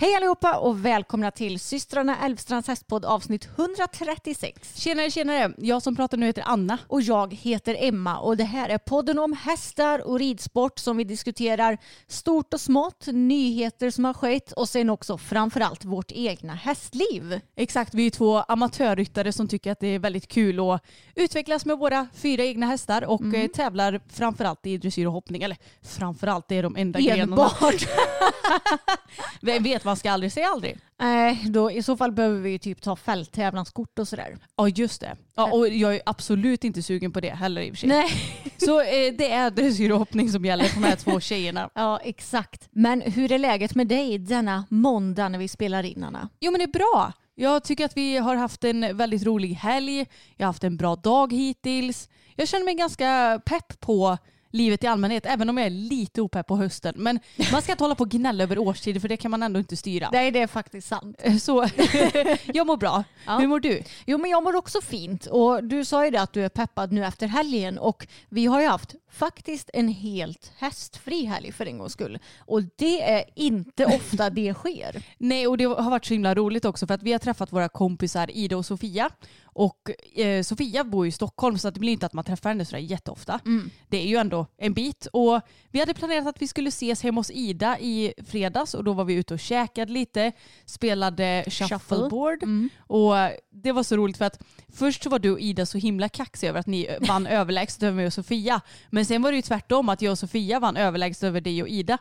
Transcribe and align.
Hej 0.00 0.14
allihopa 0.14 0.58
och 0.58 0.84
välkomna 0.84 1.30
till 1.30 1.60
systrarna 1.60 2.16
Älvstrands 2.24 2.68
hästpodd 2.68 3.04
avsnitt 3.04 3.48
136. 3.56 4.76
Tjenare, 4.80 5.10
tjenare. 5.10 5.52
Jag 5.58 5.82
som 5.82 5.96
pratar 5.96 6.18
nu 6.18 6.26
heter 6.26 6.42
Anna. 6.46 6.78
Och 6.86 7.02
jag 7.02 7.34
heter 7.34 7.76
Emma 7.78 8.18
och 8.18 8.36
det 8.36 8.44
här 8.44 8.68
är 8.68 8.78
podden 8.78 9.18
om 9.18 9.32
hästar 9.32 10.06
och 10.08 10.18
ridsport 10.18 10.78
som 10.78 10.96
vi 10.96 11.04
diskuterar 11.04 11.78
stort 12.06 12.54
och 12.54 12.60
smått, 12.60 13.06
nyheter 13.06 13.90
som 13.90 14.04
har 14.04 14.14
skett 14.14 14.52
och 14.52 14.68
sen 14.68 14.90
också 14.90 15.18
framförallt 15.18 15.84
vårt 15.84 16.12
egna 16.12 16.54
hästliv. 16.54 17.40
Exakt, 17.56 17.94
vi 17.94 18.06
är 18.06 18.10
två 18.10 18.38
amatörryttare 18.38 19.32
som 19.32 19.48
tycker 19.48 19.72
att 19.72 19.80
det 19.80 19.86
är 19.86 19.98
väldigt 19.98 20.28
kul 20.28 20.60
att 20.70 20.84
utvecklas 21.14 21.66
med 21.66 21.78
våra 21.78 22.06
fyra 22.14 22.44
egna 22.44 22.66
hästar 22.66 23.04
och 23.04 23.20
Mm. 23.20 23.42
eh, 23.42 23.48
tävlar 23.48 24.00
framförallt 24.08 24.66
i 24.66 24.78
dressyr 24.78 25.06
och 25.06 25.12
hoppning. 25.12 25.42
Eller 25.42 25.56
framförallt, 25.82 26.48
det 26.48 26.54
är 26.54 26.62
de 26.62 26.76
enda 26.76 27.00
grenarna. 27.00 27.22
Enbart. 27.22 27.86
Vem 29.40 29.62
vet, 29.62 29.84
man 29.90 29.96
ska 29.96 30.10
aldrig 30.10 30.32
säga 30.32 30.46
aldrig. 30.46 30.78
Nej, 31.00 31.44
då 31.48 31.70
i 31.70 31.82
så 31.82 31.96
fall 31.96 32.12
behöver 32.12 32.40
vi 32.40 32.50
ju 32.50 32.58
typ 32.58 32.82
ta 32.82 32.96
fälttävlanskort 32.96 33.98
och 33.98 34.08
sådär. 34.08 34.36
Ja, 34.56 34.68
just 34.68 35.00
det. 35.00 35.16
Ja, 35.34 35.52
och 35.52 35.68
jag 35.68 35.94
är 35.94 36.02
absolut 36.06 36.64
inte 36.64 36.82
sugen 36.82 37.12
på 37.12 37.20
det 37.20 37.30
heller 37.30 37.62
i 37.62 37.70
och 37.70 37.74
för 37.74 37.76
sig. 37.76 37.88
Nej. 37.88 38.10
Så 38.56 38.80
eh, 38.80 39.14
det 39.18 39.30
är 39.30 39.50
dressyr 39.50 39.92
och 39.92 39.98
hoppning 39.98 40.28
som 40.28 40.44
gäller 40.44 40.64
för 40.64 40.80
de 40.80 40.86
här 40.86 40.96
två 40.96 41.20
tjejerna. 41.20 41.70
Ja, 41.74 42.00
exakt. 42.04 42.68
Men 42.70 43.00
hur 43.00 43.32
är 43.32 43.38
läget 43.38 43.74
med 43.74 43.86
dig 43.86 44.18
denna 44.18 44.64
måndag 44.68 45.28
när 45.28 45.38
vi 45.38 45.48
spelar 45.48 45.82
in, 45.82 46.04
Anna? 46.04 46.28
Jo 46.40 46.50
men 46.52 46.58
det 46.58 46.64
är 46.64 46.78
bra. 46.78 47.12
Jag 47.34 47.64
tycker 47.64 47.84
att 47.84 47.96
vi 47.96 48.16
har 48.16 48.36
haft 48.36 48.64
en 48.64 48.96
väldigt 48.96 49.22
rolig 49.22 49.54
helg. 49.54 50.06
Jag 50.36 50.46
har 50.46 50.48
haft 50.52 50.64
en 50.64 50.76
bra 50.76 50.96
dag 50.96 51.32
hittills. 51.32 52.08
Jag 52.36 52.48
känner 52.48 52.64
mig 52.64 52.74
ganska 52.74 53.40
pepp 53.44 53.80
på 53.80 54.18
livet 54.50 54.84
i 54.84 54.86
allmänhet, 54.86 55.26
även 55.26 55.48
om 55.48 55.58
jag 55.58 55.66
är 55.66 55.70
lite 55.70 56.22
opepp 56.22 56.46
på 56.46 56.56
hösten. 56.56 56.94
Men 56.96 57.20
man 57.52 57.62
ska 57.62 57.72
inte 57.72 57.84
hålla 57.84 57.94
på 57.94 58.04
och 58.04 58.10
gnälla 58.10 58.44
över 58.44 58.58
årstider 58.58 59.00
för 59.00 59.08
det 59.08 59.16
kan 59.16 59.30
man 59.30 59.42
ändå 59.42 59.58
inte 59.58 59.76
styra. 59.76 60.08
Nej, 60.12 60.30
det 60.30 60.42
är 60.42 60.46
faktiskt 60.46 60.88
sant. 60.88 61.20
Så 61.42 61.66
jag 62.44 62.66
mår 62.66 62.76
bra. 62.76 63.04
Ja. 63.26 63.38
Hur 63.38 63.46
mår 63.46 63.60
du? 63.60 63.82
Jo 64.06 64.18
men 64.18 64.30
jag 64.30 64.42
mår 64.42 64.56
också 64.56 64.80
fint 64.80 65.26
och 65.26 65.64
du 65.64 65.84
sa 65.84 66.04
ju 66.04 66.10
det 66.10 66.22
att 66.22 66.32
du 66.32 66.44
är 66.44 66.48
peppad 66.48 66.92
nu 66.92 67.04
efter 67.04 67.26
helgen 67.26 67.78
och 67.78 68.06
vi 68.28 68.46
har 68.46 68.60
ju 68.60 68.66
haft 68.66 68.94
faktiskt 69.10 69.70
en 69.72 69.88
helt 69.88 70.52
hästfri 70.56 71.24
helg 71.24 71.52
för 71.52 71.66
en 71.66 71.78
gångs 71.78 71.92
skull. 71.92 72.18
Och 72.38 72.62
det 72.76 73.02
är 73.02 73.24
inte 73.36 73.86
ofta 73.86 74.30
det 74.30 74.54
sker. 74.54 75.02
Nej, 75.18 75.46
och 75.46 75.58
det 75.58 75.64
har 75.64 75.90
varit 75.90 76.04
så 76.04 76.14
himla 76.14 76.34
roligt 76.34 76.64
också 76.64 76.86
för 76.86 76.94
att 76.94 77.02
vi 77.02 77.12
har 77.12 77.18
träffat 77.18 77.52
våra 77.52 77.68
kompisar 77.68 78.30
Ida 78.30 78.56
och 78.56 78.66
Sofia. 78.66 79.10
Och 79.52 79.90
eh, 80.14 80.42
Sofia 80.42 80.84
bor 80.84 81.06
i 81.06 81.12
Stockholm 81.12 81.58
så 81.58 81.70
det 81.70 81.80
blir 81.80 81.92
inte 81.92 82.06
att 82.06 82.12
man 82.12 82.24
träffar 82.24 82.50
henne 82.50 82.64
sådär 82.64 82.78
jätteofta. 82.78 83.40
Det 83.88 83.96
är 83.98 84.06
ju 84.06 84.16
ändå 84.16 84.46
en 84.56 84.72
bit. 84.72 85.06
Och 85.12 85.40
vi 85.70 85.80
hade 85.80 85.94
planerat 85.94 86.26
att 86.26 86.42
vi 86.42 86.48
skulle 86.48 86.68
ses 86.68 87.02
hemma 87.02 87.20
hos 87.20 87.30
Ida 87.30 87.78
i 87.78 88.12
fredags 88.26 88.74
och 88.74 88.84
då 88.84 88.92
var 88.92 89.04
vi 89.04 89.14
ute 89.14 89.34
och 89.34 89.40
käkade 89.40 89.92
lite, 89.92 90.32
spelade 90.66 91.44
shuffleboard. 91.48 92.42
Och 92.78 93.14
det 93.52 93.72
var 93.72 93.82
så 93.82 93.96
roligt 93.96 94.16
för 94.16 94.24
att 94.24 94.42
först 94.72 95.02
så 95.02 95.10
var 95.10 95.18
du 95.18 95.30
och 95.30 95.40
Ida 95.40 95.66
så 95.66 95.78
himla 95.78 96.08
kaxiga 96.08 96.50
över 96.50 96.60
att 96.60 96.66
ni 96.66 96.96
vann 97.00 97.26
överlägset 97.40 97.82
över 97.82 97.96
mig 97.96 98.06
och 98.06 98.12
Sofia. 98.12 98.60
Men 98.90 98.99
sen 99.04 99.22
var 99.22 99.30
det 99.30 99.36
ju 99.36 99.42
tvärtom 99.42 99.88
att 99.88 100.02
jag 100.02 100.10
och 100.10 100.18
Sofia 100.18 100.60
vann 100.60 100.76
överlägset 100.76 101.22
över 101.22 101.40
dig 101.40 101.62
och 101.62 101.68
Ida. 101.68 101.98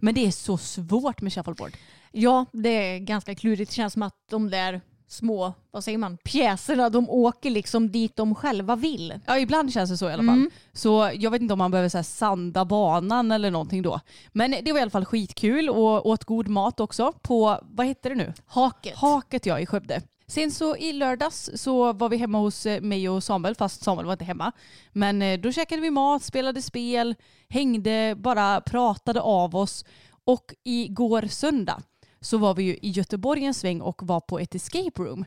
Men 0.00 0.14
det 0.14 0.26
är 0.26 0.30
så 0.30 0.58
svårt 0.58 1.20
med 1.20 1.32
shuffleboard. 1.32 1.72
Ja, 2.12 2.46
det 2.52 2.68
är 2.68 2.98
ganska 2.98 3.34
klurigt. 3.34 3.70
Det 3.70 3.74
känns 3.74 3.92
som 3.92 4.02
att 4.02 4.14
de 4.30 4.50
där 4.50 4.80
små, 5.08 5.54
vad 5.70 5.84
säger 5.84 5.98
man, 5.98 6.16
pjäserna, 6.16 6.90
de 6.90 7.10
åker 7.10 7.50
liksom 7.50 7.92
dit 7.92 8.16
de 8.16 8.34
själva 8.34 8.76
vill. 8.76 9.20
Ja, 9.26 9.38
ibland 9.38 9.72
känns 9.72 9.90
det 9.90 9.96
så 9.96 10.10
i 10.10 10.12
alla 10.12 10.22
fall. 10.22 10.50
Så 10.72 11.10
jag 11.14 11.30
vet 11.30 11.42
inte 11.42 11.52
om 11.52 11.58
man 11.58 11.70
behöver 11.70 11.88
så 11.88 12.02
sanda 12.02 12.64
banan 12.64 13.32
eller 13.32 13.50
någonting 13.50 13.82
då. 13.82 14.00
Men 14.32 14.50
det 14.62 14.72
var 14.72 14.78
i 14.78 14.82
alla 14.82 14.90
fall 14.90 15.04
skitkul 15.04 15.68
och 15.68 16.06
åt 16.06 16.24
god 16.24 16.48
mat 16.48 16.80
också 16.80 17.12
på, 17.22 17.58
vad 17.62 17.86
heter 17.86 18.10
det 18.10 18.16
nu? 18.16 18.32
Haket. 18.46 18.96
Haket 18.96 19.46
ja, 19.46 19.60
i 19.60 19.66
Skövde. 19.66 20.02
Sen 20.30 20.50
så 20.50 20.76
i 20.76 20.92
lördags 20.92 21.50
så 21.54 21.92
var 21.92 22.08
vi 22.08 22.16
hemma 22.16 22.38
hos 22.38 22.66
eh, 22.66 22.80
mig 22.80 23.08
och 23.08 23.24
Samuel, 23.24 23.54
fast 23.54 23.82
Samuel 23.82 24.06
var 24.06 24.12
inte 24.12 24.24
hemma. 24.24 24.52
Men 24.92 25.22
eh, 25.22 25.40
då 25.40 25.52
käkade 25.52 25.82
vi 25.82 25.90
mat, 25.90 26.22
spelade 26.22 26.62
spel, 26.62 27.14
hängde, 27.48 28.14
bara 28.18 28.60
pratade 28.60 29.20
av 29.20 29.56
oss. 29.56 29.84
Och 30.24 30.54
igår 30.64 31.22
söndag 31.22 31.82
så 32.20 32.38
var 32.38 32.54
vi 32.54 32.62
ju 32.62 32.72
i 32.82 32.90
Göteborg 32.90 33.44
en 33.44 33.54
sväng 33.54 33.80
och 33.80 34.02
var 34.02 34.20
på 34.20 34.38
ett 34.38 34.54
escape 34.54 35.02
room. 35.02 35.24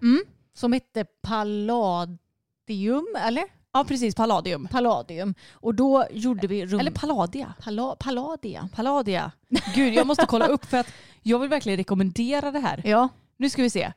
Som 0.54 0.74
hette 0.74 1.06
Palladium, 1.22 3.16
eller? 3.28 3.44
Ja 3.74 3.84
precis, 3.84 4.16
Palladium. 4.16 4.68
Palladium. 4.72 5.36
Och 5.52 5.76
då 5.76 6.06
gjorde 6.12 6.48
vi 6.48 6.66
rum... 6.66 6.80
Eller 6.80 6.92
Palladia. 6.92 7.54
Palla, 7.62 7.96
Palladia. 7.96 8.70
Palladia. 8.76 9.32
Gud, 9.76 9.94
jag 9.94 10.08
måste 10.08 10.26
kolla 10.26 10.48
upp 10.48 10.66
för 10.66 10.78
att 10.78 10.88
jag 11.22 11.40
vill 11.40 11.50
verkligen 11.50 11.78
rekommendera 11.78 12.52
det 12.52 12.60
här. 12.60 12.82
Ja. 12.86 13.10
Nu 13.38 13.50
ska 13.50 13.62
vi 13.62 13.70
se. 13.70 13.94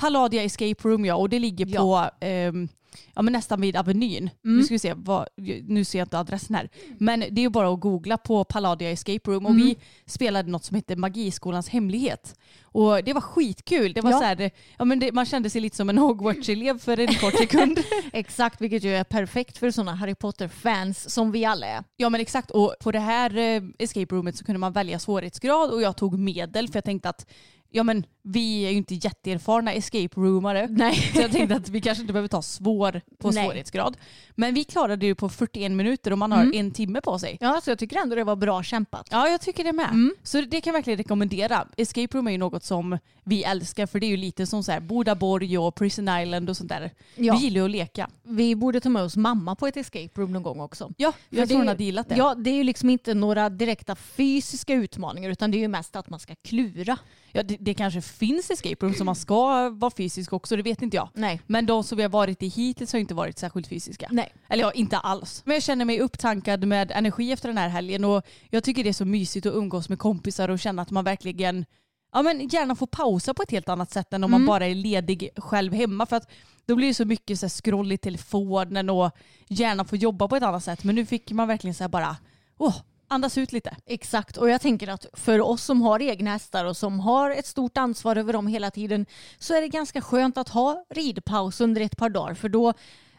Palladia 0.00 0.42
Escape 0.42 0.88
Room 0.88 1.04
ja, 1.04 1.14
och 1.14 1.28
det 1.28 1.38
ligger 1.38 1.66
Ja. 1.66 1.80
på 2.20 2.26
ehm, 2.26 2.68
ja, 3.14 3.22
men 3.22 3.32
nästan 3.32 3.60
vid 3.60 3.76
Avenyn. 3.76 4.30
Nu 4.42 4.62
ska 4.62 4.74
vi 4.74 4.78
se, 4.78 4.94
vad, 4.96 5.28
nu 5.68 5.84
ser 5.84 5.98
jag 5.98 6.06
inte 6.06 6.18
adressen 6.18 6.54
här. 6.56 6.68
Men 6.98 7.20
det 7.20 7.40
är 7.40 7.42
ju 7.42 7.48
bara 7.48 7.68
att 7.74 7.80
googla 7.80 8.16
på 8.18 8.44
Palladia 8.44 8.90
Escape 8.90 9.30
Room 9.30 9.46
och 9.46 9.58
vi 9.58 9.76
spelade 10.06 10.50
något 10.50 10.64
som 10.64 10.74
heter 10.74 10.96
Magiskolans 10.96 11.68
hemlighet. 11.68 12.34
Och 12.62 13.04
det 13.04 13.12
var 13.12 13.20
skitkul. 13.20 13.92
Det 13.92 14.00
var 14.00 14.10
Ja. 14.10 14.18
så 14.18 14.24
här, 14.24 14.50
ja, 14.78 14.84
men 14.84 14.98
det, 15.00 15.12
man 15.12 15.26
kände 15.26 15.50
sig 15.50 15.60
lite 15.60 15.76
som 15.76 15.88
en 15.90 15.98
Hogwarts-elev 15.98 16.78
för 16.78 17.00
en 17.00 17.14
kort 17.14 17.34
sekund. 17.38 17.78
Exakt, 18.12 18.60
vilket 18.60 18.84
ju 18.84 18.94
är 18.96 19.04
perfekt 19.04 19.58
för 19.58 19.70
sådana 19.70 19.94
Harry 19.94 20.14
Potter-fans 20.14 21.10
som 21.14 21.32
vi 21.32 21.44
alla 21.44 21.66
är. 21.66 21.84
Ja 21.96 22.08
men 22.10 22.20
exakt 22.20 22.50
och 22.50 22.74
på 22.80 22.92
det 22.92 23.00
här 23.00 23.36
eh, 23.38 23.62
escape 23.78 24.14
roomet 24.14 24.36
så 24.36 24.44
kunde 24.44 24.58
man 24.58 24.72
välja 24.72 24.98
svårighetsgrad 24.98 25.70
och 25.70 25.82
jag 25.82 25.96
tog 25.96 26.18
medel 26.18 26.68
för 26.68 26.76
jag 26.76 26.84
tänkte 26.84 27.08
att 27.08 27.26
ja 27.72 27.82
men 27.82 28.04
vi 28.22 28.62
är 28.66 28.70
ju 28.70 28.76
inte 28.76 28.94
jätteerfarna 28.94 29.72
escape 29.72 30.20
roomare. 30.20 30.66
Nej. 30.70 30.94
Så 31.14 31.20
jag 31.20 31.32
tänkte 31.32 31.56
att 31.56 31.68
vi 31.68 31.80
kanske 31.80 32.02
inte 32.02 32.12
behöver 32.12 32.28
ta 32.28 32.42
svår 32.42 33.00
på 33.18 33.30
Nej. 33.30 33.44
svårighetsgrad. 33.44 33.96
Men 34.34 34.54
vi 34.54 34.64
klarade 34.64 34.96
det 34.96 35.06
ju 35.06 35.14
på 35.14 35.28
41 35.28 35.72
minuter 35.72 36.10
och 36.10 36.18
man 36.18 36.32
har 36.32 36.54
en 36.54 36.70
timme 36.70 37.00
på 37.00 37.18
sig. 37.18 37.38
Ja, 37.40 37.60
så 37.64 37.70
jag 37.70 37.78
tycker 37.78 37.96
ändå 37.96 38.14
det 38.14 38.24
var 38.24 38.36
bra 38.36 38.62
kämpat. 38.62 39.08
Ja, 39.10 39.28
jag 39.28 39.40
tycker 39.40 39.64
det 39.64 39.72
med. 39.72 39.90
Mm. 39.90 40.14
Så 40.22 40.40
det 40.40 40.60
kan 40.60 40.70
jag 40.70 40.78
verkligen 40.78 40.96
rekommendera. 40.96 41.66
Escape 41.76 42.18
room 42.18 42.26
är 42.26 42.32
ju 42.32 42.38
något 42.38 42.64
som 42.64 42.98
vi 43.24 43.44
älskar 43.44 43.86
för 43.86 44.00
det 44.00 44.06
är 44.06 44.08
ju 44.08 44.16
lite 44.16 44.46
som 44.46 44.62
så 44.64 44.72
här 44.72 44.80
Bodaborg 44.80 45.58
och 45.58 45.74
Prison 45.74 46.08
Island 46.08 46.50
och 46.50 46.56
sånt 46.56 46.68
där. 46.68 46.90
Ja. 47.16 47.34
Vi 47.34 47.44
gillar 47.44 47.60
ju 47.60 47.64
att 47.64 47.70
leka. 47.70 48.10
Vi 48.22 48.54
borde 48.54 48.80
ta 48.80 48.88
med 48.88 49.02
oss 49.02 49.16
mamma 49.16 49.54
på 49.56 49.66
ett 49.66 49.76
escape 49.76 50.10
room 50.14 50.32
någon 50.32 50.42
gång 50.42 50.60
också. 50.60 50.92
Ja, 50.96 51.12
För 51.12 51.36
jag 51.36 51.42
det 51.42 51.48
tror 51.48 51.58
hon 51.58 51.68
hade 51.68 51.84
gillat 51.84 52.08
det. 52.08 52.16
Ja, 52.16 52.34
det 52.34 52.50
är 52.50 52.54
ju 52.54 52.64
liksom 52.64 52.90
inte 52.90 53.14
några 53.14 53.48
direkta 53.50 53.96
fysiska 53.96 54.74
utmaningar 54.74 55.30
utan 55.30 55.50
det 55.50 55.56
är 55.56 55.60
ju 55.60 55.68
mest 55.68 55.96
att 55.96 56.10
man 56.10 56.20
ska 56.20 56.34
klura. 56.34 56.98
Ja, 57.32 57.42
det, 57.42 57.56
det 57.60 57.74
kanske 57.74 58.02
finns 58.10 58.50
escape 58.50 58.86
room 58.86 58.94
som 58.94 59.06
man 59.06 59.16
ska 59.16 59.70
vara 59.70 59.90
fysisk 59.90 60.32
också, 60.32 60.56
det 60.56 60.62
vet 60.62 60.82
inte 60.82 60.96
jag. 60.96 61.08
Nej. 61.14 61.40
Men 61.46 61.66
de 61.66 61.84
som 61.84 61.96
vi 61.96 62.02
har 62.02 62.10
varit 62.10 62.42
i 62.42 62.48
hittills 62.48 62.92
har 62.92 63.00
inte 63.00 63.14
varit 63.14 63.38
särskilt 63.38 63.66
fysiska. 63.66 64.08
Nej. 64.10 64.32
Eller 64.48 64.62
ja, 64.62 64.72
inte 64.72 64.98
alls. 64.98 65.42
Men 65.44 65.54
jag 65.54 65.62
känner 65.62 65.84
mig 65.84 66.00
upptankad 66.00 66.64
med 66.64 66.90
energi 66.90 67.32
efter 67.32 67.48
den 67.48 67.58
här 67.58 67.68
helgen 67.68 68.04
och 68.04 68.26
jag 68.50 68.64
tycker 68.64 68.84
det 68.84 68.88
är 68.88 68.92
så 68.92 69.04
mysigt 69.04 69.46
att 69.46 69.54
umgås 69.54 69.88
med 69.88 69.98
kompisar 69.98 70.48
och 70.48 70.58
känna 70.58 70.82
att 70.82 70.90
man 70.90 71.04
verkligen 71.04 71.64
ja, 72.12 72.22
men 72.22 72.48
gärna 72.48 72.76
får 72.76 72.86
pausa 72.86 73.34
på 73.34 73.42
ett 73.42 73.50
helt 73.50 73.68
annat 73.68 73.90
sätt 73.90 74.12
än 74.12 74.24
om 74.24 74.30
man 74.30 74.46
bara 74.46 74.66
är 74.66 74.74
ledig 74.74 75.28
själv 75.36 75.72
hemma. 75.72 76.06
För 76.06 76.16
att 76.16 76.30
då 76.66 76.76
blir 76.76 76.88
det 76.88 76.94
så 76.94 77.04
mycket 77.04 77.38
så 77.38 77.46
här 77.46 77.50
scroll 77.50 77.92
i 77.92 77.98
telefonen 77.98 78.90
och 78.90 79.10
gärna 79.48 79.84
få 79.84 79.96
jobba 79.96 80.28
på 80.28 80.36
ett 80.36 80.42
annat 80.42 80.64
sätt. 80.64 80.84
Men 80.84 80.94
nu 80.94 81.06
fick 81.06 81.30
man 81.30 81.48
verkligen 81.48 81.74
så 81.74 81.88
bara, 81.88 82.16
åh, 82.58 82.76
andas 83.10 83.38
ut 83.38 83.52
lite. 83.52 83.76
Exakt, 83.86 84.36
och 84.36 84.50
jag 84.50 84.60
tänker 84.60 84.88
att 84.88 85.06
för 85.12 85.40
oss 85.40 85.64
som 85.64 85.82
har 85.82 86.02
egna 86.02 86.30
hästar 86.30 86.64
och 86.64 86.76
som 86.76 87.00
har 87.00 87.30
ett 87.30 87.46
stort 87.46 87.78
ansvar 87.78 88.16
över 88.16 88.32
dem 88.32 88.46
hela 88.46 88.70
tiden 88.70 89.06
så 89.38 89.54
är 89.54 89.60
det 89.60 89.68
ganska 89.68 90.00
skönt 90.00 90.38
att 90.38 90.48
ha 90.48 90.84
ridpaus 90.90 91.60
under 91.60 91.80
ett 91.80 91.96
par 91.96 92.08
dagar 92.08 92.34
för 92.34 92.48
då 92.48 92.72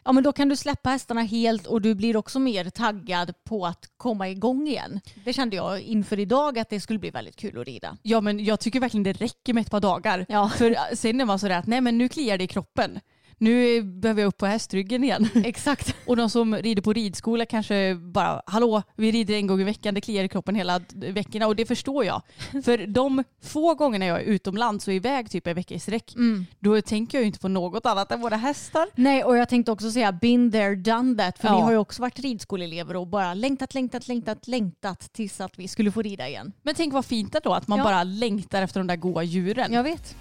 Ja 0.04 0.12
men 0.12 0.24
då 0.24 0.32
kan 0.32 0.48
du 0.48 0.56
släppa 0.56 0.90
hästarna 0.90 1.22
helt 1.22 1.66
och 1.66 1.82
du 1.82 1.94
blir 1.94 2.16
också 2.16 2.38
mer 2.38 2.70
taggad 2.70 3.34
på 3.44 3.66
att 3.66 3.90
komma 3.96 4.28
igång 4.28 4.68
igen. 4.68 5.00
Det 5.24 5.32
kände 5.32 5.56
jag 5.56 5.80
inför 5.80 6.18
idag 6.18 6.58
att 6.58 6.70
det 6.70 6.80
skulle 6.80 6.98
bli 6.98 7.10
väldigt 7.10 7.36
kul 7.36 7.60
att 7.60 7.66
rida. 7.66 7.96
Ja 8.02 8.20
men 8.20 8.44
jag 8.44 8.60
tycker 8.60 8.80
verkligen 8.80 9.04
det 9.04 9.12
räcker 9.12 9.54
med 9.54 9.60
ett 9.60 9.70
par 9.70 9.80
dagar. 9.80 10.26
Ja. 10.28 10.48
För 10.48 10.94
sen 10.94 11.20
är 11.20 11.24
man 11.24 11.38
sådär 11.38 11.58
att 11.58 11.66
nej 11.66 11.80
men 11.80 11.98
nu 11.98 12.08
kliar 12.08 12.38
det 12.38 12.44
i 12.44 12.48
kroppen. 12.48 13.00
Nu 13.42 13.82
behöver 13.82 14.22
jag 14.22 14.28
upp 14.28 14.36
på 14.38 14.46
hästryggen 14.46 15.04
igen. 15.04 15.28
Exakt. 15.44 15.94
Och 16.06 16.16
de 16.16 16.30
som 16.30 16.54
rider 16.56 16.82
på 16.82 16.92
ridskola 16.92 17.46
kanske 17.46 17.94
bara, 17.94 18.42
hallå, 18.46 18.82
vi 18.96 19.12
rider 19.12 19.34
en 19.34 19.46
gång 19.46 19.60
i 19.60 19.64
veckan, 19.64 19.94
det 19.94 20.00
kliar 20.00 20.24
i 20.24 20.28
kroppen 20.28 20.54
hela 20.54 20.80
veckorna 20.94 21.46
och 21.46 21.56
det 21.56 21.66
förstår 21.66 22.04
jag. 22.04 22.22
För 22.64 22.86
de 22.86 23.24
få 23.42 23.74
gångerna 23.74 24.06
jag 24.06 24.20
är 24.20 24.24
utomlands 24.24 24.88
och 24.88 24.94
iväg 24.94 25.30
typ 25.30 25.46
en 25.46 25.54
vecka 25.54 25.74
i 25.74 25.78
sträck, 25.78 26.14
då 26.58 26.80
tänker 26.82 27.18
jag 27.18 27.22
ju 27.22 27.26
inte 27.26 27.38
på 27.38 27.48
något 27.48 27.86
annat 27.86 28.12
än 28.12 28.20
våra 28.20 28.36
hästar. 28.36 28.86
Nej 28.94 29.24
och 29.24 29.36
jag 29.36 29.48
tänkte 29.48 29.72
också 29.72 29.90
säga 29.90 30.12
been 30.12 30.52
there 30.52 30.74
done 30.76 31.16
that 31.24 31.38
för 31.38 31.48
Ja. 31.48 31.56
vi 31.56 31.62
har 31.62 31.70
ju 31.72 31.78
också 31.78 32.02
varit 32.02 32.18
ridskoleelever 32.18 32.96
och 32.96 33.06
bara 33.06 33.34
längtat, 33.34 33.74
längtat, 33.74 34.08
längtat, 34.08 34.48
längtat 34.48 35.12
tills 35.12 35.40
att 35.40 35.58
vi 35.58 35.68
skulle 35.68 35.92
få 35.92 36.02
rida 36.02 36.28
igen. 36.28 36.52
Men 36.62 36.74
tänk 36.74 36.92
vad 36.92 37.04
fint 37.04 37.36
då 37.44 37.54
att 37.54 37.68
man 37.68 37.78
Ja. 37.78 37.84
bara 37.84 38.04
längtar 38.04 38.62
efter 38.62 38.80
de 38.80 38.86
där 38.86 38.96
goa 38.96 39.22
djuren. 39.22 39.72
Jag 39.72 39.82
vet. 39.82 40.16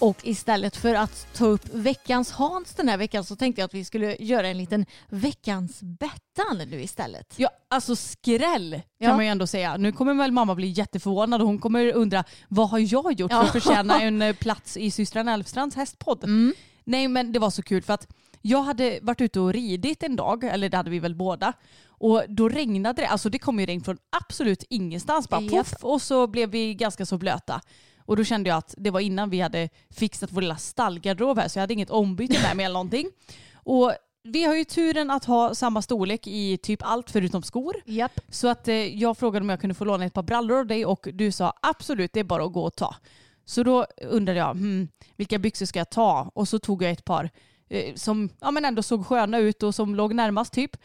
Och 0.00 0.16
istället 0.22 0.76
för 0.76 0.94
att 0.94 1.26
ta 1.34 1.46
upp 1.46 1.68
veckans 1.74 2.30
Hans 2.32 2.74
den 2.74 2.88
här 2.88 2.96
veckan 2.96 3.24
så 3.24 3.36
tänkte 3.36 3.60
jag 3.60 3.66
att 3.66 3.74
vi 3.74 3.84
skulle 3.84 4.16
göra 4.20 4.48
en 4.48 4.58
liten 4.58 4.86
veckans 5.08 5.78
Bettan 5.82 6.58
nu 6.70 6.82
istället. 6.82 7.34
Ja, 7.36 7.48
alltså 7.68 7.96
skräll 7.96 8.70
kan 8.72 9.08
Ja. 9.08 9.14
man 9.16 9.24
ju 9.24 9.30
ändå 9.30 9.46
säga. 9.46 9.76
Nu 9.76 9.92
kommer 9.92 10.14
väl 10.14 10.32
mamma 10.32 10.54
bli 10.54 10.66
jätteförvånad 10.68 11.40
och 11.40 11.46
hon 11.46 11.58
kommer 11.58 11.92
undra 11.92 12.24
vad 12.48 12.70
har 12.70 12.78
jag 12.78 13.12
gjort 13.20 13.30
Ja. 13.30 13.40
för 13.40 13.46
att 13.46 13.52
förtjäna 13.64 14.00
en 14.02 14.22
eh, 14.22 14.34
plats 14.36 14.76
i 14.76 14.90
systrarna 14.90 15.34
Elfstrands 15.34 15.76
hästpodd? 15.76 16.24
Mm. 16.24 16.54
Nej 16.84 17.08
men 17.08 17.32
det 17.32 17.38
var 17.38 17.50
så 17.50 17.62
kul 17.62 17.82
för 17.82 17.92
att 17.92 18.06
jag 18.42 18.62
hade 18.62 18.98
varit 19.02 19.20
ute 19.20 19.40
och 19.40 19.52
ridit 19.52 20.02
en 20.02 20.16
dag, 20.16 20.44
eller 20.44 20.68
det 20.68 20.76
hade 20.76 20.90
vi 20.90 20.98
väl 20.98 21.14
båda. 21.14 21.52
Och 21.88 22.22
då 22.28 22.48
regnade 22.48 23.02
det, 23.02 23.08
alltså 23.08 23.28
det 23.28 23.38
kom 23.38 23.60
ju 23.60 23.66
regn 23.66 23.84
från 23.84 23.98
absolut 24.22 24.64
ingenstans. 24.70 25.28
Bara 25.28 25.48
poff 25.48 25.74
och 25.82 26.02
så 26.02 26.26
blev 26.26 26.50
vi 26.50 26.74
ganska 26.74 27.06
så 27.06 27.18
blöta. 27.18 27.60
Och 28.06 28.16
då 28.16 28.24
kände 28.24 28.48
jag 28.50 28.56
att 28.56 28.74
det 28.78 28.90
var 28.90 29.00
innan 29.00 29.30
vi 29.30 29.40
hade 29.40 29.68
fixat 29.90 30.32
vår 30.32 30.40
lilla 30.40 30.56
stallgarderob 30.56 31.38
här 31.38 31.48
så 31.48 31.58
jag 31.58 31.62
hade 31.62 31.74
inget 31.74 31.90
ombyte 31.90 32.42
med 32.42 32.56
mig 32.56 32.64
eller 32.64 32.72
någonting. 32.72 33.10
Och 33.54 33.92
vi 34.22 34.44
har 34.44 34.54
ju 34.54 34.64
turen 34.64 35.10
att 35.10 35.24
ha 35.24 35.54
samma 35.54 35.82
storlek 35.82 36.26
i 36.26 36.58
typ 36.58 36.80
allt 36.82 37.10
förutom 37.10 37.42
skor. 37.42 37.76
Japp. 37.84 38.20
Så 38.28 38.48
att 38.48 38.68
eh, 38.68 38.74
jag 38.74 39.18
frågade 39.18 39.44
om 39.44 39.48
jag 39.48 39.60
kunde 39.60 39.74
få 39.74 39.84
låna 39.84 40.04
ett 40.04 40.14
par 40.14 40.22
brallor 40.22 40.58
av 40.58 40.66
dig 40.66 40.86
och 40.86 41.08
du 41.12 41.32
sa 41.32 41.52
absolut 41.62 42.12
det 42.12 42.20
är 42.20 42.24
bara 42.24 42.44
att 42.44 42.52
gå 42.52 42.64
och 42.64 42.76
ta. 42.76 42.96
Så 43.44 43.62
då 43.62 43.86
undrade 44.02 44.38
jag 44.38 44.50
hmm, 44.50 44.88
vilka 45.16 45.38
byxor 45.38 45.66
ska 45.66 45.78
jag 45.78 45.90
ta 45.90 46.30
och 46.34 46.48
så 46.48 46.58
tog 46.58 46.82
jag 46.82 46.90
ett 46.90 47.04
par 47.04 47.30
eh, 47.68 47.94
som 47.94 48.28
ja, 48.40 48.50
men 48.50 48.64
ändå 48.64 48.82
såg 48.82 49.06
sköna 49.06 49.38
ut 49.38 49.62
och 49.62 49.74
som 49.74 49.94
låg 49.94 50.14
närmast 50.14 50.52
typ. 50.52 50.76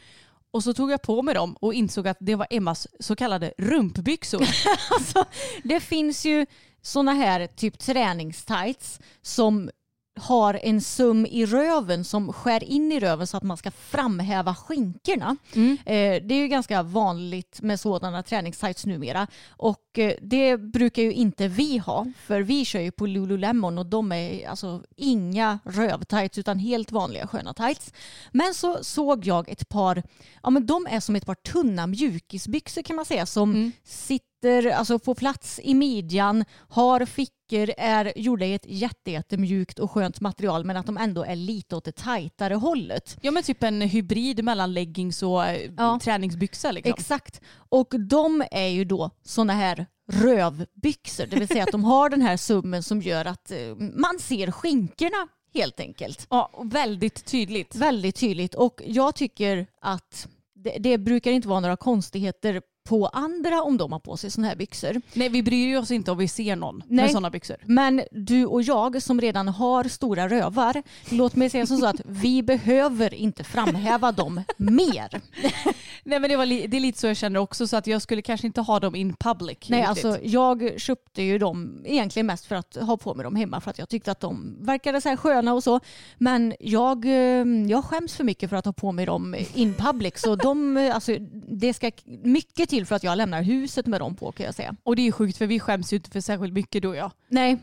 Och 0.52 0.64
så 0.64 0.74
tog 0.74 0.92
jag 0.92 1.02
på 1.02 1.22
mig 1.22 1.34
dem 1.34 1.54
och 1.60 1.74
insåg 1.74 2.08
att 2.08 2.18
det 2.20 2.36
var 2.36 2.48
Emmas 2.50 2.88
så 3.00 3.16
kallade 3.16 3.54
rumpbyxor. 3.58 4.42
Alltså, 4.92 5.26
det 5.64 5.80
finns 5.80 6.26
ju 6.26 6.46
såna 6.82 7.14
här 7.14 7.48
typ 7.48 7.80
träningstights 7.80 9.00
som 9.22 9.70
har 10.16 10.60
en 10.64 10.82
sum 10.82 11.26
i 11.26 11.46
röven 11.46 12.04
som 12.04 12.34
skär 12.34 12.64
in 12.64 12.92
i 12.92 13.00
röven 13.00 13.28
så 13.28 13.38
att 13.38 13.44
man 13.44 13.58
ska 13.58 13.72
framhäva 13.72 14.56
skinkorna. 14.56 15.38
Eh, 15.86 16.24
det 16.24 16.36
är 16.36 16.40
ju 16.40 16.48
ganska 16.48 16.84
vanligt 16.84 17.62
med 17.62 17.80
sådana 17.80 18.24
träningstights 18.24 18.86
numera 18.86 19.28
och 19.50 20.00
eh, 20.00 20.14
det 20.22 20.58
brukar 20.58 21.02
ju 21.02 21.14
inte 21.14 21.48
vi 21.48 21.78
ha 21.78 22.08
för 22.26 22.42
vi 22.42 22.66
kör 22.66 22.80
ju 22.80 22.92
på 22.92 23.06
Lululemon 23.06 23.78
och 23.78 23.86
de 23.86 24.12
är 24.12 24.48
alltså 24.48 24.84
inga 24.96 25.60
rövtights 25.66 26.38
utan 26.38 26.60
helt 26.60 26.92
vanliga 26.92 27.28
sköna 27.28 27.54
tights. 27.54 27.94
Men 28.32 28.54
så 28.54 28.84
såg 28.84 29.26
jag 29.26 29.50
ett 29.50 29.70
par, 29.70 30.04
ja 30.44 30.50
men 30.50 30.66
de 30.66 30.88
är 30.90 31.00
som 31.00 31.16
ett 31.16 31.26
par 31.26 31.36
tunna 31.36 31.88
mjukisbyxor 31.88 32.82
kan 32.82 32.96
man 32.96 33.06
säga 33.06 33.26
som 33.26 33.72
sitter 33.84 34.31
alltså 34.46 35.00
på 35.00 35.16
plats 35.16 35.60
i 35.64 35.74
midjan, 35.74 36.46
har 36.70 37.06
fickor, 37.06 37.70
är 37.78 38.14
gjorda 38.16 38.46
i 38.46 38.54
ett 38.54 38.66
jätte, 38.66 39.12
jättemjukt 39.12 39.80
och 39.80 39.92
skönt 39.92 40.22
material 40.22 40.66
men 40.66 40.78
att 40.78 40.86
de 40.86 40.98
ändå 40.98 41.24
är 41.24 41.36
lite 41.36 41.76
åt 41.76 41.84
det 41.86 41.92
tajtare 41.96 42.54
hållet. 42.54 43.18
ja 43.22 43.32
men 43.32 43.44
typ 43.44 43.64
en 43.64 43.82
hybrid 43.82 44.44
mellan 44.44 44.74
leggings 44.74 45.24
och 45.24 45.46
eh, 45.46 45.72
Ja. 45.78 46.00
träningsbyxa 46.04 46.72
liksom. 46.72 46.94
Exakt. 46.98 47.42
Och 47.70 47.94
de 48.00 48.44
är 48.52 48.68
ju 48.68 48.86
då 48.86 49.10
såna 49.24 49.54
här 49.54 49.86
rövbyxor, 50.12 51.26
det 51.26 51.36
vill 51.40 51.48
säga 51.48 51.64
att 51.64 51.72
de 51.72 51.84
har 51.84 52.10
den 52.10 52.22
här 52.22 52.38
summen 52.38 52.84
som 52.84 53.02
gör 53.02 53.26
att 53.26 53.52
eh, 53.52 53.58
man 53.78 54.20
ser 54.20 54.52
skinkorna 54.52 55.28
helt 55.54 55.80
enkelt. 55.80 56.28
Ja, 56.30 56.50
väldigt 56.64 57.26
tydligt. 57.26 57.76
Väldigt 57.76 58.16
tydligt 58.16 58.56
och 58.56 58.82
jag 58.86 59.16
tycker 59.16 59.68
att 59.82 60.28
det, 60.56 60.78
det 60.80 60.98
brukar 60.98 61.32
inte 61.32 61.48
vara 61.48 61.60
några 61.60 61.78
konstigheter 61.78 62.62
på 62.84 63.08
andra 63.08 63.62
om 63.64 63.78
de 63.78 63.92
har 63.92 64.00
på 64.00 64.18
sig 64.18 64.32
såna 64.32 64.48
här 64.48 64.56
byxor. 64.56 65.02
Nej 65.14 65.30
vi 65.30 65.44
bryr 65.44 65.68
ju 65.68 65.78
oss 65.78 65.92
inte 65.92 66.12
om 66.12 66.18
vi 66.18 66.28
ser 66.28 66.56
någon 66.56 66.84
Nej. 66.88 67.04
med 67.04 67.12
sådana 67.12 67.30
byxor. 67.30 67.58
Men 67.66 68.02
du 68.12 68.46
och 68.46 68.62
jag 68.62 69.02
som 69.02 69.22
redan 69.22 69.48
har 69.48 69.84
stora 69.84 70.30
rövar, 70.30 70.84
låt 71.10 71.36
mig 71.36 71.50
säga 71.50 71.66
som 71.66 71.78
så 71.78 71.86
att 71.86 72.02
vi 72.06 72.44
behöver 72.52 73.14
inte 73.14 73.44
framhäva 73.44 74.12
dem 74.12 74.44
mer. 74.58 75.22
Nej 76.04 76.20
men 76.20 76.30
det, 76.30 76.38
var 76.38 76.46
det 76.46 76.78
är 76.78 76.80
lite 76.80 77.00
så 77.00 77.08
jag 77.08 77.18
känner 77.18 77.40
också 77.40 77.68
så 77.68 77.78
att 77.78 77.88
jag 77.88 78.02
skulle 78.02 78.22
kanske 78.22 78.48
inte 78.48 78.62
ha 78.62 78.80
dem 78.80 78.96
in 78.96 79.16
public. 79.16 79.58
Nej, 79.68 79.80
riktigt. 79.80 80.06
alltså 80.06 80.24
jag 80.24 80.82
köpte 80.82 81.22
ju 81.22 81.38
dem 81.38 81.84
egentligen 81.86 82.26
mest 82.26 82.46
för 82.46 82.56
att 82.56 82.76
ha 82.76 82.98
på 82.98 83.14
mig 83.14 83.24
dem 83.24 83.36
hemma 83.36 83.62
för 83.62 83.72
att 83.72 83.80
jag 83.80 83.90
tyckte 83.90 84.12
att 84.12 84.20
de 84.20 84.58
verkade 84.62 85.02
så 85.02 85.10
här 85.10 85.16
sköna 85.16 85.54
och 85.54 85.64
så. 85.64 85.80
Men 86.18 86.54
jag, 86.60 87.06
eh, 87.06 87.46
jag 87.70 87.86
skäms 87.86 88.16
för 88.16 88.24
mycket 88.24 88.50
för 88.50 88.58
att 88.58 88.66
ha 88.66 88.74
på 88.74 88.92
mig 88.92 89.06
dem 89.06 89.36
in 89.54 89.74
public 89.74 90.14
så 90.18 90.36
de, 90.36 90.78
alltså, 90.94 91.18
det 91.48 91.74
ska 91.74 91.92
mycket 92.24 92.71
till 92.72 92.86
för 92.86 92.96
att 92.96 93.04
jag 93.04 93.18
lämnar 93.18 93.44
huset 93.44 93.86
med 93.86 94.02
dem 94.02 94.16
på 94.16 94.32
kan 94.32 94.46
jag 94.46 94.56
säga. 94.56 94.76
Och 94.84 94.96
det 94.96 95.08
är 95.08 95.12
sjukt 95.12 95.38
för 95.38 95.48
vi 95.48 95.60
skäms 95.60 95.94
ju 95.94 95.98
inte 95.98 96.10
för 96.10 96.22
särskilt 96.22 96.54
mycket 96.54 96.82
du 96.82 96.88
och 96.88 96.96
jag. 96.96 97.12
Nej, 97.28 97.58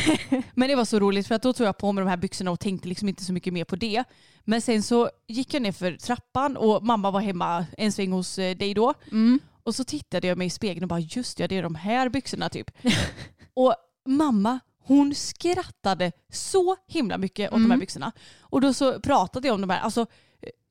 Men 0.54 0.68
det 0.68 0.74
var 0.74 0.84
så 0.84 0.98
roligt 0.98 1.28
för 1.28 1.34
att 1.34 1.42
då 1.42 1.52
tog 1.52 1.66
jag 1.66 1.78
på 1.78 1.92
mig 1.92 2.04
de 2.04 2.10
här 2.10 2.16
byxorna 2.16 2.50
och 2.50 2.60
tänkte 2.60 2.88
liksom 2.88 3.08
inte 3.08 3.24
så 3.24 3.32
mycket 3.32 3.52
mer 3.52 3.64
på 3.64 3.76
det. 3.76 4.04
Men 4.44 4.60
sen 4.60 4.82
så 4.82 5.10
gick 5.28 5.54
jag 5.54 5.62
ner 5.62 5.72
för 5.72 5.92
trappan 5.92 6.56
och 6.56 6.84
mamma 6.84 7.10
var 7.10 7.20
hemma 7.20 7.66
en 7.78 7.92
sväng 7.92 8.12
hos 8.12 8.38
eh, 8.38 8.56
dig 8.56 8.74
då. 8.74 8.94
Och 9.62 9.74
så 9.74 9.84
tittade 9.84 10.26
jag 10.26 10.38
mig 10.38 10.46
i 10.46 10.50
spegeln 10.50 10.84
och 10.84 10.88
bara 10.88 11.00
just 11.00 11.40
ja 11.40 11.48
det 11.48 11.56
är 11.56 11.62
de 11.62 11.74
här 11.74 12.08
byxorna 12.08 12.48
typ. 12.48 12.70
och 13.54 13.74
mamma 14.06 14.60
hon 14.84 15.14
skrattade 15.14 16.12
så 16.32 16.76
himla 16.88 17.18
mycket 17.18 17.52
åt 17.52 17.58
de 17.58 17.70
här 17.70 17.78
byxorna. 17.78 18.12
Och 18.40 18.60
då 18.60 18.72
så 18.72 19.00
pratade 19.00 19.48
jag 19.48 19.54
om 19.54 19.60
de 19.60 19.70
här, 19.70 19.80
alltså 19.80 20.06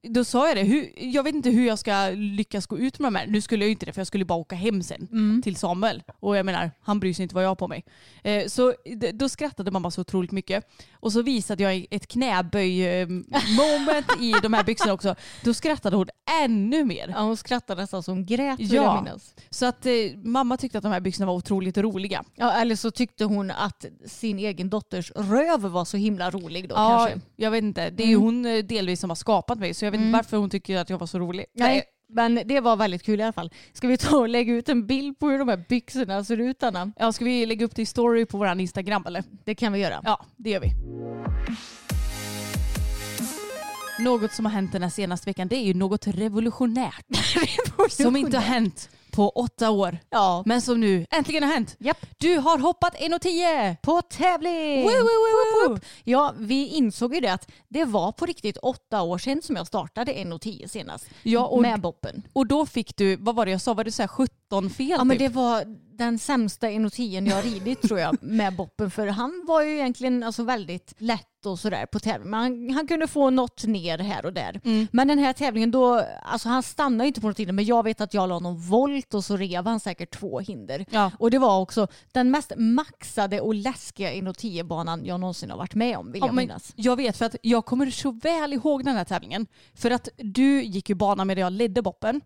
då 0.07 0.23
sa 0.23 0.47
jag 0.47 0.57
det, 0.57 0.63
hur, 0.63 0.91
jag 0.97 1.23
vet 1.23 1.35
inte 1.35 1.49
hur 1.49 1.67
jag 1.67 1.79
ska 1.79 2.09
lyckas 2.15 2.65
gå 2.67 2.77
ut 2.79 2.99
med 2.99 3.07
de 3.13 3.15
här. 3.19 3.27
Nu 3.27 3.41
skulle 3.41 3.63
jag 3.63 3.67
ju 3.67 3.71
inte 3.71 3.85
det 3.85 3.93
för 3.93 3.99
jag 4.01 4.07
skulle 4.07 4.25
bara 4.25 4.39
åka 4.39 4.55
hem 4.55 4.83
sen 4.83 5.41
till 5.43 5.55
Samuel. 5.55 6.03
Och 6.19 6.37
jag 6.37 6.45
menar, 6.45 6.71
han 6.81 6.99
bryr 6.99 7.13
sig 7.13 7.23
inte 7.23 7.35
vad 7.35 7.43
jag 7.43 7.49
har 7.49 7.55
på 7.55 7.67
mig. 7.67 7.83
Eh, 8.23 8.45
så 8.47 8.73
då 9.13 9.29
skrattade 9.29 9.71
mamma 9.71 9.91
så 9.91 10.01
otroligt 10.01 10.31
mycket. 10.31 10.65
Och 10.93 11.13
så 11.13 11.21
visade 11.21 11.63
jag 11.63 11.85
ett 11.91 12.07
knäböj 12.07 12.87
eh, 12.87 13.07
moment 13.57 14.05
i 14.19 14.33
de 14.41 14.53
här 14.53 14.63
byxorna 14.63 14.93
också. 14.93 15.15
Då 15.43 15.53
skrattade 15.53 15.95
hon 15.95 16.07
ännu 16.43 16.85
mer. 16.85 17.13
ja, 17.15 17.21
hon 17.21 17.37
skrattade 17.37 17.81
nästan 17.81 18.03
som 18.03 18.25
grät 18.25 18.59
vill 18.59 18.73
Ja. 18.73 18.83
jag 18.83 19.03
minnas. 19.03 19.35
Så 19.49 19.65
att 19.65 19.85
eh, 19.85 19.91
mamma 20.23 20.57
tyckte 20.57 20.77
att 20.77 20.83
de 20.83 20.91
här 20.91 20.99
byxorna 20.99 21.25
var 21.25 21.33
otroligt 21.33 21.77
roliga. 21.77 22.23
Ja, 22.35 22.51
eller 22.51 22.75
så 22.75 22.91
tyckte 22.91 23.25
hon 23.25 23.51
att 23.51 23.85
sin 24.05 24.39
egen 24.39 24.69
dotters 24.69 25.11
röv 25.15 25.61
var 25.61 25.85
så 25.85 25.97
himla 25.97 26.29
rolig 26.31 26.69
då 26.69 26.75
Ja, 26.75 27.05
kanske. 27.09 27.27
jag 27.35 27.51
vet 27.51 27.63
inte. 27.63 27.89
Det 27.89 28.03
är 28.03 28.07
ju 28.07 28.15
hon 28.15 28.45
eh, 28.45 28.57
delvis 28.63 28.99
som 28.99 29.09
har 29.09 29.15
skapat 29.15 29.59
mig 29.59 29.73
så 29.73 29.88
jag 29.89 29.91
vet 29.91 30.01
inte 30.01 30.17
varför 30.17 30.37
hon 30.37 30.49
tycker 30.49 30.77
att 30.77 30.89
jag 30.89 30.97
var 30.97 31.07
så 31.07 31.19
rolig. 31.19 31.45
Nej, 31.53 31.83
men 32.09 32.41
det 32.45 32.59
var 32.59 32.75
väldigt 32.75 33.03
kul 33.03 33.19
i 33.19 33.23
alla 33.23 33.33
fall. 33.33 33.53
Ska 33.73 33.87
vi 33.87 33.97
ta 33.97 34.17
och 34.17 34.29
lägga 34.29 34.53
ut 34.53 34.69
en 34.69 34.87
bild 34.87 35.19
på 35.19 35.29
hur 35.29 35.39
de 35.39 35.49
här 35.49 35.65
byxorna 35.69 36.23
ser 36.23 36.37
ut 36.37 36.63
Anna? 36.63 36.91
Ja, 36.97 37.11
ska 37.11 37.25
vi 37.25 37.45
lägga 37.45 37.65
upp 37.65 37.75
det 37.75 37.81
i 37.81 37.85
story 37.85 38.25
på 38.25 38.37
vår 38.37 38.59
Instagram 38.59 39.03
eller? 39.07 39.23
Det 39.45 39.55
kan 39.55 39.73
vi 39.73 39.79
göra. 39.79 40.01
Ja, 40.03 40.25
det 40.35 40.49
gör 40.49 40.59
vi. 40.59 40.71
Något 44.03 44.31
som 44.33 44.45
har 44.45 44.51
hänt 44.51 44.71
den 44.71 44.83
här 44.83 44.89
senaste 44.89 45.29
veckan 45.29 45.47
det 45.47 45.55
är 45.55 45.63
ju 45.63 45.73
något 45.73 46.07
revolutionärt. 46.07 47.05
Som 47.89 48.15
inte 48.15 48.37
har 48.37 48.43
hänt 48.43 48.89
på 49.19 49.29
åtta 49.29 49.69
år. 49.71 49.97
Ja. 50.09 50.43
Men 50.45 50.61
som 50.61 50.79
nu 50.79 51.05
äntligen 51.11 51.43
har 51.43 51.49
hänt. 51.53 51.75
Japp. 51.79 51.97
Du 52.17 52.37
har 52.37 52.57
hoppat 52.57 52.95
1,10! 52.95 53.75
På 53.81 54.01
tävling! 54.01 54.83
Woo, 54.83 54.91
woo, 54.91 54.99
woo, 55.65 55.69
woo. 55.73 55.79
Ja, 56.03 56.33
vi 56.37 56.67
insåg 56.67 57.13
ju 57.15 57.19
det 57.19 57.33
att 57.33 57.51
det 57.67 57.85
var 57.85 58.11
på 58.11 58.25
riktigt 58.25 58.57
åtta 58.57 59.01
år 59.01 59.17
sedan 59.17 59.41
som 59.41 59.55
jag 59.55 59.67
startade 59.67 60.11
1.10 60.13 60.67
senast. 60.67 61.05
Ja, 61.23 61.45
och- 61.45 61.61
med 61.61 61.81
boppen. 61.81 62.23
Och 62.33 62.47
då 62.47 62.65
fick 62.65 62.95
du, 62.97 63.15
vad 63.15 63.35
var 63.35 63.45
det 63.45 63.51
jag 63.51 63.61
sa, 63.61 63.73
var 63.73 63.83
det 63.83 63.91
så 63.91 64.01
här 64.01 64.07
17 64.49 64.69
fel 64.69 64.89
Ja 64.89 65.03
men 65.03 65.17
det 65.17 65.29
var 65.29 65.63
den 65.97 66.19
sämsta 66.19 66.67
1.10 66.67 67.27
jag 67.29 67.35
har 67.35 67.43
ridit 67.43 67.81
tror 67.81 67.99
jag 67.99 68.23
med 68.23 68.55
boppen 68.55 68.91
för 68.91 69.07
han 69.07 69.43
var 69.47 69.61
ju 69.61 69.73
egentligen 69.75 70.23
alltså 70.23 70.43
väldigt 70.43 70.93
lätt 70.97 71.25
och 71.45 71.59
sådär 71.59 71.85
på 71.85 71.99
tävling. 71.99 72.33
Han, 72.33 72.69
han 72.69 72.87
kunde 72.87 73.07
få 73.07 73.29
något 73.29 73.63
ner 73.63 73.97
här 73.97 74.25
och 74.25 74.33
där. 74.33 74.61
Mm. 74.63 74.87
Men 74.91 75.07
den 75.07 75.19
här 75.19 75.33
tävlingen 75.33 75.71
då, 75.71 76.05
alltså 76.21 76.49
han 76.49 76.63
stannade 76.63 77.07
inte 77.07 77.21
på 77.21 77.27
något 77.27 77.39
hinder 77.39 77.53
men 77.53 77.65
jag 77.65 77.83
vet 77.83 78.01
att 78.01 78.13
jag 78.13 78.29
la 78.29 78.39
någon 78.39 78.57
volt 78.61 79.13
och 79.13 79.25
så 79.25 79.37
rev 79.37 79.65
han 79.65 79.79
säkert 79.79 80.19
två 80.19 80.39
hinder. 80.39 80.85
Ja. 80.89 81.11
Och 81.19 81.31
det 81.31 81.37
var 81.39 81.59
också 81.59 81.87
den 82.11 82.31
mest 82.31 82.51
maxade 82.57 83.41
och 83.41 83.53
läskiga 83.55 84.11
1.10 84.11 84.63
banan 84.63 85.05
jag 85.05 85.19
någonsin 85.19 85.49
har 85.49 85.57
varit 85.57 85.75
med 85.75 85.97
om 85.97 86.11
vill 86.11 86.21
Ja, 86.21 86.27
jag 86.27 86.35
minnas. 86.35 86.73
jag 86.75 86.95
vet 86.95 87.17
för 87.17 87.25
att 87.25 87.35
jag 87.41 87.65
kommer 87.65 87.91
så 87.91 88.11
väl 88.11 88.53
ihåg 88.53 88.85
den 88.85 88.95
här 88.95 89.05
tävlingen. 89.05 89.47
För 89.73 89.91
att 89.91 90.09
du 90.17 90.63
gick 90.63 90.89
ju 90.89 90.95
banan 90.95 91.27
medan 91.27 91.41
jag 91.41 91.53
ledde 91.53 91.81
boppen. 91.81 92.21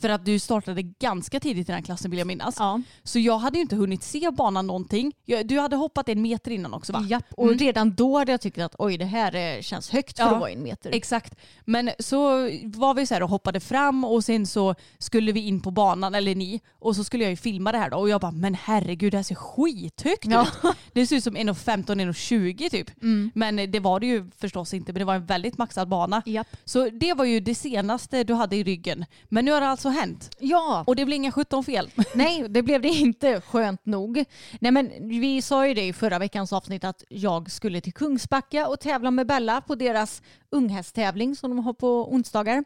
För 0.00 0.08
att 0.08 0.24
du 0.24 0.38
startade 0.38 0.82
ganska 0.82 1.40
tidigt 1.40 1.65
i 1.68 1.72
den 1.72 1.76
här 1.76 1.82
klassen 1.82 2.10
vill 2.10 2.18
jag 2.18 2.26
minnas. 2.26 2.56
Ja. 2.58 2.80
Så 3.02 3.18
jag 3.18 3.38
hade 3.38 3.56
ju 3.58 3.62
inte 3.62 3.76
hunnit 3.76 4.02
se 4.02 4.30
banan 4.30 4.66
någonting. 4.66 5.12
Jag- 5.24 5.46
Du 5.46 5.58
hade 5.60 5.76
hoppat 5.76 6.08
en 6.08 6.22
meter 6.22 6.50
innan 6.50 6.74
också 6.74 6.92
va? 6.92 7.06
Japp, 7.08 7.24
och 7.36 7.54
redan 7.54 7.94
då 7.94 8.18
hade 8.18 8.32
jag 8.32 8.40
tyckt 8.40 8.58
att 8.58 8.74
oj 8.78 8.98
det 8.98 9.04
här 9.04 9.34
eh, 9.56 9.60
känns 9.62 9.90
högt 9.90 10.16
för 10.16 10.24
Ja, 10.24 10.30
att 10.34 10.40
vara 10.40 10.50
en 10.50 10.62
meter. 10.62 10.90
Exakt. 10.94 11.34
Men 11.64 11.90
så 11.98 12.18
var 12.64 12.94
vi 12.94 13.06
så 13.06 13.14
här 13.14 13.22
och 13.22 13.28
hoppade 13.30 13.60
fram 13.60 14.04
och 14.04 14.24
sen 14.24 14.46
så 14.46 14.74
skulle 14.98 15.32
vi 15.32 15.40
in 15.40 15.60
på 15.60 15.70
banan, 15.70 16.14
eller 16.14 16.34
ni, 16.34 16.60
och 16.78 16.96
så 16.96 17.04
skulle 17.04 17.24
jag 17.24 17.30
ju 17.30 17.36
filma 17.36 17.72
det 17.72 17.78
här 17.78 17.90
då 17.90 17.96
och 17.96 18.08
jag 18.08 18.20
bara 18.20 18.30
men 18.32 18.54
herregud 18.54 19.12
det 19.12 19.16
här 19.18 19.22
ser 19.22 19.34
skithögt 19.34 20.24
Ja. 20.26 20.42
ut. 20.42 20.74
Det 20.92 21.06
ser 21.06 21.16
ut 21.16 21.24
som 21.24 21.36
1,15, 21.36 21.84
1,20 22.12 22.70
typ. 22.70 22.90
Men 23.34 23.56
det 23.70 23.80
var 23.80 24.00
det 24.00 24.06
ju 24.06 24.30
förstås 24.38 24.74
inte 24.74 24.92
men 24.92 24.98
det 25.00 25.04
var 25.04 25.14
en 25.14 25.26
väldigt 25.26 25.58
maxad 25.58 25.88
bana. 25.88 26.22
Japp. 26.26 26.46
Så 26.64 26.88
det 26.90 27.14
var 27.14 27.24
ju 27.24 27.40
det 27.40 27.54
senaste 27.54 28.24
du 28.24 28.34
hade 28.34 28.56
i 28.56 28.64
ryggen. 28.64 29.04
Men 29.28 29.44
nu 29.44 29.52
har 29.52 29.60
det 29.60 29.68
alltså 29.68 29.88
hänt. 29.88 30.30
Ja, 30.38 30.84
Och 30.86 30.96
det 30.96 31.04
blir 31.04 31.16
inga 31.16 31.32
17 31.32 31.55
fel. 31.62 31.90
nej 32.14 32.46
det 32.48 32.62
blev 32.62 32.82
det 32.82 32.88
inte 32.88 33.40
skönt 33.40 33.86
nog. 33.86 34.24
Nej 34.60 34.72
men 34.72 35.08
vi 35.08 35.42
sa 35.42 35.66
ju 35.66 35.74
det 35.74 35.86
i 35.86 35.92
förra 35.92 36.18
veckans 36.18 36.52
avsnitt 36.52 36.84
att 36.84 37.04
jag 37.08 37.50
skulle 37.50 37.80
till 37.80 37.94
Kungsbacka 37.94 38.68
och 38.68 38.80
tävla 38.80 39.10
med 39.10 39.26
Bella 39.26 39.60
på 39.60 39.74
deras 39.74 40.22
unghästtävling 40.50 41.36
som 41.36 41.50
de 41.50 41.58
har 41.58 41.72
på 41.72 42.12
onsdagar. 42.12 42.64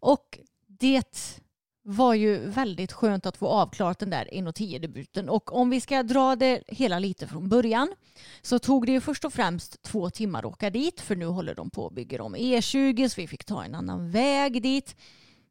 Och 0.00 0.38
det 0.66 1.40
var 1.86 2.14
ju 2.14 2.38
väldigt 2.38 2.92
skönt 2.92 3.26
att 3.26 3.36
få 3.36 3.48
avklarat 3.48 3.98
den 3.98 4.10
där 4.10 4.28
1.10 4.32 4.78
debuten 4.78 5.28
och 5.28 5.52
om 5.52 5.70
vi 5.70 5.80
ska 5.80 6.02
dra 6.02 6.36
det 6.36 6.62
hela 6.66 6.98
lite 6.98 7.26
från 7.26 7.48
början 7.48 7.94
så 8.42 8.58
tog 8.58 8.86
det 8.86 8.92
ju 8.92 9.00
först 9.00 9.24
och 9.24 9.32
främst 9.32 9.82
två 9.82 10.10
timmar 10.10 10.38
att 10.38 10.44
åka 10.44 10.70
dit 10.70 11.00
för 11.00 11.16
nu 11.16 11.26
håller 11.26 11.54
de 11.54 11.70
på 11.70 11.84
och 11.84 11.92
bygger 11.92 12.20
om 12.20 12.36
E20 12.36 13.08
så 13.08 13.20
vi 13.20 13.26
fick 13.26 13.44
ta 13.44 13.64
en 13.64 13.74
annan 13.74 14.10
väg 14.10 14.62
dit. 14.62 14.96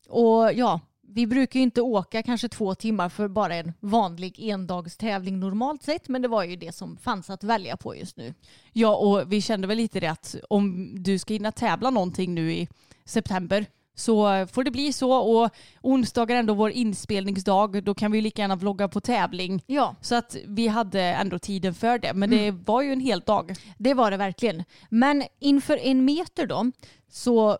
Och 0.09 0.53
ja, 0.53 0.79
vi 1.07 1.27
brukar 1.27 1.59
ju 1.59 1.63
inte 1.63 1.81
åka 1.81 2.23
kanske 2.23 2.49
två 2.49 2.75
timmar 2.75 3.09
för 3.09 3.27
bara 3.27 3.55
en 3.55 3.73
vanlig 3.79 4.49
endagstävling 4.49 5.39
normalt 5.39 5.83
sett 5.83 6.07
men 6.09 6.21
det 6.21 6.27
var 6.27 6.43
ju 6.43 6.55
det 6.55 6.75
som 6.75 6.97
fanns 6.97 7.29
att 7.29 7.43
välja 7.43 7.77
på 7.77 7.95
just 7.95 8.17
nu. 8.17 8.33
Ja 8.73 8.95
och 8.95 9.33
vi 9.33 9.41
kände 9.41 9.67
väl 9.67 9.77
lite 9.77 9.99
det 9.99 10.07
att 10.07 10.35
om 10.49 10.93
du 11.03 11.19
ska 11.19 11.33
hinna 11.33 11.51
tävla 11.51 11.89
någonting 11.89 12.35
nu 12.35 12.53
i 12.53 12.67
september 13.05 13.65
så 13.95 14.47
får 14.51 14.63
det 14.63 14.71
bli 14.71 14.93
så 14.93 15.13
och 15.13 15.49
onsdagar 15.81 16.35
är 16.35 16.39
ändå 16.39 16.53
vår 16.53 16.71
inspelningsdag. 16.71 17.83
Då 17.83 17.93
kan 17.93 18.11
vi 18.11 18.21
lika 18.21 18.41
gärna 18.41 18.55
vlogga 18.55 18.87
på 18.87 19.01
tävling. 19.01 19.63
Ja, 19.67 19.95
Så 20.01 20.15
att 20.15 20.37
vi 20.47 20.67
hade 20.67 21.01
ändå 21.01 21.39
tiden 21.39 21.73
för 21.73 21.99
det. 21.99 22.13
Men 22.13 22.29
det 22.29 22.51
var 22.51 22.81
ju 22.81 22.93
en 22.93 22.99
hel 22.99 23.19
dag. 23.19 23.55
det 23.77 23.93
var 23.93 24.11
det 24.11 24.17
verkligen. 24.17 24.63
Men 24.89 25.23
inför 25.39 25.77
en 25.77 26.05
meter 26.05 26.47
då 26.47 26.71
så 27.09 27.57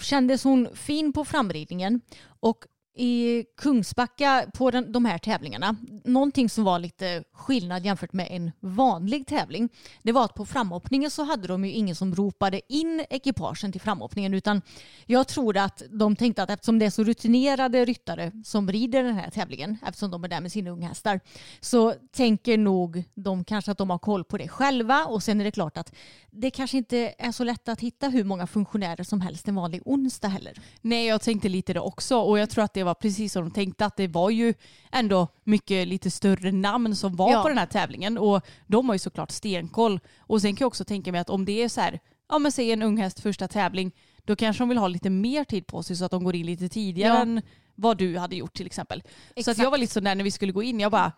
kändes 0.00 0.44
hon 0.44 0.68
fin 0.74 1.12
på 1.12 1.24
framridningen 1.24 2.00
och 2.40 2.64
i 2.94 3.44
Kungsbacka 3.56 4.46
på 4.54 4.70
den, 4.70 4.92
de 4.92 5.04
här 5.04 5.18
tävlingarna, 5.18 5.76
någonting 6.04 6.48
som 6.48 6.64
var 6.64 6.78
lite 6.78 7.24
skillnad 7.32 7.84
jämfört 7.84 8.12
med 8.12 8.28
en 8.30 8.50
vanlig 8.60 9.26
tävling, 9.26 9.68
det 10.02 10.12
var 10.12 10.24
att 10.24 10.34
på 10.34 10.46
framhoppningen 10.46 11.10
så 11.10 11.24
hade 11.24 11.48
de 11.48 11.64
ju 11.64 11.70
ingen 11.70 11.94
som 11.94 12.14
ropade 12.14 12.60
in 12.68 13.04
ekipagen 13.10 13.72
till 13.72 13.80
framhoppningen 13.80 14.34
utan 14.34 14.62
jag 15.06 15.28
tror 15.28 15.56
att 15.56 15.82
de 15.90 16.16
tänkte 16.16 16.42
att 16.42 16.50
eftersom 16.50 16.78
det 16.78 16.86
är 16.86 16.90
så 16.90 17.04
rutinerade 17.04 17.84
ryttare 17.84 18.32
som 18.44 18.72
rider 18.72 19.02
den 19.02 19.14
här 19.14 19.30
tävlingen, 19.30 19.76
eftersom 19.86 20.10
de 20.10 20.24
är 20.24 20.28
där 20.28 20.40
med 20.40 20.52
sina 20.52 20.70
unghästar, 20.70 21.20
så 21.60 21.94
tänker 22.12 22.58
nog 22.58 23.04
de 23.14 23.44
kanske 23.44 23.70
att 23.70 23.78
de 23.78 23.90
har 23.90 23.98
koll 23.98 24.24
på 24.24 24.38
det 24.38 24.48
själva. 24.48 25.04
Och 25.04 25.22
sen 25.22 25.40
är 25.40 25.44
det 25.44 25.50
klart 25.50 25.76
att 25.76 25.94
det 26.30 26.50
kanske 26.50 26.76
inte 26.76 27.14
är 27.18 27.32
så 27.32 27.44
lätt 27.44 27.68
att 27.68 27.80
hitta 27.80 28.08
hur 28.08 28.24
många 28.24 28.46
funktionärer 28.46 29.04
som 29.04 29.20
helst 29.20 29.48
en 29.48 29.54
vanlig 29.54 29.82
onsdag 29.84 30.28
heller. 30.28 30.58
Nej 30.80 31.06
jag 31.06 31.20
tänkte 31.20 31.48
lite 31.48 31.72
det 31.72 31.80
också. 31.80 32.18
Och 32.18 32.38
jag 32.38 32.50
tror 32.50 32.64
att 32.64 32.74
det 32.74 32.83
var 32.84 32.94
precis 32.94 33.32
som 33.32 33.44
de 33.44 33.50
tänkte 33.50 33.86
att 33.86 33.96
det 33.96 34.08
var 34.08 34.30
ju 34.30 34.54
ändå 34.92 35.28
mycket 35.44 35.88
lite 35.88 36.10
större 36.10 36.52
namn 36.52 36.96
som 36.96 37.16
var 37.16 37.32
Ja. 37.32 37.42
på 37.42 37.48
den 37.48 37.58
här 37.58 37.66
tävlingen 37.66 38.18
och 38.18 38.40
de 38.66 38.86
har 38.88 38.94
ju 38.94 38.98
såklart 38.98 39.30
stenkoll. 39.30 40.00
Och 40.18 40.40
sen 40.40 40.56
kan 40.56 40.64
jag 40.64 40.68
också 40.68 40.84
tänka 40.84 41.12
mig 41.12 41.20
att 41.20 41.30
om 41.30 41.44
det 41.44 41.62
är 41.62 41.68
så 41.68 41.80
här, 41.80 42.00
ja 42.28 42.38
men 42.38 42.52
säg 42.52 42.72
en 42.72 42.82
ung 42.82 42.96
häst 42.98 43.20
första 43.20 43.48
tävling, 43.48 43.92
då 44.24 44.36
kanske 44.36 44.62
de 44.62 44.68
vill 44.68 44.78
ha 44.78 44.88
lite 44.88 45.10
mer 45.10 45.44
tid 45.44 45.66
på 45.66 45.82
sig 45.82 45.96
så 45.96 46.04
att 46.04 46.10
de 46.10 46.24
går 46.24 46.34
in 46.36 46.46
lite 46.46 46.68
tidigare 46.68 47.14
Ja. 47.14 47.22
än 47.22 47.42
vad 47.74 47.98
du 47.98 48.18
hade 48.18 48.36
gjort 48.36 48.54
till 48.56 48.66
exempel. 48.66 49.00
Så 49.02 49.06
att 49.06 49.32
Exakt. 49.36 49.58
jag 49.58 49.70
var 49.70 49.78
lite 49.78 49.92
sån 49.92 50.04
där 50.04 50.14
när 50.14 50.24
vi 50.24 50.30
skulle 50.30 50.52
gå 50.52 50.62
in, 50.62 50.80
jag 50.80 50.92
bara 50.92 51.12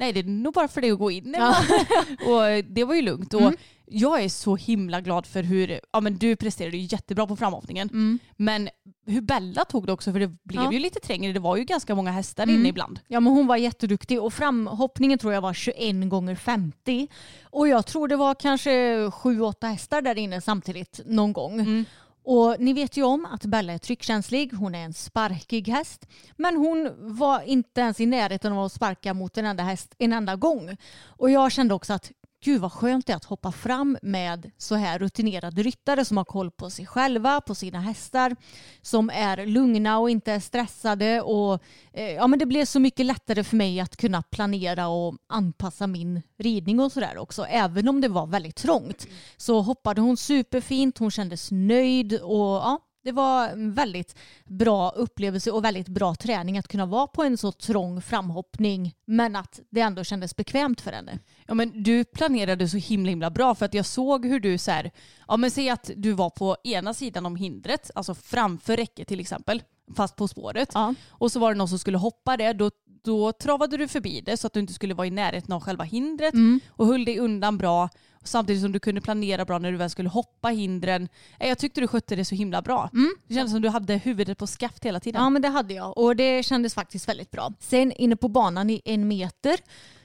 Nej 0.00 0.12
det 0.12 0.20
är 0.20 0.24
nog 0.24 0.54
bara 0.54 0.68
för 0.68 0.80
dig 0.80 0.90
att 0.90 0.98
gå 0.98 1.10
in. 1.10 1.34
Ja. 1.38 1.56
och 2.26 2.64
det 2.64 2.84
var 2.84 2.94
ju 2.94 3.02
lugnt. 3.02 3.34
Och 3.34 3.52
Jag 3.92 4.22
är 4.22 4.28
så 4.28 4.56
himla 4.56 5.00
glad 5.00 5.26
för 5.26 5.42
hur, 5.42 5.80
ja 5.92 6.00
men 6.00 6.18
du 6.18 6.36
presterade 6.36 6.76
ju 6.76 6.88
jättebra 6.90 7.26
på 7.26 7.36
framhoppningen. 7.36 8.18
Men 8.36 8.68
hur 9.06 9.20
Bella 9.20 9.64
tog 9.64 9.86
det 9.86 9.92
också 9.92 10.12
för 10.12 10.20
det 10.20 10.28
blev 10.44 10.62
Ja. 10.64 10.72
ju 10.72 10.78
lite 10.78 11.00
trängre. 11.00 11.32
Det 11.32 11.40
var 11.40 11.56
ju 11.56 11.64
ganska 11.64 11.94
många 11.94 12.10
hästar 12.10 12.50
inne 12.50 12.68
ibland. 12.68 13.00
Ja 13.08 13.20
men 13.20 13.32
hon 13.32 13.46
var 13.46 13.56
jätteduktig 13.56 14.22
och 14.22 14.34
framhoppningen 14.34 15.18
tror 15.18 15.32
jag 15.32 15.40
var 15.40 15.54
21 15.54 16.08
gånger 16.10 16.34
50 16.36 17.08
och 17.44 17.68
jag 17.68 17.86
tror 17.86 18.08
det 18.08 18.16
var 18.16 18.34
kanske 18.34 18.70
7-8 19.06 19.66
hästar 19.70 20.02
där 20.02 20.18
inne 20.18 20.40
samtidigt 20.40 21.00
någon 21.06 21.32
gång. 21.32 21.84
Och 22.24 22.56
ni 22.58 22.72
vet 22.72 22.96
ju 22.96 23.02
om 23.02 23.26
att 23.26 23.44
Bella 23.44 23.72
är 23.72 23.78
tryckkänslig, 23.78 24.52
hon 24.52 24.74
är 24.74 24.84
en 24.84 24.94
sparkig 24.94 25.68
häst. 25.68 26.06
Men 26.36 26.56
hon 26.56 26.94
var 26.98 27.42
inte 27.42 27.80
ens 27.80 28.00
i 28.00 28.06
närheten 28.06 28.52
av 28.52 28.64
att 28.64 28.72
sparka 28.72 29.14
mot 29.14 29.38
en 29.38 29.46
enda 29.46 29.62
häst 29.62 29.94
en 29.98 30.12
enda 30.12 30.36
gång. 30.36 30.76
Och 31.04 31.30
jag 31.30 31.52
kände 31.52 31.74
också 31.74 31.92
att 31.92 32.12
gud 32.44 32.60
vad 32.60 32.72
skönt 32.72 33.06
det 33.06 33.12
är 33.12 33.16
att 33.16 33.24
hoppa 33.24 33.52
fram 33.52 33.98
med 34.02 34.50
så 34.58 34.74
här 34.74 34.98
rutinerade 34.98 35.62
ryttare 35.62 36.04
som 36.04 36.16
har 36.16 36.24
koll 36.24 36.50
på 36.50 36.70
sig 36.70 36.86
själva, 36.86 37.40
på 37.40 37.54
sina 37.54 37.80
hästar, 37.80 38.36
som 38.82 39.10
är 39.10 39.46
lugna 39.46 39.98
och 39.98 40.10
inte 40.10 40.32
är 40.32 40.40
stressade. 40.40 41.20
Och, 41.20 41.62
eh, 41.92 42.10
ja, 42.12 42.26
men 42.26 42.38
det 42.38 42.46
blev 42.46 42.64
så 42.64 42.80
mycket 42.80 43.06
lättare 43.06 43.44
för 43.44 43.56
mig 43.56 43.80
att 43.80 43.96
kunna 43.96 44.22
planera 44.22 44.88
och 44.88 45.16
anpassa 45.28 45.86
min 45.86 46.22
ridning 46.38 46.80
och 46.80 46.92
sådär 46.92 47.18
också. 47.18 47.44
Även 47.44 47.88
om 47.88 48.00
det 48.00 48.08
var 48.08 48.26
väldigt 48.26 48.56
trångt 48.56 49.06
så 49.36 49.60
hoppade 49.60 50.00
hon 50.00 50.16
superfint, 50.16 50.98
hon 50.98 51.10
kändes 51.10 51.48
nöjd 51.50 52.20
och 52.20 52.56
ja, 52.56 52.78
det 53.02 53.12
var 53.12 53.48
en 53.48 53.74
väldigt 53.74 54.18
bra 54.44 54.90
upplevelse 54.90 55.50
och 55.50 55.64
väldigt 55.64 55.88
bra 55.88 56.14
träning 56.14 56.58
att 56.58 56.68
kunna 56.68 56.86
vara 56.86 57.06
på 57.06 57.22
en 57.22 57.36
så 57.36 57.52
trång 57.52 58.02
framhoppning 58.02 58.94
men 59.04 59.36
att 59.36 59.60
det 59.70 59.80
ändå 59.80 60.04
kändes 60.04 60.36
bekvämt 60.36 60.80
för 60.80 60.92
henne. 60.92 61.18
Ja, 61.46 61.54
men 61.54 61.82
du 61.82 62.04
planerade 62.04 62.68
så 62.68 62.76
himla 62.76 63.10
himla 63.10 63.30
bra 63.30 63.54
för 63.54 63.66
att 63.66 63.74
jag 63.74 63.86
såg 63.86 64.26
hur 64.26 64.40
du 64.40 64.58
så 64.58 64.70
här, 64.70 64.90
ja 65.28 65.36
men 65.36 65.50
säg 65.50 65.70
att 65.70 65.90
du 65.96 66.12
var 66.12 66.30
på 66.30 66.56
ena 66.64 66.94
sidan 66.94 67.26
om 67.26 67.36
hindret, 67.36 67.90
alltså 67.94 68.14
framför 68.14 68.76
räcket 68.76 69.08
till 69.08 69.20
exempel, 69.20 69.62
fast 69.96 70.16
på 70.16 70.28
spåret. 70.28 70.70
Ja. 70.74 70.94
Och 71.10 71.32
så 71.32 71.38
var 71.40 71.52
det 71.52 71.58
någon 71.58 71.68
som 71.68 71.78
skulle 71.78 71.98
hoppa 71.98 72.36
det, 72.36 72.52
då, 72.52 72.70
då 73.04 73.32
travade 73.32 73.76
du 73.76 73.88
förbi 73.88 74.20
det 74.20 74.36
så 74.36 74.46
att 74.46 74.52
du 74.52 74.60
inte 74.60 74.72
skulle 74.72 74.94
vara 74.94 75.06
i 75.06 75.10
närheten 75.10 75.52
av 75.52 75.60
själva 75.62 75.84
hindret 75.84 76.34
och 76.70 76.86
höll 76.86 77.04
dig 77.04 77.18
undan 77.18 77.58
bra 77.58 77.88
samtidigt 78.24 78.62
som 78.62 78.72
du 78.72 78.80
kunde 78.80 79.00
planera 79.00 79.44
bra 79.44 79.58
när 79.58 79.72
du 79.72 79.78
väl 79.78 79.90
skulle 79.90 80.08
hoppa 80.08 80.48
hindren. 80.48 81.08
Eh, 81.38 81.48
Jag 81.48 81.58
tyckte 81.58 81.80
du 81.80 81.88
skötte 81.88 82.16
det 82.16 82.24
så 82.24 82.34
himla 82.34 82.62
bra. 82.62 82.90
Det 83.28 83.34
kändes 83.34 83.52
som 83.52 83.62
du 83.62 83.68
hade 83.68 83.96
huvudet 83.96 84.38
på 84.38 84.46
skaft 84.46 84.84
hela 84.84 85.00
tiden. 85.00 85.22
Ja 85.22 85.30
men 85.30 85.42
det 85.42 85.48
hade 85.48 85.74
jag 85.74 85.98
och 85.98 86.16
det 86.16 86.42
kändes 86.42 86.74
faktiskt 86.74 87.08
väldigt 87.08 87.30
bra. 87.30 87.52
Sen 87.60 87.92
inne 87.92 88.16
på 88.16 88.28
banan 88.28 88.70
i 88.70 88.82
en 88.84 89.08
meter 89.08 89.58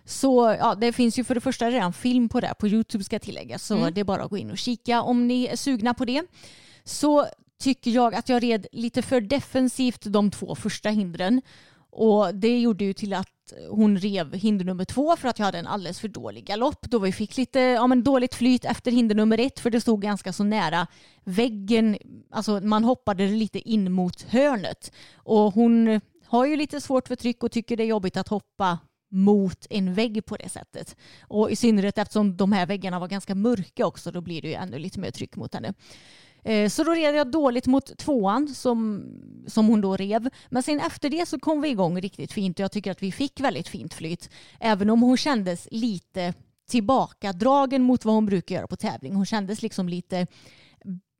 så 0.05 0.55
ja, 0.59 0.75
det 0.75 0.93
finns 0.93 1.19
ju 1.19 1.23
för 1.23 1.35
det 1.35 1.41
första 1.41 1.71
redan 1.71 1.93
film 1.93 2.29
på 2.29 2.39
det 2.39 2.53
på 2.59 2.67
Youtube 2.67 3.03
ska 3.03 3.19
tilläggas 3.19 3.63
så 3.65 3.89
det 3.89 4.01
är 4.01 4.05
bara 4.05 4.23
att 4.23 4.29
gå 4.29 4.37
in 4.37 4.51
och 4.51 4.57
kika 4.57 5.01
om 5.01 5.27
ni 5.27 5.45
är 5.45 5.55
sugna 5.55 5.93
på 5.93 6.05
det. 6.05 6.23
Så 6.83 7.25
tycker 7.59 7.91
jag 7.91 8.15
att 8.15 8.29
jag 8.29 8.43
red 8.43 8.67
lite 8.71 9.01
för 9.01 9.21
defensivt 9.21 10.01
de 10.05 10.31
två 10.31 10.55
första 10.55 10.89
hindren 10.89 11.41
och 11.97 12.35
det 12.35 12.59
gjorde 12.59 12.85
ju 12.85 12.93
till 12.93 13.13
att 13.13 13.53
hon 13.69 13.97
rev 13.97 14.33
hinder 14.33 14.65
nummer 14.65 14.85
två 14.85 15.15
för 15.15 15.27
att 15.27 15.39
jag 15.39 15.45
hade 15.45 15.59
en 15.59 15.67
alldeles 15.67 15.99
för 15.99 16.07
dålig 16.07 16.45
galopp 16.45 16.81
då 16.81 16.99
vi 16.99 17.11
fick 17.11 17.37
lite 17.37 17.59
ja, 17.59 17.87
men 17.87 18.03
dåligt 18.03 18.35
flyt 18.35 18.65
efter 18.65 18.91
hinder 18.91 19.15
nummer 19.15 19.39
ett 19.39 19.59
för 19.59 19.69
det 19.69 19.81
stod 19.81 20.01
ganska 20.01 20.33
så 20.33 20.43
nära 20.43 20.87
väggen. 21.23 21.97
Alltså 22.31 22.59
man 22.59 22.83
hoppade 22.83 23.27
lite 23.27 23.59
in 23.59 23.91
mot 23.91 24.21
hörnet 24.21 24.91
och 25.15 25.53
hon 25.53 26.01
har 26.25 26.45
ju 26.45 26.55
lite 26.55 26.81
svårt 26.81 27.07
för 27.07 27.15
tryck 27.15 27.43
och 27.43 27.51
tycker 27.51 27.77
det 27.77 27.83
är 27.83 27.87
jobbigt 27.87 28.17
att 28.17 28.27
hoppa 28.27 28.79
mot 29.11 29.67
en 29.69 29.93
vägg 29.93 30.25
på 30.25 30.37
det 30.37 30.49
sättet. 30.49 30.95
Och 31.21 31.51
i 31.51 31.55
synnerhet 31.55 31.97
eftersom 31.97 32.37
de 32.37 32.51
här 32.51 32.65
väggarna 32.65 32.99
var 32.99 33.07
ganska 33.07 33.35
mörka 33.35 33.85
också 33.85 34.11
då 34.11 34.21
blir 34.21 34.41
det 34.41 34.47
ju 34.47 34.53
ännu 34.53 34.79
lite 34.79 34.99
mer 34.99 35.11
tryck 35.11 35.35
mot 35.35 35.53
henne. 35.53 35.73
Eh, 36.45 36.69
Så 36.69 36.83
då 36.83 36.91
red 36.91 37.15
jag 37.15 37.31
dåligt 37.31 37.65
mot 37.65 37.97
tvåan 37.97 38.47
som, 38.47 39.03
som 39.47 39.67
hon 39.67 39.81
då 39.81 39.95
rev. 39.95 40.29
Men 40.49 40.63
sen 40.63 40.79
efter 40.79 41.09
det 41.09 41.25
så 41.25 41.39
kom 41.39 41.61
vi 41.61 41.69
igång 41.69 42.01
riktigt 42.01 42.31
fint 42.31 42.59
och 42.59 42.63
jag 42.63 42.71
tycker 42.71 42.91
att 42.91 43.03
vi 43.03 43.11
fick 43.11 43.39
väldigt 43.39 43.67
fint 43.67 43.93
flyt. 43.93 44.29
Även 44.59 44.89
om 44.89 45.01
hon 45.01 45.17
kändes 45.17 45.67
lite 45.71 46.33
tillbakadragen 46.69 47.83
mot 47.83 48.05
vad 48.05 48.15
hon 48.15 48.25
brukar 48.25 48.55
göra 48.55 48.67
på 48.67 48.75
tävling. 48.75 49.15
Hon 49.15 49.25
kändes 49.25 49.61
liksom 49.61 49.89
lite 49.89 50.27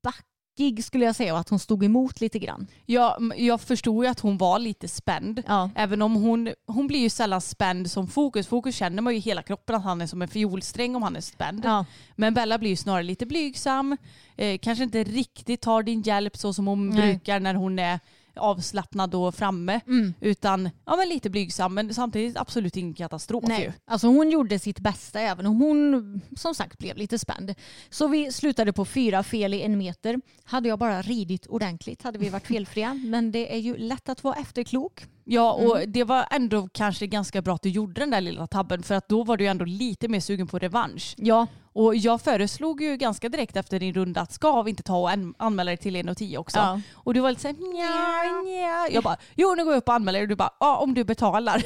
back 0.04 0.26
backig 0.56 0.84
skulle 0.84 1.06
jag 1.06 1.16
säga 1.16 1.34
och 1.34 1.40
att 1.40 1.50
hon 1.50 1.60
stod 1.60 1.84
emot 1.84 2.22
lite 2.22 2.40
grann. 2.40 2.68
Ja, 2.86 3.18
jag 3.36 3.62
förstod 3.62 4.04
ju 4.04 4.10
att 4.10 4.20
hon 4.20 4.38
var 4.38 4.60
lite 4.60 4.88
spänd. 4.88 5.44
Ja. 5.48 5.70
Även 5.76 6.02
om 6.02 6.16
hon, 6.16 6.54
hon 6.68 6.88
blir 6.88 7.00
ju 7.00 7.10
sällan 7.10 7.42
spänd 7.42 7.92
som 7.92 8.08
Fokus. 8.08 8.48
Fokus 8.48 8.76
känner 8.76 9.02
man 9.02 9.14
ju 9.14 9.20
i 9.20 9.22
hela 9.22 9.44
kroppen 9.44 9.76
att 9.76 9.84
han 9.84 10.02
är 10.02 10.08
som 10.08 10.22
en 10.22 10.28
fiolsträng 10.28 10.96
om 10.96 11.04
han 11.04 11.16
är 11.16 11.22
spänd. 11.22 11.62
Ja. 11.66 11.86
Men 12.16 12.34
Bella 12.34 12.58
blir 12.58 12.70
ju 12.70 12.76
snarare 12.76 13.04
lite 13.04 13.26
blygsam. 13.26 13.98
Eh, 14.38 14.58
kanske 14.58 14.84
inte 14.84 15.04
riktigt 15.04 15.62
tar 15.62 15.84
din 15.84 16.02
hjälp 16.02 16.38
så 16.38 16.54
som 16.54 16.68
hon 16.68 16.90
Nej. 16.90 17.02
brukar 17.02 17.40
när 17.40 17.54
hon 17.54 17.80
är 17.80 18.00
avslappnad 18.38 19.16
och 19.16 19.36
framme. 19.36 19.80
Mm. 19.88 20.14
Utan 20.22 20.70
ja, 20.86 20.96
men 20.96 21.10
lite 21.10 21.30
blygsam 21.30 21.74
men 21.74 21.94
samtidigt 21.94 22.38
absolut 22.38 22.78
ingen 22.78 22.94
katastrof 22.94 23.44
ju. 23.44 23.48
Nej, 23.48 23.74
alltså 23.88 24.08
hon 24.08 24.32
gjorde 24.32 24.60
sitt 24.60 24.80
bästa 24.80 25.20
även 25.20 25.46
om 25.46 25.62
hon 25.62 26.22
som 26.38 26.56
sagt 26.56 26.78
blev 26.80 26.98
lite 26.98 27.20
spänd. 27.20 27.54
Så 27.90 28.08
vi 28.08 28.32
slutade 28.32 28.74
på 28.74 28.86
fyra 28.86 29.24
fel 29.24 29.54
i 29.54 29.62
en 29.62 29.78
meter. 29.78 30.22
Hade 30.44 30.70
jag 30.70 30.80
bara 30.80 31.02
ridit 31.02 31.48
ordentligt 31.48 32.02
hade 32.04 32.20
vi 32.20 32.30
varit 32.30 32.48
felfria. 32.48 32.94
Men 33.06 33.32
det 33.32 33.54
är 33.56 33.60
ju 33.60 33.78
lätt 33.78 34.10
att 34.10 34.24
vara 34.24 34.36
efterklok. 34.36 35.06
Ja 35.24 35.54
och 35.54 35.78
Mm. 35.78 35.92
det 35.92 36.04
var 36.04 36.26
ändå 36.32 36.70
kanske 36.72 37.08
ganska 37.08 37.42
bra 37.42 37.56
att 37.56 37.62
du 37.62 37.70
gjorde 37.70 38.02
den 38.02 38.10
där 38.10 38.22
lilla 38.22 38.48
tabben 38.48 38.84
för 38.84 38.96
att 38.96 39.10
då 39.10 39.24
var 39.24 39.38
du 39.38 39.44
ju 39.44 39.48
ändå 39.50 39.66
lite 39.66 40.08
mer 40.08 40.20
sugen 40.20 40.48
på 40.48 40.60
revansch. 40.60 41.16
Ja, 41.18 41.48
Och 41.76 41.96
jag 41.96 42.22
föreslog 42.22 42.82
ju 42.82 42.98
ganska 42.98 43.30
direkt 43.30 43.56
efter 43.56 43.80
din 43.80 43.94
runda 43.94 44.22
att 44.22 44.32
ska 44.32 44.62
vi 44.62 44.70
inte 44.70 44.84
ta 44.84 44.98
och 44.98 45.10
an- 45.12 45.34
anmäla 45.38 45.70
dig 45.70 45.78
till 45.78 45.96
1.10 45.96 46.38
också? 46.38 46.58
Ja. 46.58 46.82
Och 46.94 47.14
du 47.14 47.20
var 47.20 47.30
lite 47.30 47.42
såhär 47.42 47.56
nja, 47.56 48.42
nja. 48.42 48.88
Jag 48.92 49.04
bara 49.04 49.18
jo 49.36 49.56
nu 49.56 49.64
går 49.64 49.74
jag 49.74 49.78
upp 49.78 49.88
och 49.88 49.94
anmäler 49.94 50.20
dig 50.20 50.24
och 50.24 50.30
du 50.30 50.36
bara 50.36 50.54
ja 50.60 50.78
om 50.78 50.94
du 50.94 51.04
betalar. 51.04 51.64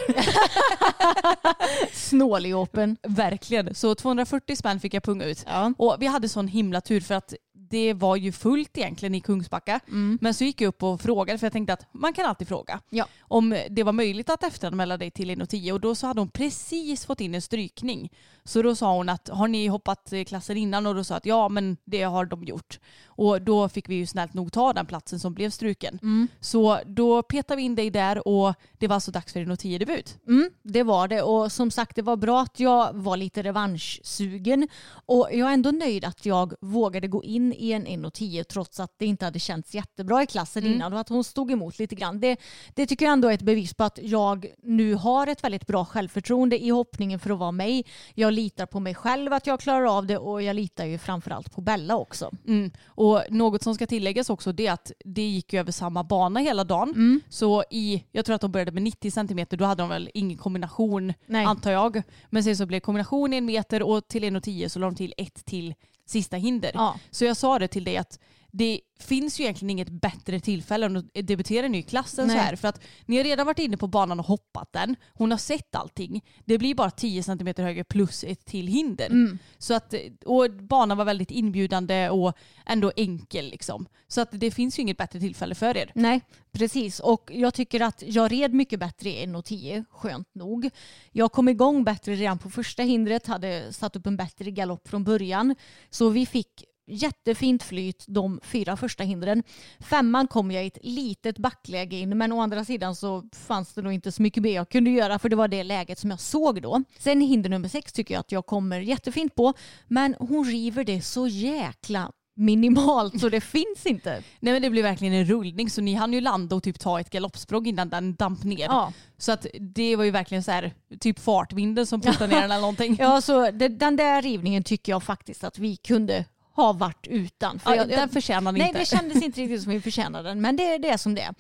snåljåpen. 1.94 2.98
Verkligen. 3.04 3.76
Så 3.76 3.96
240 3.96 4.56
spänn 4.56 4.80
fick 4.80 4.94
jag 4.94 5.04
punga 5.04 5.26
ut. 5.26 5.44
Ja. 5.48 5.74
Och 5.78 5.96
vi 6.00 6.06
hade 6.08 6.30
sån 6.30 6.48
himla 6.48 6.82
tur 6.82 7.02
för 7.02 7.16
att 7.16 7.34
det 7.70 7.94
var 7.94 8.16
ju 8.16 8.32
fullt 8.32 8.78
egentligen 8.78 9.16
i 9.16 9.22
Kungsbacka. 9.22 9.80
Men 10.22 10.34
så 10.34 10.44
gick 10.44 10.62
jag 10.62 10.68
upp 10.68 10.84
och 10.84 11.02
frågade 11.02 11.40
för 11.40 11.46
jag 11.46 11.54
tänkte 11.54 11.74
att 11.74 11.88
man 11.92 12.14
kan 12.14 12.26
alltid 12.26 12.48
fråga. 12.48 12.80
Ja. 12.90 13.08
Om 13.22 13.58
det 13.70 13.84
var 13.84 13.94
möjligt 13.94 14.30
att 14.30 14.44
efteranmäla 14.44 14.98
dig 14.98 15.12
till 15.12 15.32
1.10 15.32 15.72
och 15.72 15.80
då 15.80 15.96
så 15.96 16.08
hade 16.08 16.22
hon 16.22 16.30
precis 16.30 17.06
fått 17.06 17.22
in 17.22 17.36
en 17.36 17.42
strykning. 17.42 18.12
Så 18.44 18.62
då 18.62 18.76
sa 18.76 18.96
hon 18.96 19.10
att 19.10 19.30
har 19.30 19.48
ni 19.48 19.68
hoppat 19.68 20.14
eh, 20.14 20.24
klassen 20.24 20.58
innan 20.58 20.86
och 20.86 20.96
då 20.96 21.04
sa 21.04 21.16
att 21.16 21.26
ja 21.26 21.50
men 21.50 21.78
det 21.86 22.04
har 22.04 22.26
de 22.26 22.44
gjort. 22.44 22.80
Och 23.06 23.42
då 23.42 23.70
fick 23.70 23.90
vi 23.90 23.96
ju 23.96 24.06
snällt 24.06 24.34
nog 24.34 24.52
ta 24.52 24.74
den 24.74 24.86
platsen 24.86 25.20
som 25.20 25.34
blev 25.34 25.50
struken. 25.50 26.00
Så 26.40 26.80
då 26.86 27.22
petade 27.24 27.58
vi 27.58 27.64
in 27.64 27.76
dig 27.76 27.90
där 27.90 28.28
och 28.28 28.54
det 28.78 28.88
var 28.88 28.96
alltså 28.96 29.12
dags 29.12 29.34
för 29.34 29.40
1.10 29.40 29.80
debut. 29.80 30.18
Mm, 30.28 30.50
det 30.64 30.84
var 30.84 31.08
det 31.08 31.22
och 31.22 31.52
som 31.52 31.72
sagt 31.72 31.96
det 31.96 32.02
var 32.02 32.18
bra 32.18 32.42
att 32.42 32.60
jag 32.60 32.94
var 32.94 33.18
lite 33.18 33.42
revanschsugen 33.42 34.68
och 34.92 35.30
jag 35.32 35.50
är 35.50 35.54
ändå 35.54 35.72
nöjd 35.72 36.06
att 36.06 36.26
jag 36.26 36.54
vågade 36.62 37.08
gå 37.08 37.24
in 37.24 37.54
en 37.60 37.88
1.10 37.88 38.44
trots 38.44 38.80
att 38.80 38.94
det 38.98 39.06
inte 39.06 39.26
hade 39.26 39.40
känts 39.40 39.76
jättebra 39.76 40.24
i 40.24 40.28
klassen 40.28 40.66
innan 40.66 40.94
och 40.94 41.00
att 41.00 41.10
hon 41.10 41.24
stod 41.24 41.52
emot 41.52 41.80
lite 41.80 41.96
grann. 41.96 42.20
Det, 42.20 42.40
det 42.76 42.86
tycker 42.86 43.06
jag 43.06 43.14
ändå 43.14 43.28
är 43.28 43.34
ett 43.34 43.42
bevis 43.42 43.74
på 43.74 43.84
att 43.84 44.00
jag 44.02 44.46
nu 44.64 44.94
har 44.94 45.28
ett 45.28 45.44
väldigt 45.44 45.68
bra 45.68 45.86
självförtroende 45.86 46.64
i 46.64 46.70
hoppningen 46.70 47.20
för 47.20 47.30
att 47.30 47.40
vara 47.40 47.52
mig. 47.52 47.86
Jag 48.14 48.34
litar 48.34 48.66
på 48.66 48.80
mig 48.80 48.96
själv 48.96 49.34
att 49.34 49.48
jag 49.48 49.60
klarar 49.60 49.98
av 49.98 50.06
det 50.06 50.18
och 50.18 50.42
jag 50.42 50.56
litar 50.56 50.86
ju 50.86 50.98
framförallt 50.98 51.52
på 51.52 51.62
Bella 51.62 51.98
också. 51.98 52.32
Mm. 52.48 52.72
Och 52.86 53.24
något 53.30 53.64
som 53.64 53.76
ska 53.76 53.88
tilläggas 53.88 54.30
också 54.30 54.52
det 54.52 54.68
är 54.68 54.74
att 54.74 54.92
det 55.06 55.28
gick 55.28 55.54
ju 55.54 55.60
över 55.60 55.72
samma 55.72 56.04
bana 56.04 56.40
hela 56.40 56.64
dagen. 56.64 56.90
Mm. 56.90 57.22
Så 57.30 57.64
i, 57.72 58.04
jag 58.12 58.26
tror 58.26 58.36
att 58.36 58.42
de 58.42 58.52
började 58.52 58.72
med 58.72 58.84
90 58.84 59.12
centimeter, 59.12 59.58
då 59.58 59.66
hade 59.66 59.84
de 59.84 59.90
väl 59.90 60.10
ingen 60.14 60.38
kombination 60.38 61.14
Nej. 61.26 61.46
antar 61.46 61.72
jag. 61.72 62.02
Men 62.30 62.44
sen 62.44 62.58
så 62.58 62.66
blev 62.66 62.80
kombination 62.80 63.34
en 63.34 63.46
meter 63.46 63.84
och 63.84 64.08
till 64.08 64.24
1,10 64.24 64.68
så 64.68 64.80
la 64.80 64.86
de 64.86 64.96
till 64.96 65.14
ett 65.18 65.46
till 65.46 65.74
sista 66.10 66.38
hinder. 66.38 66.72
Ja. 66.74 67.00
Så 67.12 67.26
jag 67.26 67.38
sa 67.38 67.60
det 67.60 67.68
till 67.68 67.84
dig 67.84 67.98
att 67.98 68.20
det 68.52 68.82
finns 69.00 69.40
ju 69.40 69.44
egentligen 69.44 69.70
inget 69.70 69.90
bättre 69.90 70.40
tillfälle 70.40 70.86
än 70.86 70.98
att 70.98 71.06
debutera 71.14 71.68
nu 71.68 71.78
i 71.78 71.84
klassen 71.84 72.28
Nej. 72.28 72.36
så 72.36 72.42
här. 72.42 72.56
För 72.56 72.68
att 72.68 72.82
ni 73.06 73.18
har 73.18 73.24
redan 73.24 73.46
varit 73.46 73.60
inne 73.60 73.78
på 73.78 73.88
banan 73.88 74.20
och 74.20 74.26
hoppat 74.26 74.74
den. 74.74 74.96
Hon 75.14 75.32
har 75.32 75.38
sett 75.38 75.76
allting. 75.76 76.26
Det 76.46 76.58
blir 76.58 76.76
bara 76.76 76.92
10 76.92 77.24
cm 77.24 77.54
högre 77.58 77.84
plus 77.84 78.24
ett 78.24 78.46
till 78.46 78.68
hinder. 78.68 79.06
Mm. 79.06 79.40
Så 79.58 79.74
att, 79.74 79.94
och 80.26 80.52
banan 80.52 80.98
var 80.98 81.06
väldigt 81.06 81.32
inbjudande 81.32 82.10
och 82.10 82.34
ändå 82.66 82.92
enkel 82.96 83.50
liksom. 83.50 83.88
Så 84.08 84.22
att 84.22 84.30
det 84.32 84.52
finns 84.52 84.80
ju 84.80 84.82
inget 84.82 84.98
bättre 84.98 85.20
tillfälle 85.20 85.56
för 85.56 85.78
er. 85.78 85.92
Nej, 85.96 86.22
precis. 86.52 87.00
Och 87.00 87.32
jag 87.34 87.54
tycker 87.54 87.82
att 87.82 88.04
jag 88.08 88.32
red 88.32 88.54
mycket 88.54 88.80
bättre 88.80 89.10
i 89.10 89.26
1.10, 89.26 89.86
skönt 89.90 90.36
nog. 90.36 90.70
Jag 91.12 91.32
kom 91.32 91.50
igång 91.50 91.84
bättre 91.84 92.14
redan 92.16 92.40
på 92.40 92.50
första 92.50 92.84
hindret, 92.84 93.28
hade 93.28 93.74
satt 93.74 93.96
upp 93.96 94.08
en 94.08 94.18
bättre 94.18 94.52
galopp 94.52 94.88
från 94.88 95.04
början. 95.04 95.56
Så 95.90 96.10
vi 96.10 96.26
fick 96.26 96.64
jättefint 96.90 97.64
flyt 97.64 98.06
de 98.08 98.40
fyra 98.44 98.78
första 98.78 99.04
hindren. 99.04 99.44
Femman 99.80 100.28
kom 100.28 100.52
jag 100.52 100.64
i 100.64 100.68
ett 100.68 100.78
litet 100.82 101.38
backläge 101.38 101.96
in 101.96 102.18
men 102.18 102.32
å 102.32 102.42
andra 102.42 102.66
sidan 102.66 102.96
så 102.96 103.24
fanns 103.32 103.74
det 103.74 103.82
nog 103.82 103.94
inte 103.94 104.12
så 104.12 104.22
mycket 104.22 104.44
mer 104.44 104.56
jag 104.56 104.70
kunde 104.70 104.90
göra 104.90 105.20
för 105.20 105.30
det 105.30 105.36
var 105.36 105.48
det 105.48 105.64
läget 105.64 106.00
som 106.00 106.10
jag 106.10 106.20
såg 106.20 106.62
då. 106.62 106.84
Sen 107.00 107.22
hinder 107.22 107.50
nummer 107.50 107.68
sex 107.68 107.94
tycker 107.94 108.14
jag 108.14 108.20
att 108.20 108.32
jag 108.32 108.46
kommer 108.46 108.80
jättefint 108.80 109.36
på 109.36 109.54
men 109.88 110.16
hon 110.20 110.46
river 110.46 110.84
det 110.84 111.02
så 111.02 111.28
jäkla 111.28 112.12
minimalt 112.40 113.20
så 113.20 113.30
det 113.30 113.42
finns 113.42 113.86
inte. 113.86 114.10
Nej 114.40 114.54
men 114.54 114.62
det 114.62 114.70
blev 114.70 114.84
verkligen 114.84 115.14
en 115.14 115.26
rullning 115.26 115.70
så 115.70 115.82
ni 115.82 115.94
hann 115.94 116.14
ju 116.14 116.22
landa 116.22 116.56
och 116.56 116.64
typ 116.64 116.80
ta 116.80 117.00
ett 117.00 117.10
galoppsprång 117.10 117.66
innan 117.66 117.90
den 117.90 118.16
damp 118.16 118.44
ner. 118.44 118.66
Ja. 118.66 118.94
Så 119.18 119.32
att 119.32 119.46
det 119.60 119.96
var 119.96 120.04
ju 120.04 120.12
verkligen 120.12 120.44
så 120.44 120.52
här 120.52 120.74
typ 121.00 121.20
fartvinden 121.20 121.86
som 121.86 122.02
puttade 122.02 122.28
ner 122.28 122.42
den 122.42 122.44
eller 122.52 122.62
någonting. 122.62 122.98
Ja, 123.00 123.22
så 123.22 123.52
det, 123.52 123.68
den 123.68 123.96
där 123.96 124.22
rivningen 124.22 124.64
tycker 124.64 124.92
jag 124.92 125.04
faktiskt 125.04 125.44
att 125.44 125.60
vi 125.60 125.76
kunde 125.76 126.26
ha 126.56 126.74
varit 126.74 127.08
utan. 127.08 127.60
Ja, 127.66 127.76
jag, 127.76 127.88
den 127.88 128.10
förtjänar 128.10 128.52
nej, 128.52 128.62
inte. 128.62 128.80
det 128.80 128.86
kändes 128.86 129.24
inte 129.24 129.42
riktigt 129.42 129.64
som 129.64 129.72
vi 129.72 129.82
förtjänade 129.82 130.30
den, 130.30 130.42
men 130.42 130.56
det, 130.56 130.78
det 130.78 130.90
är 130.90 130.98
som 130.98 131.16
det 131.16 131.22
är. 131.22 131.34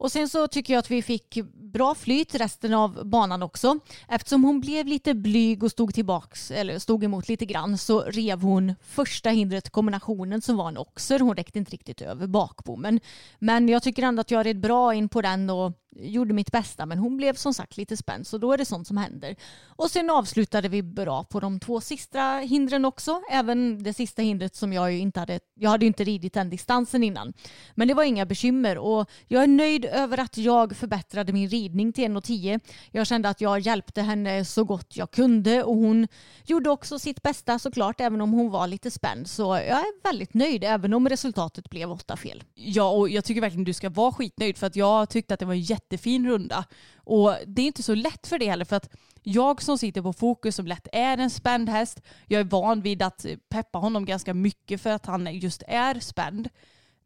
Och 0.00 0.12
sen 0.12 0.28
så 0.28 0.46
tycker 0.46 0.72
jag 0.72 0.78
att 0.78 0.90
vi 0.90 1.02
fick 1.02 1.38
bra 1.72 1.94
flyt 1.94 2.34
resten 2.34 2.74
av 2.74 3.08
banan 3.08 3.42
också. 3.42 3.78
Eftersom 4.08 4.44
hon 4.44 4.60
blev 4.60 4.86
lite 4.86 5.14
blyg 5.14 5.62
och 5.62 5.70
stod 5.70 5.94
tillbaks, 5.94 6.50
eller 6.50 6.78
stod 6.78 7.04
emot 7.04 7.28
lite 7.28 7.46
grann, 7.46 7.78
så 7.78 8.00
rev 8.00 8.42
hon 8.42 8.74
första 8.82 9.30
hindret, 9.30 9.70
kombinationen 9.70 10.42
som 10.42 10.56
var 10.56 10.68
en 10.68 10.78
oxer. 10.78 11.20
Hon 11.20 11.36
räckte 11.36 11.58
inte 11.58 11.72
riktigt 11.72 12.00
över 12.00 12.26
bakbommen. 12.26 13.00
Men 13.38 13.68
jag 13.68 13.82
tycker 13.82 14.02
ändå 14.02 14.20
att 14.20 14.30
jag 14.30 14.46
red 14.46 14.60
bra 14.60 14.94
in 14.94 15.08
på 15.08 15.22
den 15.22 15.50
och 15.50 15.72
gjorde 15.96 16.34
mitt 16.34 16.52
bästa. 16.52 16.86
Men 16.86 16.98
hon 16.98 17.16
blev 17.16 17.34
som 17.34 17.54
sagt 17.54 17.76
lite 17.76 17.96
spänd, 17.96 18.26
så 18.26 18.38
då 18.38 18.52
är 18.52 18.58
det 18.58 18.64
sånt 18.64 18.86
som 18.86 18.96
händer. 18.96 19.36
Och 19.64 19.90
sen 19.90 20.10
avslutade 20.10 20.68
vi 20.68 20.82
bra 20.82 21.24
på 21.24 21.40
de 21.40 21.60
två 21.60 21.80
sista 21.80 22.36
hindren 22.36 22.84
också. 22.84 23.22
Även 23.30 23.82
det 23.82 23.94
sista 23.94 24.22
hindret 24.22 24.56
som 24.56 24.72
jag 24.72 24.92
ju 24.92 24.98
inte 24.98 25.20
hade, 25.20 25.40
jag 25.54 25.70
hade 25.70 25.84
ju 25.84 25.86
inte 25.86 26.04
ridit 26.04 26.32
den 26.32 26.50
distansen 26.50 27.04
innan. 27.04 27.32
Men 27.74 27.88
det 27.88 27.94
var 27.94 28.04
inga 28.04 28.26
bekymmer 28.26 28.78
och 28.78 29.10
jag 29.26 29.42
är 29.42 29.46
nöjd 29.46 29.84
över 29.90 30.18
att 30.20 30.36
jag 30.36 30.76
förbättrade 30.76 31.32
min 31.32 31.48
ridning 31.48 31.92
till 31.92 32.04
1,10. 32.04 32.60
Jag 32.90 33.06
kände 33.06 33.28
att 33.28 33.40
jag 33.40 33.60
hjälpte 33.60 34.02
henne 34.02 34.44
så 34.44 34.64
gott 34.64 34.96
jag 34.96 35.10
kunde 35.10 35.62
och 35.62 35.76
hon 35.76 36.08
gjorde 36.46 36.70
också 36.70 36.98
sitt 36.98 37.22
bästa 37.22 37.58
såklart 37.58 38.00
även 38.00 38.20
om 38.20 38.32
hon 38.32 38.50
var 38.50 38.66
lite 38.66 38.90
spänd. 38.90 39.28
Så 39.28 39.42
jag 39.42 39.66
är 39.66 40.02
väldigt 40.04 40.34
nöjd 40.34 40.64
även 40.64 40.94
om 40.94 41.08
resultatet 41.08 41.70
blev 41.70 41.92
åtta 41.92 42.16
fel. 42.16 42.42
Ja 42.54 42.90
och 42.90 43.08
jag 43.08 43.24
tycker 43.24 43.40
verkligen 43.40 43.64
du 43.64 43.72
ska 43.72 43.90
vara 43.90 44.12
skitnöjd 44.12 44.58
för 44.58 44.66
att 44.66 44.76
jag 44.76 45.10
tyckte 45.10 45.34
att 45.34 45.40
det 45.40 45.46
var 45.46 45.54
en 45.54 45.60
jättefin 45.60 46.28
runda. 46.28 46.64
Och 46.96 47.34
det 47.46 47.62
är 47.62 47.66
inte 47.66 47.82
så 47.82 47.94
lätt 47.94 48.26
för 48.26 48.38
det 48.38 48.50
heller 48.50 48.64
för 48.64 48.76
att 48.76 48.90
jag 49.22 49.62
som 49.62 49.78
sitter 49.78 50.02
på 50.02 50.12
fokus 50.12 50.56
som 50.56 50.66
lätt 50.66 50.88
är 50.92 51.18
en 51.18 51.30
spänd 51.30 51.68
häst. 51.68 52.00
Jag 52.26 52.40
är 52.40 52.44
van 52.44 52.80
vid 52.80 53.02
att 53.02 53.26
peppa 53.48 53.78
honom 53.78 54.04
ganska 54.04 54.34
mycket 54.34 54.80
för 54.80 54.90
att 54.90 55.06
han 55.06 55.38
just 55.38 55.62
är 55.68 56.00
spänd. 56.00 56.48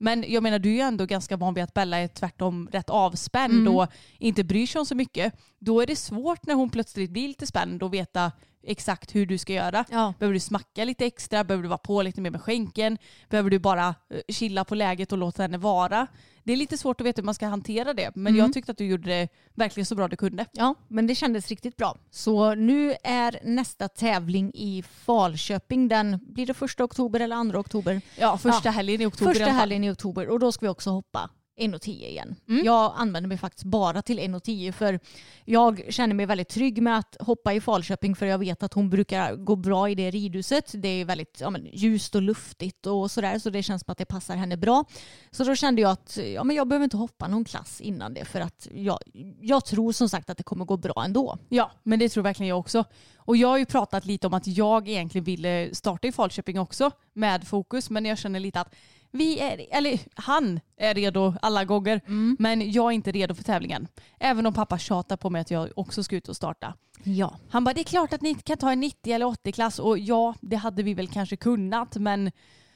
Men 0.05 0.25
jag 0.29 0.43
menar 0.43 0.59
du 0.59 0.69
är 0.69 0.75
ju 0.75 0.81
ändå 0.81 1.07
ganska 1.07 1.37
van 1.37 1.55
vid 1.55 1.65
att 1.65 1.75
Bella 1.75 1.99
är 1.99 2.09
tvärtom 2.09 2.69
rätt 2.73 2.91
avspänd 2.91 3.69
och 3.69 3.87
inte 4.19 4.45
bryr 4.45 4.67
sig 4.67 4.79
om 4.79 4.87
så 4.87 4.95
mycket. 4.95 5.35
Då 5.59 5.81
är 5.81 5.87
det 5.87 5.97
svårt 5.97 6.47
när 6.47 6.55
hon 6.55 6.71
plötsligt 6.71 7.11
blir 7.11 7.29
lite 7.29 7.47
spänd 7.47 7.83
och 7.83 7.95
veta 7.95 8.33
exakt 8.67 9.15
hur 9.15 9.27
du 9.27 9.39
ska 9.39 9.53
göra. 9.53 9.85
Ja. 9.91 10.15
Behöver 10.19 10.35
du 10.35 10.41
smacka 10.41 10.85
lite 10.85 11.07
extra? 11.07 11.45
Behöver 11.45 11.63
du 11.63 11.69
vara 11.69 11.79
på 11.79 12.03
lite 12.03 12.21
mer 12.21 12.31
med 12.31 12.41
skänken? 12.43 12.99
Behöver 13.29 13.51
du 13.51 13.59
bara 13.59 13.89
eh, 13.89 14.21
chilla 14.29 14.65
på 14.65 14.75
läget 14.75 15.13
och 15.13 15.19
låta 15.19 15.43
henne 15.43 15.59
vara? 15.59 16.07
Det 16.45 16.53
är 16.53 16.57
lite 16.57 16.79
svårt 16.79 17.01
att 17.01 17.07
veta 17.07 17.21
hur 17.23 17.25
man 17.25 17.35
ska 17.35 17.47
hantera 17.47 17.95
det. 17.95 18.11
Men 18.15 18.37
jag 18.37 18.53
tyckte 18.53 18.73
att 18.73 18.79
du 18.79 18.85
gjorde 18.87 19.11
det 19.11 19.29
verkligen 19.55 19.87
så 19.87 19.95
bra 19.95 20.09
du 20.09 20.17
kunde. 20.17 20.47
Ja, 20.53 20.75
men 20.89 21.07
det 21.07 21.15
kändes 21.15 21.49
riktigt 21.49 21.77
bra. 21.77 21.97
Så 22.11 22.55
nu 22.55 22.95
är 23.05 23.39
nästa 23.45 23.89
tävling 23.89 24.51
i 24.55 24.83
Falköping. 24.83 25.89
Den 25.89 26.19
blir 26.23 26.47
det 26.47 26.55
första 26.55 26.85
oktober 26.85 27.21
eller 27.21 27.37
andra 27.37 27.59
oktober. 27.59 28.01
Ja, 28.19 28.39
första 28.39 28.69
Ja. 28.69 28.71
helgen 28.71 29.01
i 29.01 29.07
oktober 29.07 29.33
Första 29.35 29.51
helgen 29.51 29.85
i 29.85 29.91
oktober 29.91 30.29
och 30.29 30.41
då 30.41 30.53
ska 30.53 30.67
vi 30.67 30.71
också 30.71 30.91
hoppa 30.91 31.31
1,10 31.57 31.91
igen. 31.91 32.37
Mm. 32.49 32.65
Jag 32.65 32.93
använder 32.97 33.29
mig 33.29 33.39
faktiskt 33.39 33.65
bara 33.65 34.03
till 34.03 34.19
1,10 34.19 34.73
för 34.73 35.01
jag 35.45 35.83
känner 35.89 36.15
mig 36.15 36.27
väldigt 36.27 36.49
trygg 36.49 36.83
med 36.83 36.99
att 36.99 37.17
hoppa 37.21 37.53
i 37.53 37.61
Falköping 37.61 38.17
för 38.17 38.27
jag 38.27 38.39
vet 38.39 38.63
att 38.63 38.75
hon 38.75 38.91
brukar 38.91 39.37
gå 39.37 39.57
bra 39.57 39.89
i 39.89 39.95
det 39.95 40.11
ridhuset. 40.11 40.73
Det 40.75 40.89
är 40.89 41.05
väldigt 41.05 41.41
ja, 41.41 41.51
men, 41.51 41.67
ljust 41.73 42.15
och 42.15 42.23
luftigt 42.23 42.87
och 42.87 43.11
sådär 43.11 43.39
så 43.39 43.51
det 43.51 43.63
känns 43.63 43.83
som 43.85 43.93
att 43.93 43.99
det 43.99 44.05
passar 44.05 44.37
henne 44.37 44.57
bra. 44.57 44.85
Så 45.31 45.45
då 45.45 45.55
kände 45.55 45.83
jag 45.83 45.91
att 45.91 46.19
ja, 46.35 46.45
men 46.45 46.57
jag 46.57 46.69
behöver 46.69 46.85
inte 46.85 46.97
hoppa 46.97 47.29
någon 47.29 47.45
klass 47.45 47.81
innan 47.81 48.15
det 48.15 48.25
för 48.25 48.41
att 48.41 48.69
jag, 48.75 48.99
jag 49.41 49.65
tror 49.65 49.93
som 49.93 50.09
sagt 50.09 50.31
att 50.31 50.37
det 50.37 50.43
kommer 50.43 50.65
gå 50.65 50.77
bra 50.77 51.03
ändå. 51.05 51.39
Ja, 51.49 51.71
men 51.83 51.99
det 51.99 52.09
tror 52.09 52.25
verkligen 52.25 52.49
jag 52.49 52.59
också. 52.59 52.85
Och 53.17 53.37
jag 53.37 53.49
har 53.49 53.59
ju 53.59 53.67
pratat 53.67 54.07
lite 54.07 54.27
om 54.27 54.35
att 54.35 54.47
jag 54.47 54.89
egentligen 54.89 55.25
ville 55.25 55.75
starta 55.75 56.09
i 56.09 56.13
Falköping 56.13 56.59
också 56.59 56.91
med 57.13 57.49
fokus, 57.49 57.91
men 57.91 58.05
jag 58.05 58.19
känner 58.19 58.41
lite 58.41 58.61
att 58.61 58.75
vi 59.15 59.41
är, 59.41 59.67
eller 59.71 60.01
han 60.15 60.61
är 60.77 60.95
redo 60.95 61.35
alla 61.43 61.65
gånger, 61.65 62.01
men 62.39 62.73
jag 62.73 62.87
är 62.87 62.91
inte 62.91 63.13
redo 63.13 63.35
för 63.35 63.45
tävlingen. 63.45 63.89
Även 64.21 64.47
om 64.47 64.55
pappa 64.55 64.79
tjatar 64.79 65.17
på 65.17 65.31
mig 65.31 65.41
att 65.41 65.51
jag 65.51 65.71
också 65.77 66.03
ska 66.03 66.17
ut 66.17 66.29
och 66.29 66.37
starta. 66.37 66.75
Ja. 67.03 67.37
Han 67.49 67.65
bara, 67.65 67.75
det 67.75 67.81
är 67.81 67.85
klart 67.85 68.13
att 68.13 68.21
ni 68.21 68.35
kan 68.35 68.57
ta 68.57 68.73
en 68.73 68.81
90 68.81 69.13
eller 69.13 69.27
80-klass 69.27 69.79
och 69.79 69.99
ja, 69.99 70.35
det 70.41 70.57
hade 70.57 70.83
vi 70.83 70.95
väl 70.95 71.09
kanske 71.09 71.37
kunnat, 71.37 71.97
men 71.97 72.31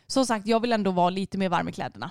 som 0.06 0.26
sagt, 0.26 0.46
jag 0.46 0.60
vill 0.60 0.72
ändå 0.72 0.90
vara 0.90 1.10
lite 1.10 1.38
mer 1.38 1.48
varm 1.48 1.68
i 1.68 1.72
kläderna. 1.72 2.10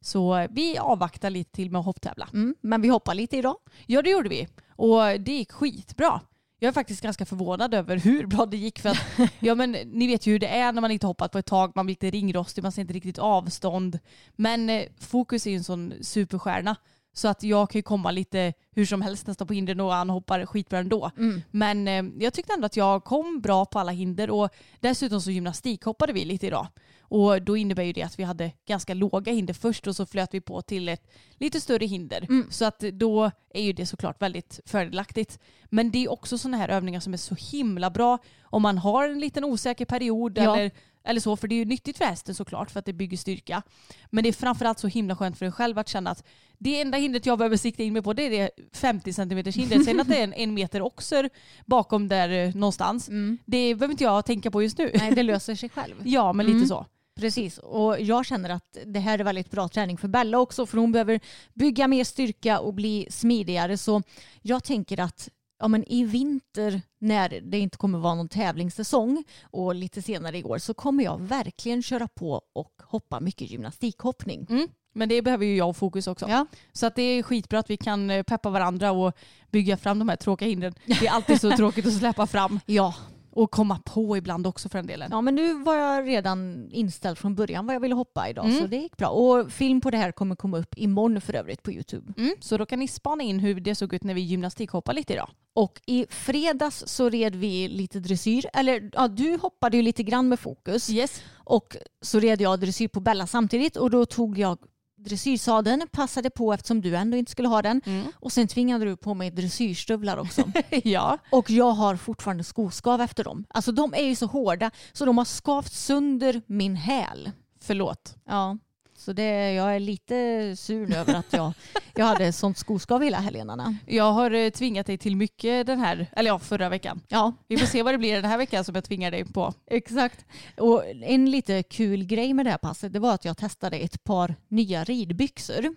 Så 0.00 0.46
vi 0.50 0.78
avvaktar 0.78 1.30
lite 1.30 1.52
till 1.52 1.70
med 1.70 1.78
att 1.78 1.84
hopptävla. 1.84 2.28
Mm, 2.32 2.54
men 2.60 2.82
vi 2.82 2.88
hoppar 2.88 3.14
lite 3.14 3.36
idag. 3.36 3.56
Ja 3.86 4.02
det 4.02 4.10
gjorde 4.10 4.28
vi. 4.28 4.48
Och 4.76 5.00
det 5.20 5.32
gick 5.32 5.52
skitbra. 5.52 6.20
Jag 6.58 6.68
är 6.68 6.72
faktiskt 6.72 7.02
ganska 7.02 7.26
förvånad 7.26 7.74
över 7.74 7.96
hur 7.96 8.26
bra 8.26 8.46
det 8.46 8.56
gick. 8.56 8.78
För 8.78 8.88
att, 8.88 8.98
ja, 9.38 9.54
men, 9.54 9.72
ni 9.72 10.06
vet 10.06 10.26
ju 10.26 10.32
hur 10.32 10.38
det 10.38 10.46
är 10.48 10.72
när 10.72 10.80
man 10.80 10.90
inte 10.90 11.06
hoppat 11.06 11.32
på 11.32 11.38
ett 11.38 11.46
tag. 11.46 11.72
Man 11.74 11.86
blir 11.86 11.92
lite 11.92 12.10
ringrostig, 12.10 12.62
man 12.62 12.72
ser 12.72 12.82
inte 12.82 12.94
riktigt 12.94 13.18
avstånd. 13.18 13.98
Men 14.36 14.70
eh, 14.70 14.82
Fokus 15.00 15.46
är 15.46 15.50
ju 15.50 15.56
en 15.56 15.64
sån 15.64 15.94
superstjärna. 16.00 16.76
Så 17.12 17.28
att 17.28 17.42
jag 17.42 17.70
kan 17.70 17.78
ju 17.78 17.82
komma 17.82 18.10
lite 18.10 18.52
hur 18.70 18.86
som 18.86 19.02
helst 19.02 19.26
nästan 19.26 19.46
på 19.46 19.54
hindren 19.54 19.80
och 19.80 19.92
han 19.92 20.10
hoppar 20.10 20.46
skitbra 20.46 20.78
ändå. 20.78 21.10
Men 21.50 21.88
eh, 21.88 22.04
jag 22.18 22.32
tyckte 22.32 22.52
ändå 22.52 22.66
att 22.66 22.76
jag 22.76 23.04
kom 23.04 23.40
bra 23.40 23.64
på 23.64 23.78
alla 23.78 23.92
hinder 23.92 24.30
och 24.30 24.48
dessutom 24.80 25.20
så 25.20 25.30
gymnastikhoppade 25.30 26.12
vi 26.12 26.24
lite 26.24 26.46
idag. 26.46 26.66
Och 27.08 27.42
då 27.42 27.56
innebär 27.56 27.82
ju 27.82 27.92
det 27.92 28.02
att 28.02 28.18
vi 28.18 28.22
hade 28.24 28.52
ganska 28.66 28.94
låga 28.94 29.32
hinder 29.32 29.54
först 29.54 29.86
och 29.86 29.96
så 29.96 30.06
flöt 30.06 30.34
vi 30.34 30.40
på 30.40 30.62
till 30.62 30.88
ett 30.88 31.10
lite 31.38 31.60
större 31.60 31.86
hinder. 31.86 32.26
Så 32.50 32.64
att 32.64 32.78
då 32.80 33.30
är 33.54 33.62
ju 33.62 33.72
det 33.72 33.86
såklart 33.86 34.22
väldigt 34.22 34.60
fördelaktigt. 34.66 35.38
Men 35.64 35.90
det 35.90 36.04
är 36.04 36.10
också 36.10 36.38
sådana 36.38 36.56
här 36.56 36.68
övningar 36.68 37.00
som 37.00 37.12
är 37.12 37.16
så 37.16 37.34
himla 37.34 37.90
bra 37.90 38.18
om 38.42 38.62
man 38.62 38.78
har 38.78 39.08
en 39.08 39.20
liten 39.20 39.44
osäker 39.44 39.84
period 39.84 40.38
Ja. 40.38 40.42
eller, 40.56 40.70
eller 41.04 41.20
så. 41.20 41.36
För 41.36 41.48
det 41.48 41.54
är 41.54 41.56
ju 41.56 41.64
nyttigt 41.64 41.98
för 41.98 42.04
hästen 42.04 42.34
såklart 42.34 42.70
för 42.70 42.78
att 42.78 42.84
det 42.86 42.92
bygger 42.92 43.16
styrka. 43.16 43.62
Men 44.10 44.22
det 44.24 44.28
är 44.28 44.32
framförallt 44.32 44.78
så 44.78 44.86
himla 44.88 45.16
skönt 45.16 45.38
för 45.38 45.46
en 45.46 45.52
själv 45.52 45.78
att 45.78 45.88
känna 45.88 46.10
att 46.10 46.24
det 46.58 46.80
enda 46.80 46.98
hindret 46.98 47.26
jag 47.26 47.38
behöver 47.38 47.56
sikta 47.56 47.82
in 47.82 47.92
mig 47.92 48.02
på 48.02 48.12
det 48.12 48.22
är 48.22 48.30
det 48.30 48.50
50 48.72 49.12
cm 49.12 49.28
hindret. 49.30 49.84
Sen 49.84 50.00
att 50.00 50.08
det 50.08 50.16
är 50.18 50.24
en, 50.24 50.32
en 50.34 50.54
meter 50.54 50.82
oxer 50.82 51.30
bakom 51.66 52.08
där 52.08 52.28
eh, 52.28 52.54
någonstans. 52.54 53.06
Det 53.44 53.74
behöver 53.74 53.90
inte 53.90 54.04
jag 54.04 54.24
tänka 54.26 54.50
på 54.50 54.62
just 54.62 54.78
nu. 54.78 54.90
Nej, 54.94 55.10
det 55.14 55.22
löser 55.32 55.54
sig 55.54 55.68
själv. 55.68 55.94
Ja, 56.04 56.32
men 56.32 56.46
lite 56.46 56.56
Mm. 56.56 56.68
så. 56.68 56.86
Precis, 57.18 57.58
och 57.58 58.00
jag 58.00 58.26
känner 58.26 58.50
att 58.50 58.76
det 58.86 59.00
här 59.00 59.18
är 59.18 59.24
väldigt 59.24 59.50
bra 59.50 59.68
träning 59.68 59.98
för 59.98 60.08
Bella 60.08 60.38
också 60.38 60.66
för 60.66 60.78
hon 60.78 60.92
behöver 60.92 61.20
bygga 61.54 61.88
mer 61.88 62.04
styrka 62.04 62.60
och 62.60 62.74
bli 62.74 63.06
smidigare. 63.10 63.76
Så 63.76 64.02
jag 64.42 64.64
tänker 64.64 65.00
att 65.00 65.28
ja, 65.58 65.68
men 65.68 65.84
i 65.84 66.04
vinter 66.04 66.82
när 66.98 67.40
det 67.42 67.58
inte 67.58 67.76
kommer 67.76 67.98
vara 67.98 68.14
någon 68.14 68.28
tävlingssäsong 68.28 69.24
och 69.42 69.74
lite 69.74 70.02
senare 70.02 70.38
i 70.38 70.44
år 70.44 70.58
så 70.58 70.74
kommer 70.74 71.04
jag 71.04 71.20
verkligen 71.20 71.82
köra 71.82 72.08
på 72.08 72.42
och 72.52 72.72
hoppa 72.82 73.20
mycket 73.20 73.50
gymnastikhoppning. 73.50 74.46
Mm. 74.50 74.68
Men 74.94 75.08
det 75.08 75.22
behöver 75.22 75.46
ju 75.46 75.56
jag 75.56 75.68
och 75.68 75.76
Fokus 75.76 76.06
också. 76.06 76.28
Ja. 76.28 76.46
Så 76.72 76.86
att 76.86 76.94
det 76.94 77.02
är 77.02 77.22
skitbra 77.22 77.58
att 77.58 77.70
vi 77.70 77.76
kan 77.76 78.10
eh, 78.10 78.22
peppa 78.22 78.50
varandra 78.50 78.92
och 78.92 79.12
bygga 79.50 79.76
fram 79.76 79.98
de 79.98 80.08
här 80.08 80.16
tråkiga 80.16 80.48
hindren. 80.48 80.74
Det 80.86 81.06
är 81.06 81.10
alltid 81.10 81.40
så 81.40 81.50
tråkigt 81.56 81.86
att 81.86 81.92
släppa 81.92 82.26
fram. 82.26 82.60
Ja. 82.66 82.94
Och 83.42 83.50
komma 83.50 83.80
på 83.84 84.16
ibland 84.16 84.46
också 84.46 84.68
för 84.68 84.78
den 84.78 84.86
delen. 84.86 85.08
ja, 85.12 85.20
men 85.20 85.34
nu 85.34 85.54
var 85.54 85.74
jag 85.76 86.06
redan 86.08 86.68
inställd 86.70 87.18
från 87.18 87.34
början 87.34 87.66
vad 87.66 87.74
jag 87.74 87.80
ville 87.80 87.94
hoppa 87.94 88.28
idag 88.28 88.44
Mm. 88.44 88.58
så 88.60 88.66
det 88.66 88.76
gick 88.76 88.96
bra. 88.96 89.08
Och 89.08 89.52
film 89.52 89.80
på 89.80 89.90
det 89.90 89.96
här 89.96 90.12
kommer 90.12 90.36
komma 90.36 90.58
upp 90.58 90.74
imorgon 90.78 91.20
för 91.20 91.34
övrigt 91.34 91.62
på 91.62 91.72
Youtube. 91.72 92.12
Mm. 92.16 92.34
Så 92.40 92.56
då 92.56 92.66
kan 92.66 92.78
ni 92.78 92.88
spana 92.88 93.22
in 93.22 93.38
hur 93.40 93.60
det 93.60 93.74
såg 93.74 93.94
ut 93.94 94.04
när 94.04 94.14
vi 94.14 94.20
gymnastikhoppade 94.20 94.96
lite 94.96 95.12
idag. 95.12 95.30
Och 95.54 95.80
i 95.86 96.06
fredags 96.10 96.82
så 96.86 97.08
red 97.08 97.34
vi 97.36 97.68
lite 97.68 98.00
dressyr. 98.00 98.46
Eller 98.52 98.90
ja, 98.92 99.08
du 99.08 99.36
hoppade 99.42 99.76
ju 99.76 99.82
lite 99.82 100.02
grann 100.02 100.28
med 100.28 100.40
fokus. 100.40 100.90
Yes. 100.90 101.22
Och 101.44 101.76
så 102.02 102.20
red 102.20 102.40
jag 102.40 102.60
dressyr 102.60 102.88
på 102.88 103.00
Bella 103.00 103.26
samtidigt 103.26 103.76
och 103.76 103.90
då 103.90 104.06
tog 104.06 104.38
jag 104.38 104.58
dressyrsadeln, 104.98 105.88
passade 105.92 106.30
på 106.30 106.52
eftersom 106.52 106.80
du 106.80 106.96
ändå 106.96 107.16
inte 107.16 107.32
skulle 107.32 107.48
ha 107.48 107.62
den. 107.62 107.80
Och 108.14 108.32
sen 108.32 108.48
tvingade 108.48 108.84
du 108.84 108.96
på 108.96 109.14
mig 109.14 109.30
dressyrstövlar 109.30 110.16
också. 110.16 110.42
ja. 110.84 111.18
och 111.30 111.50
jag 111.50 111.70
har 111.70 111.96
fortfarande 111.96 112.44
skoskav 112.44 113.00
efter 113.00 113.24
dem. 113.24 113.44
Alltså 113.48 113.72
de 113.72 113.94
är 113.94 114.02
ju 114.02 114.16
så 114.16 114.26
hårda 114.26 114.70
så 114.92 115.04
de 115.04 115.18
har 115.18 115.24
skavt 115.24 115.72
sönder 115.72 116.42
min 116.46 116.76
häl. 116.76 117.30
Förlåt. 117.60 118.16
Ja. 118.26 118.58
Så 118.98 119.12
det, 119.12 119.52
jag 119.52 119.76
är 119.76 119.80
lite 119.80 120.14
sur 120.56 120.86
nu 120.86 120.96
över 120.96 121.14
att 121.14 121.32
jag, 121.32 121.52
jag 121.94 122.04
hade 122.04 122.32
sånt 122.32 122.58
skoskav 122.58 123.02
hela 123.02 123.18
helgerna. 123.18 123.76
Jag 123.86 124.12
har 124.12 124.30
eh, 124.30 124.50
tvingat 124.50 124.86
dig 124.86 124.98
till 124.98 125.16
mycket 125.16 125.66
den 125.66 125.78
här, 125.78 126.06
eller 126.12 126.30
ja, 126.30 126.38
förra 126.38 126.68
veckan. 126.68 127.00
Ja, 127.08 127.32
Vi 127.48 127.56
får 127.56 127.66
se 127.66 127.82
vad 127.82 127.94
det 127.94 127.98
blir 127.98 128.14
den 128.14 128.24
här 128.24 128.38
veckan 128.38 128.64
som 128.64 128.74
jag 128.74 128.84
tvingar 128.84 129.10
dig 129.10 129.24
på. 129.24 129.54
Exakt. 129.66 130.24
Och 130.56 130.84
en 131.02 131.30
lite 131.30 131.62
kul 131.62 132.04
grej 132.04 132.34
med 132.34 132.46
det 132.46 132.50
här 132.50 132.58
passet 132.58 132.92
det 132.92 132.98
var 132.98 133.14
att 133.14 133.24
jag 133.24 133.36
testade 133.36 133.76
ett 133.76 134.04
par 134.04 134.34
nya 134.48 134.84
ridbyxor. 134.84 135.74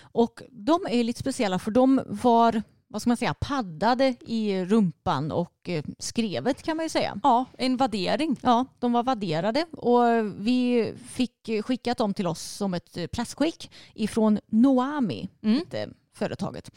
Och 0.00 0.42
de 0.50 0.80
är 0.90 1.04
lite 1.04 1.20
speciella 1.20 1.58
för 1.58 1.70
de 1.70 2.02
var 2.06 2.62
vad 2.94 3.02
ska 3.02 3.10
man 3.10 3.16
säga, 3.16 3.34
paddade 3.34 4.14
i 4.20 4.64
rumpan 4.64 5.32
och 5.32 5.68
eh, 5.68 5.84
skrevet 5.98 6.62
kan 6.62 6.76
man 6.76 6.84
ju 6.84 6.90
säga. 6.90 7.20
Ja, 7.22 7.44
en 7.58 7.76
vaddering. 7.76 8.36
Ja, 8.42 8.66
de 8.78 8.92
var 8.92 9.02
vadderade 9.02 9.66
och 9.72 10.02
vi 10.36 10.92
fick 11.08 11.50
skickat 11.64 11.98
dem 11.98 12.14
till 12.14 12.26
oss 12.26 12.42
som 12.42 12.74
ett 12.74 12.96
eh, 12.96 13.06
pressskick 13.06 13.70
ifrån 13.94 14.38
Noami, 14.46 15.28
hette 15.42 15.88
företaget. 16.16 16.70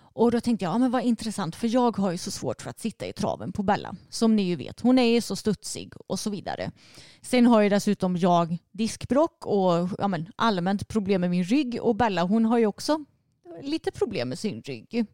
Och 0.00 0.30
då 0.30 0.40
tänkte 0.40 0.64
jag, 0.64 0.74
ja, 0.74 0.78
men 0.78 0.90
vad 0.90 1.02
intressant 1.02 1.56
för 1.56 1.68
jag 1.68 1.96
har 1.96 2.10
ju 2.10 2.18
så 2.18 2.30
svårt 2.30 2.62
för 2.62 2.70
att 2.70 2.80
sitta 2.80 3.06
i 3.06 3.12
traven 3.12 3.52
på 3.52 3.62
Bella. 3.62 3.94
Som 4.08 4.36
ni 4.36 4.42
ju 4.42 4.56
vet, 4.56 4.80
hon 4.80 4.98
är 4.98 5.14
ju 5.14 5.20
så 5.20 5.36
studsig 5.36 5.92
och 6.06 6.18
så 6.18 6.30
vidare. 6.30 6.70
Sen 7.22 7.46
har 7.46 7.60
ju 7.60 7.68
dessutom 7.68 8.16
jag 8.16 8.58
diskbrock 8.72 9.46
och 9.46 9.88
ja, 9.98 10.08
men, 10.08 10.32
allmänt 10.36 10.88
problem 10.88 11.20
med 11.20 11.30
min 11.30 11.44
rygg 11.44 11.78
och 11.82 11.96
Bella 11.96 12.22
hon 12.22 12.44
har 12.44 12.58
ju 12.58 12.66
också 12.66 13.04
lite 13.62 13.90
problem 13.92 14.28
med 14.28 14.38
sin 14.38 14.62
rygg. 14.62 15.06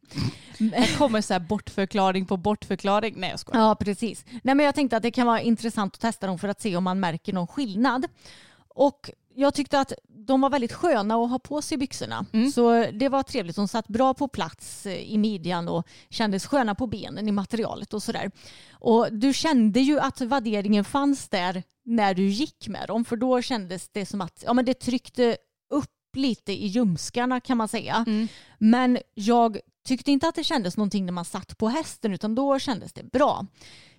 Här 0.72 0.98
kommer 0.98 1.20
så 1.20 1.32
här 1.32 1.40
bortförklaring 1.40 2.26
på 2.26 2.36
bortförklaring. 2.36 3.14
Nej 3.16 3.30
jag 3.30 3.40
skojar. 3.40 3.60
Ja, 3.60 3.74
precis. 3.74 4.24
Nej, 4.42 4.54
men 4.54 4.66
jag 4.66 4.74
tänkte 4.74 4.96
att 4.96 5.02
det 5.02 5.10
kan 5.10 5.26
vara 5.26 5.40
intressant 5.40 5.94
att 5.94 6.00
testa 6.00 6.26
dem 6.26 6.38
för 6.38 6.48
att 6.48 6.60
se 6.60 6.76
om 6.76 6.84
man 6.84 7.00
märker 7.00 7.32
någon 7.32 7.46
skillnad. 7.46 8.06
Och 8.68 9.10
jag 9.34 9.54
tyckte 9.54 9.80
att 9.80 9.92
de 10.08 10.40
var 10.40 10.50
väldigt 10.50 10.72
sköna 10.72 11.14
att 11.14 11.30
ha 11.30 11.38
på 11.38 11.62
sig 11.62 11.78
byxorna. 11.78 12.26
Så 12.54 12.86
det 12.92 13.08
var 13.08 13.22
trevligt. 13.22 13.56
De 13.56 13.68
satt 13.68 13.88
bra 13.88 14.14
på 14.14 14.28
plats 14.28 14.86
eh, 14.86 15.12
i 15.12 15.18
midjan 15.18 15.68
och 15.68 15.86
kändes 16.10 16.46
sköna 16.46 16.74
på 16.74 16.86
benen 16.86 17.28
i 17.28 17.32
materialet 17.32 17.94
och 17.94 18.02
sådär. 18.02 18.30
Och 18.72 19.12
du 19.12 19.32
kände 19.32 19.80
ju 19.80 20.00
att 20.00 20.20
vadderingen 20.20 20.84
fanns 20.84 21.28
där 21.28 21.62
när 21.84 22.14
du 22.14 22.22
gick 22.22 22.68
med 22.68 22.88
dem 22.88 23.04
för 23.04 23.16
då 23.16 23.42
kändes 23.42 23.88
det 23.88 24.06
som 24.06 24.20
att 24.20 24.42
ja, 24.46 24.52
men 24.52 24.64
det 24.64 24.74
tryckte 24.74 25.36
upp 26.16 26.22
lite 26.22 26.52
i 26.52 26.66
ljumskarna 26.66 27.40
kan 27.40 27.56
man 27.56 27.68
säga. 27.68 28.04
Men 28.58 28.98
jag 29.14 29.58
tyckte 29.86 30.12
inte 30.12 30.28
att 30.28 30.34
det 30.34 30.44
kändes 30.44 30.76
någonting 30.76 31.06
när 31.06 31.12
man 31.12 31.24
satt 31.24 31.58
på 31.58 31.68
hästen 31.68 32.12
utan 32.12 32.34
då 32.34 32.58
kändes 32.58 32.92
det 32.92 33.02
bra. 33.12 33.46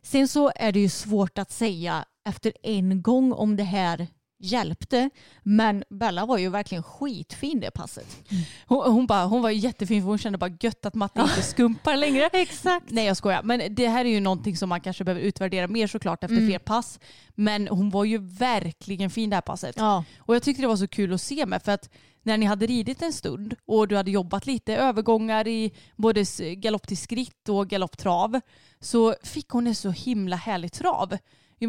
Sen 0.01 0.27
så 0.27 0.51
är 0.56 0.71
det 0.71 0.80
ju 0.80 0.89
svårt 0.89 1.38
att 1.38 1.51
säga 1.51 2.06
efter 2.25 2.53
en 2.63 3.01
gång 3.01 3.34
om 3.34 3.56
det 3.56 3.63
här 3.63 4.08
hjälpte. 4.39 5.10
Men 5.43 5.84
Bella 5.89 6.26
var 6.26 6.38
ju 6.38 6.50
verkligen 6.50 6.84
skitfin 6.84 7.60
det 7.60 7.71
passet. 7.71 8.17
Hon, 8.65 8.91
hon, 8.93 9.08
bara, 9.08 9.26
hon 9.26 9.41
var 9.41 9.50
jättefin 9.50 10.02
för 10.02 10.08
hon 10.08 10.17
kände 10.17 10.38
bara 10.38 10.58
gött 10.60 10.86
att 10.86 10.95
Matte 10.95 11.21
inte 11.21 11.41
skumpar 11.41 11.97
längre. 11.97 12.26
Exakt. 12.34 12.86
Nej 12.89 13.06
jag 13.06 13.17
skojar. 13.17 13.43
Men 13.43 13.76
det 13.76 13.88
här 13.88 14.06
är 14.06 14.10
ju 14.10 14.19
någonting 14.19 14.58
som 14.58 14.69
man 14.69 14.82
kanske 14.82 15.04
behöver 15.04 15.21
utvärdera 15.21 15.67
mer 15.67 15.88
såklart 15.88 16.23
efter 16.23 16.47
fler 16.47 16.60
pass. 16.60 17.00
Men 17.36 17.67
hon 17.67 17.89
var 17.89 18.06
ju 18.06 18.17
verkligen 18.17 19.10
fin 19.10 19.30
det 19.30 19.36
här 19.36 19.41
passet. 19.41 19.76
Ja. 19.78 20.04
Och 20.19 20.36
jag 20.36 20.43
tyckte 20.43 20.63
det 20.63 20.67
var 20.67 20.78
så 20.78 20.88
kul 20.88 21.13
att 21.13 21.21
se 21.21 21.45
med 21.45 21.63
för 21.63 21.71
att 21.71 21.89
när 22.23 22.38
ni 22.38 22.45
hade 22.45 22.65
ridit 22.65 23.02
en 23.02 23.13
stund 23.13 23.56
och 23.65 23.88
du 23.88 23.95
hade 23.95 24.12
jobbat 24.12 24.45
lite 24.45 24.76
övergångar 24.76 25.47
i 25.47 25.73
både 25.95 26.26
galopp 26.56 26.88
till 26.88 26.97
skritt 26.97 27.50
och 27.50 27.67
galopptrav 27.67 28.39
så 28.80 29.15
fick 29.23 29.50
hon 29.50 29.67
en 29.67 29.76
så 29.76 29.89
himla 29.89 30.36
härlig 30.36 30.71
trav. 30.73 31.17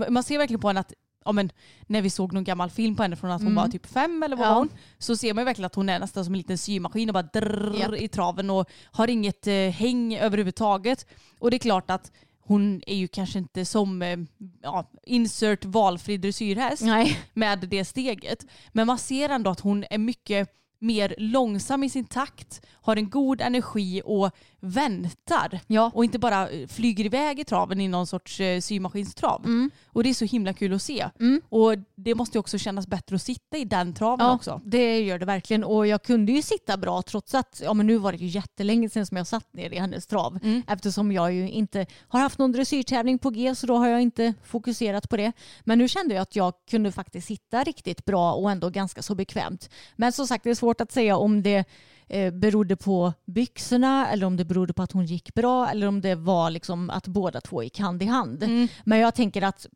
Man 0.08 0.22
ser 0.22 0.38
verkligen 0.38 0.60
på 0.60 0.68
henne 0.68 0.80
att 0.80 0.92
ja, 1.28 1.32
men, 1.32 1.50
när 1.86 2.02
vi 2.02 2.10
såg 2.10 2.32
någon 2.32 2.44
gammal 2.44 2.70
film 2.70 2.96
på 2.96 3.02
henne 3.02 3.16
från 3.16 3.30
att 3.30 3.42
hon 3.42 3.54
var 3.54 3.68
typ 3.68 3.86
fem 3.86 4.22
eller 4.22 4.36
vad 4.36 4.46
Ja. 4.46 4.50
var 4.50 4.58
hon 4.58 4.68
så 4.98 5.16
ser 5.16 5.34
man 5.34 5.42
ju 5.42 5.44
verkligen 5.44 5.66
att 5.66 5.74
hon 5.74 5.88
är 5.88 5.98
nästan 5.98 6.24
som 6.24 6.34
en 6.34 6.38
liten 6.38 6.58
symaskin 6.58 7.08
och 7.08 7.12
bara 7.14 7.22
drrrr 7.32 7.80
Japp. 7.80 7.94
i 7.94 8.08
traven 8.08 8.50
och 8.50 8.70
har 8.92 9.08
inget 9.10 9.46
eh, 9.46 9.54
häng 9.54 10.14
överhuvudtaget. 10.16 11.06
Och 11.38 11.50
det 11.50 11.56
är 11.56 11.58
klart 11.58 11.90
att 11.90 12.12
hon 12.40 12.82
är 12.86 12.96
ju 12.96 13.08
kanske 13.08 13.38
inte 13.38 13.64
som 13.64 14.02
eh, 14.02 14.18
ja, 14.62 14.90
insert 15.06 15.64
valfri 15.64 16.16
dressyrhäst 16.16 16.82
Nej. 16.82 17.18
med 17.34 17.58
det 17.68 17.84
steget. 17.84 18.46
Men 18.72 18.86
man 18.86 18.98
ser 18.98 19.28
ändå 19.28 19.50
att 19.50 19.60
hon 19.60 19.84
är 19.90 19.98
mycket 19.98 20.54
mer 20.78 21.14
långsam 21.18 21.84
i 21.84 21.90
sin 21.90 22.04
takt, 22.04 22.66
har 22.72 22.96
en 22.96 23.10
god 23.10 23.40
energi 23.40 24.02
och 24.04 24.30
väntar. 24.60 25.60
Ja. 25.66 25.90
Och 25.94 26.04
inte 26.04 26.18
bara 26.18 26.48
eh, 26.48 26.66
flyger 26.68 27.04
iväg 27.04 27.40
i 27.40 27.44
traven 27.44 27.80
i 27.80 27.88
någon 27.88 28.06
sorts 28.06 28.40
eh, 28.40 28.60
symaskinstrav. 28.60 29.44
Mm. 29.44 29.70
Och 29.86 30.02
det 30.02 30.10
är 30.10 30.14
så 30.14 30.24
himla 30.24 30.52
kul 30.52 30.74
att 30.74 30.82
se. 30.82 31.06
Och 31.48 31.74
det 31.94 32.14
måste 32.14 32.38
ju 32.38 32.40
också 32.40 32.58
kännas 32.58 32.86
bättre 32.86 33.16
att 33.16 33.22
sitta 33.22 33.56
i 33.56 33.64
den 33.64 33.94
traven 33.94 34.26
Ja, 34.26 34.34
också. 34.34 34.60
det 34.64 35.00
gör 35.00 35.18
det 35.18 35.26
verkligen. 35.26 35.64
Och 35.64 35.86
jag 35.86 36.02
kunde 36.02 36.32
ju 36.32 36.42
sitta 36.42 36.76
bra 36.76 37.02
trots 37.02 37.34
att, 37.34 37.60
ja 37.64 37.74
men 37.74 37.86
nu 37.86 37.98
var 37.98 38.12
det 38.12 38.18
ju 38.18 38.26
jättelänge 38.26 38.88
sedan 38.90 39.06
som 39.06 39.16
jag 39.16 39.26
satt 39.26 39.52
ner 39.52 39.70
i 39.70 39.78
hennes 39.78 40.06
trav. 40.06 40.38
Mm. 40.42 40.62
Eftersom 40.68 41.12
jag 41.12 41.32
ju 41.32 41.50
inte 41.50 41.86
har 42.08 42.20
haft 42.20 42.38
någon 42.38 42.52
dressyrtävling 42.52 43.18
på 43.18 43.30
G 43.30 43.54
så 43.54 43.66
då 43.66 43.76
har 43.76 43.88
jag 43.88 44.02
inte 44.02 44.34
fokuserat 44.44 45.08
på 45.08 45.16
det. 45.16 45.32
Men 45.64 45.78
nu 45.78 45.88
kände 45.88 46.14
jag 46.14 46.22
att 46.22 46.36
jag 46.36 46.52
kunde 46.70 46.92
faktiskt 46.92 47.26
sitta 47.26 47.64
riktigt 47.64 48.04
bra 48.04 48.32
och 48.32 48.50
ändå 48.50 48.70
ganska 48.70 49.02
så 49.02 49.14
bekvämt. 49.14 49.70
Men 49.96 50.12
som 50.12 50.26
sagt 50.26 50.44
det 50.44 50.50
är 50.50 50.54
svårt 50.54 50.67
att 50.70 50.92
säga 50.92 51.16
om 51.16 51.42
det 51.42 51.64
eh, 52.06 52.32
berodde 52.32 52.76
på 52.76 53.12
byxorna 53.24 54.10
eller 54.10 54.26
om 54.26 54.36
det 54.36 54.44
berodde 54.44 54.72
på 54.72 54.82
att 54.82 54.92
hon 54.92 55.06
gick 55.06 55.34
bra 55.34 55.68
eller 55.68 55.86
om 55.86 56.00
det 56.00 56.14
var 56.14 56.50
liksom 56.50 56.90
att 56.90 57.06
båda 57.06 57.40
två 57.40 57.62
gick 57.62 57.78
hand 57.78 58.02
i 58.02 58.06
hand. 58.06 58.68
Men 58.84 58.98
jag 58.98 59.14
tänker 59.14 59.42
att 59.42 59.66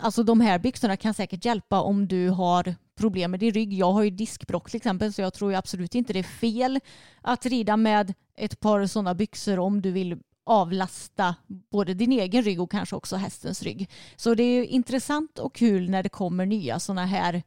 Alltså 0.00 0.22
de 0.22 0.40
här 0.40 0.58
byxorna 0.58 0.96
kan 0.96 1.14
säkert 1.14 1.44
hjälpa 1.44 1.80
om 1.80 2.08
du 2.08 2.28
har 2.28 2.74
problem 2.96 3.30
med 3.30 3.40
din 3.40 3.52
rygg. 3.52 3.72
Jag 3.72 3.92
har 3.92 4.02
ju 4.02 4.10
diskbråck 4.10 4.70
till 4.70 4.76
exempel 4.76 5.12
så 5.12 5.22
jag 5.22 5.34
tror 5.34 5.54
absolut 5.54 5.94
inte 5.94 6.12
det 6.12 6.18
är 6.18 6.22
fel 6.22 6.80
att 7.22 7.46
rida 7.46 7.76
med 7.76 8.14
ett 8.36 8.60
par 8.60 8.86
sådana 8.86 9.14
byxor 9.14 9.58
om 9.58 9.82
du 9.82 9.90
vill 9.90 10.18
avlasta 10.44 11.34
både 11.46 11.94
din 11.94 12.12
egen 12.12 12.42
rygg 12.42 12.60
och 12.60 12.70
kanske 12.70 12.96
också 12.96 13.16
hästens 13.16 13.62
rygg. 13.62 13.90
Så 14.16 14.34
det 14.34 14.42
är 14.42 14.64
intressant 14.64 15.38
och 15.38 15.54
kul 15.54 15.90
när 15.90 16.02
det 16.02 16.08
kommer 16.08 16.46
nya 16.46 16.80
sådana 16.80 17.06
här 17.06 17.42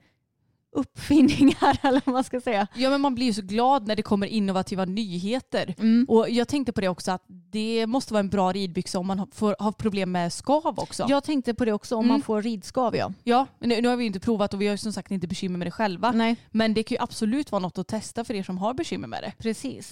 uppfinningar 0.77 1.79
eller 1.87 2.01
vad 2.05 2.13
man 2.13 2.23
ska 2.23 2.41
säga. 2.41 2.67
Ja 2.75 2.89
men 2.89 3.01
man 3.01 3.15
blir 3.15 3.25
ju 3.25 3.33
så 3.33 3.41
glad 3.41 3.87
när 3.87 3.95
det 3.95 4.01
kommer 4.01 4.27
innovativa 4.27 4.85
nyheter. 4.85 5.75
Mm. 5.79 6.05
Och 6.09 6.29
jag 6.29 6.47
tänkte 6.47 6.71
på 6.71 6.81
det 6.81 6.89
också 6.89 7.11
att 7.11 7.23
det 7.27 7.87
måste 7.87 8.13
vara 8.13 8.19
en 8.19 8.29
bra 8.29 8.51
ridbyxa 8.51 8.99
om 8.99 9.07
man 9.07 9.27
får, 9.33 9.55
har 9.59 9.71
problem 9.71 10.11
med 10.11 10.33
skav 10.33 10.79
också. 10.79 11.05
Jag 11.09 11.23
tänkte 11.23 11.53
på 11.53 11.65
det 11.65 11.73
också 11.73 11.95
om 11.95 12.07
Mm. 12.07 12.13
man 12.13 12.21
får 12.21 12.41
ridskav 12.41 12.95
ja. 12.95 13.13
Ja, 13.23 13.47
nu, 13.59 13.81
nu 13.81 13.87
har 13.87 13.95
vi 13.95 14.03
ju 14.03 14.07
inte 14.07 14.19
provat 14.19 14.53
och 14.53 14.61
vi 14.61 14.67
har 14.67 14.73
ju 14.73 14.77
som 14.77 14.93
sagt 14.93 15.11
inte 15.11 15.27
bekymmer 15.27 15.57
med 15.57 15.67
det 15.67 15.71
själva. 15.71 16.11
Nej, 16.11 16.35
Men 16.51 16.73
det 16.73 16.83
kan 16.83 16.95
ju 16.95 17.01
absolut 17.03 17.51
vara 17.51 17.59
något 17.59 17.77
att 17.77 17.87
testa 17.87 18.23
för 18.23 18.33
er 18.33 18.43
som 18.43 18.57
har 18.57 18.73
bekymmer 18.73 19.07
med 19.07 19.23
det. 19.23 19.33
precis. 19.43 19.91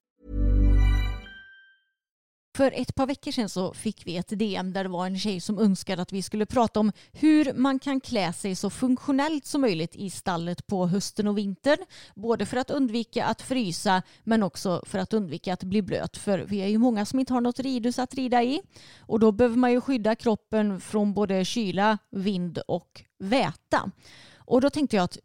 För 2.55 2.71
ett 2.75 2.95
par 2.95 3.07
veckor 3.07 3.31
sedan 3.31 3.49
så 3.49 3.73
fick 3.73 4.07
vi 4.07 4.17
ett 4.17 4.39
DM 4.39 4.73
där 4.73 4.83
det 4.83 4.89
var 4.89 5.05
en 5.05 5.19
tjej 5.19 5.41
som 5.41 5.59
önskade 5.59 6.01
att 6.01 6.11
vi 6.11 6.21
skulle 6.21 6.45
prata 6.45 6.79
om 6.79 6.91
hur 7.11 7.53
man 7.53 7.79
kan 7.79 8.01
klä 8.01 8.33
sig 8.33 8.55
så 8.55 8.69
funktionellt 8.69 9.45
som 9.45 9.61
möjligt 9.61 9.95
i 9.95 10.09
stallet 10.09 10.67
på 10.67 10.87
hösten 10.87 11.27
och 11.27 11.37
vintern. 11.37 11.77
Både 12.15 12.45
för 12.45 12.57
att 12.57 12.69
undvika 12.69 13.25
att 13.25 13.41
frysa 13.41 14.01
men 14.23 14.43
också 14.43 14.83
för 14.85 14.99
att 14.99 15.13
undvika 15.13 15.53
att 15.53 15.63
bli 15.63 15.81
blöt. 15.81 16.17
För 16.17 16.39
vi 16.39 16.61
är 16.61 16.67
ju 16.67 16.77
många 16.77 17.05
som 17.05 17.19
inte 17.19 17.33
har 17.33 17.41
något 17.41 17.59
ridhus 17.59 17.99
att 17.99 18.13
rida 18.13 18.43
i. 18.43 18.61
Och 18.99 19.19
då 19.19 19.31
behöver 19.31 19.57
man 19.57 19.71
ju 19.71 19.81
skydda 19.81 20.15
kroppen 20.15 20.81
från 20.81 21.13
både 21.13 21.45
kyla, 21.45 21.97
vind 22.09 22.57
och 22.57 23.03
väta. 23.19 23.91
Och 24.35 24.61
då 24.61 24.69
tänkte 24.69 24.95
jag 24.95 25.03
att 25.03 25.17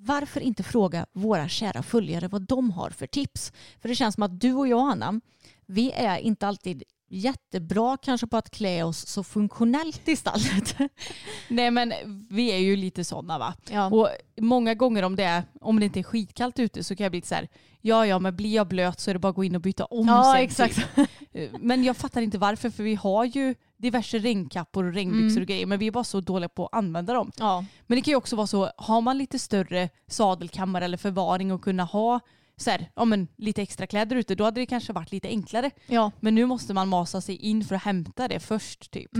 varför 0.00 0.40
inte 0.40 0.62
fråga 0.62 1.06
våra 1.12 1.48
kära 1.48 1.82
följare 1.82 2.28
vad 2.28 2.42
de 2.42 2.70
har 2.70 2.90
för 2.90 3.06
tips? 3.06 3.52
För 3.80 3.88
det 3.88 3.94
känns 3.94 4.14
som 4.14 4.22
att 4.22 4.40
du 4.40 4.52
och 4.52 4.68
jag, 4.68 4.90
Anna, 4.90 5.20
vi 5.68 5.92
är 5.92 6.18
inte 6.18 6.46
alltid 6.46 6.82
jättebra 7.10 7.96
kanske 7.96 8.26
på 8.26 8.36
att 8.36 8.50
klä 8.50 8.82
oss 8.82 9.06
så 9.06 9.24
funktionellt 9.24 10.08
i 10.08 10.16
stallet. 10.16 10.76
Nej 11.48 11.70
men 11.70 11.92
vi 12.30 12.52
är 12.52 12.58
ju 12.58 12.76
lite 12.76 13.04
sådana 13.04 13.38
va. 13.38 13.54
Ja. 13.70 13.86
Och 13.86 14.08
många 14.40 14.74
gånger 14.74 15.02
om 15.02 15.16
det, 15.16 15.24
är, 15.24 15.42
om 15.60 15.80
det 15.80 15.86
inte 15.86 16.00
är 16.00 16.02
skitkallt 16.02 16.58
ute 16.58 16.84
så 16.84 16.96
kan 16.96 17.04
jag 17.04 17.12
bli 17.12 17.16
lite 17.18 17.28
så 17.28 17.34
här, 17.34 17.48
ja 17.80 18.06
ja 18.06 18.18
men 18.18 18.36
blir 18.36 18.54
jag 18.54 18.68
blöt 18.68 19.00
så 19.00 19.10
är 19.10 19.14
det 19.14 19.18
bara 19.18 19.28
att 19.28 19.36
gå 19.36 19.44
in 19.44 19.54
och 19.54 19.60
byta 19.60 19.84
om 19.84 20.06
Ja, 20.08 20.32
sig. 20.34 20.44
exakt. 20.44 20.74
typ. 20.96 21.08
Eh, 21.32 21.48
Men 21.60 21.84
jag 21.84 21.96
fattar 21.96 22.20
inte 22.20 22.38
varför 22.38 22.70
för 22.70 22.82
vi 22.82 22.94
har 22.94 23.24
ju 23.24 23.54
diverse 23.76 24.18
regnkappor 24.18 24.84
och 24.84 24.92
regnbyxor 24.94 25.40
och 25.40 25.46
grejer 25.46 25.66
men 25.66 25.78
vi 25.78 25.86
är 25.86 25.90
bara 25.90 26.04
så 26.04 26.20
dåliga 26.20 26.48
på 26.48 26.66
att 26.66 26.74
använda 26.74 27.12
dem. 27.14 27.32
Ja. 27.38 27.64
Men 27.86 27.96
det 27.96 28.02
kan 28.02 28.12
ju 28.12 28.16
också 28.16 28.36
vara 28.36 28.46
så, 28.46 28.70
har 28.76 29.00
man 29.00 29.18
lite 29.18 29.38
större 29.38 29.88
sadelkammare 30.06 30.84
eller 30.84 30.96
förvaring 30.96 31.52
och 31.52 31.62
kunna 31.62 31.84
ha 31.84 32.20
så 32.58 32.70
här, 32.70 32.90
ja, 32.96 33.04
men 33.04 33.28
lite 33.36 33.62
extra 33.62 33.86
kläder 33.86 34.16
ute, 34.16 34.34
då 34.34 34.44
hade 34.44 34.60
det 34.60 34.66
kanske 34.66 34.92
varit 34.92 35.12
lite 35.12 35.28
enklare. 35.28 35.70
ja. 35.86 36.12
Men 36.20 36.34
nu 36.34 36.46
måste 36.46 36.74
man 36.74 36.88
masa 36.88 37.20
sig 37.20 37.36
in 37.36 37.64
för 37.64 37.74
att 37.74 37.82
hämta 37.82 38.28
det 38.28 38.40
först 38.40 38.90
typ. 38.90 39.10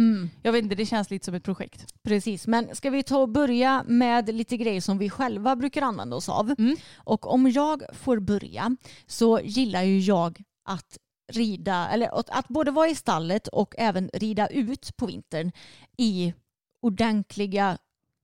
Jag 0.43 0.53
vet 0.53 0.63
inte, 0.63 0.75
det 0.75 0.87
känns 0.87 1.11
lite 1.11 1.25
som 1.25 1.35
ett 1.35 1.45
projekt. 1.45 1.95
Precis, 2.03 2.47
men 2.47 2.77
ska 2.77 2.91
vi 2.91 3.03
ta 3.03 3.19
och 3.19 3.29
börja 3.29 3.85
med 3.87 4.35
lite 4.35 4.57
grejer 4.57 4.81
som 4.81 4.99
vi 4.99 5.11
själva 5.11 5.57
brukar 5.57 5.83
använda 5.83 6.17
oss 6.17 6.29
av. 6.29 6.55
Mm. 6.59 6.77
Och 6.97 7.33
om 7.33 7.51
jag 7.51 7.83
får 7.93 8.19
börja 8.19 8.77
så 9.07 9.41
gillar 9.41 9.83
ju 9.83 9.99
jag 9.99 10.43
att 10.65 10.99
rida, 11.33 11.89
eller 11.89 12.19
att, 12.21 12.31
att 12.31 12.49
både 12.49 12.71
vara 12.71 12.89
i 12.89 12.95
stallet 12.95 13.49
och 13.49 13.75
även 13.79 14.11
rida 14.13 14.47
ut 14.47 14.97
på 14.97 15.07
vintern 15.07 15.53
i 15.97 16.35
ordentliga 16.83 17.79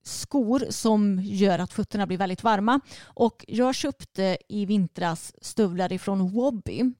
skor 0.07 0.65
som 0.69 1.19
gör 1.23 1.59
att 1.59 1.73
fötterna 1.73 2.07
blir 2.07 2.17
väldigt 2.17 2.43
varma. 2.43 2.79
Och 3.03 3.45
jag 3.47 3.75
köpte 3.75 4.37
i 4.49 4.65
vintras 4.65 5.33
stövlar 5.41 5.93
ifrån 5.93 6.29
Wobby 6.29 6.93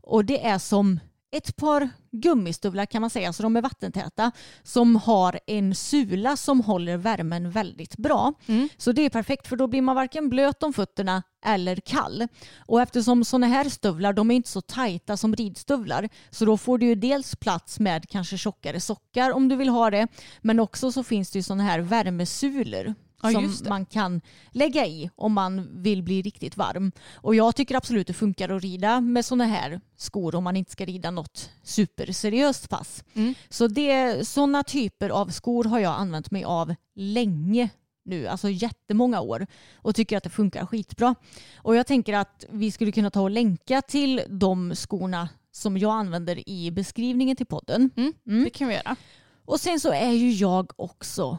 och 0.00 0.24
det 0.24 0.46
är 0.46 0.58
som 0.58 1.00
ett 1.32 1.56
par 1.56 1.88
gummistövlar 2.12 2.86
kan 2.86 3.00
man 3.00 3.10
säga, 3.10 3.32
så 3.32 3.42
de 3.42 3.56
är 3.56 3.62
vattentäta, 3.62 4.32
som 4.62 4.96
har 4.96 5.40
en 5.46 5.74
sula 5.74 6.36
som 6.36 6.60
håller 6.60 6.96
värmen 6.96 7.50
väldigt 7.50 7.96
bra. 7.96 8.32
Så 8.76 8.92
det 8.92 9.02
är 9.02 9.10
perfekt 9.10 9.46
för 9.46 9.56
då 9.56 9.66
blir 9.66 9.82
man 9.82 9.96
varken 9.96 10.28
blöt 10.28 10.62
om 10.62 10.72
fötterna 10.72 11.22
eller 11.44 11.76
kall. 11.76 12.28
Och 12.66 12.80
eftersom 12.80 13.24
sådana 13.24 13.46
här 13.46 13.68
stövlar, 13.68 14.12
de 14.12 14.30
är 14.30 14.34
inte 14.34 14.48
så 14.48 14.60
tajta 14.60 15.16
som 15.16 15.36
ridstövlar, 15.36 16.08
så 16.30 16.44
då 16.44 16.56
får 16.56 16.78
du 16.78 16.86
ju 16.86 16.94
dels 16.94 17.36
plats 17.36 17.80
med 17.80 18.08
kanske 18.08 18.38
tjockare 18.38 18.80
sockar 18.80 19.30
om 19.30 19.48
du 19.48 19.56
vill 19.56 19.68
ha 19.68 19.90
det, 19.90 20.08
men 20.40 20.60
också 20.60 20.92
så 20.92 21.02
finns 21.02 21.30
det 21.30 21.38
ju 21.38 21.42
sådana 21.42 21.62
här 21.62 21.80
värmesulor 21.80 22.94
Ja, 23.22 23.30
som 23.30 23.68
man 23.68 23.86
kan 23.86 24.20
lägga 24.50 24.86
i 24.86 25.10
om 25.16 25.32
man 25.32 25.82
vill 25.82 26.02
bli 26.02 26.22
riktigt 26.22 26.56
varm. 26.56 26.92
Och 27.14 27.34
jag 27.34 27.56
tycker 27.56 27.74
absolut 27.74 28.06
det 28.06 28.12
funkar 28.12 28.48
att 28.48 28.62
rida 28.62 29.00
med 29.00 29.24
sådana 29.24 29.44
här 29.44 29.80
skor 29.96 30.34
om 30.34 30.44
man 30.44 30.56
inte 30.56 30.72
ska 30.72 30.84
rida 30.84 31.10
något 31.10 31.50
superseriöst 31.62 32.68
pass. 32.68 33.04
Mm. 33.14 33.34
Så 33.48 33.66
det, 33.66 34.28
sådana 34.28 34.62
typer 34.62 35.10
av 35.10 35.28
skor 35.28 35.64
har 35.64 35.78
jag 35.78 35.94
använt 35.94 36.30
mig 36.30 36.44
av 36.44 36.74
länge 36.94 37.68
nu, 38.04 38.26
alltså 38.26 38.48
jättemånga 38.48 39.20
år 39.20 39.46
och 39.74 39.94
tycker 39.94 40.16
att 40.16 40.24
det 40.24 40.30
funkar 40.30 40.66
skitbra. 40.66 41.14
Och 41.56 41.76
jag 41.76 41.86
tänker 41.86 42.14
att 42.14 42.44
vi 42.50 42.72
skulle 42.72 42.92
kunna 42.92 43.10
ta 43.10 43.20
och 43.20 43.30
länka 43.30 43.82
till 43.82 44.22
de 44.28 44.74
skorna 44.74 45.28
som 45.52 45.78
jag 45.78 45.92
använder 45.92 46.48
i 46.48 46.70
beskrivningen 46.70 47.36
till 47.36 47.46
podden. 47.46 47.90
Mm. 47.96 48.44
Det 48.44 48.50
kan 48.50 48.68
vi 48.68 48.74
göra. 48.74 48.96
Och 49.44 49.60
sen 49.60 49.80
så 49.80 49.92
är 49.92 50.12
ju 50.12 50.32
jag 50.32 50.72
också 50.76 51.38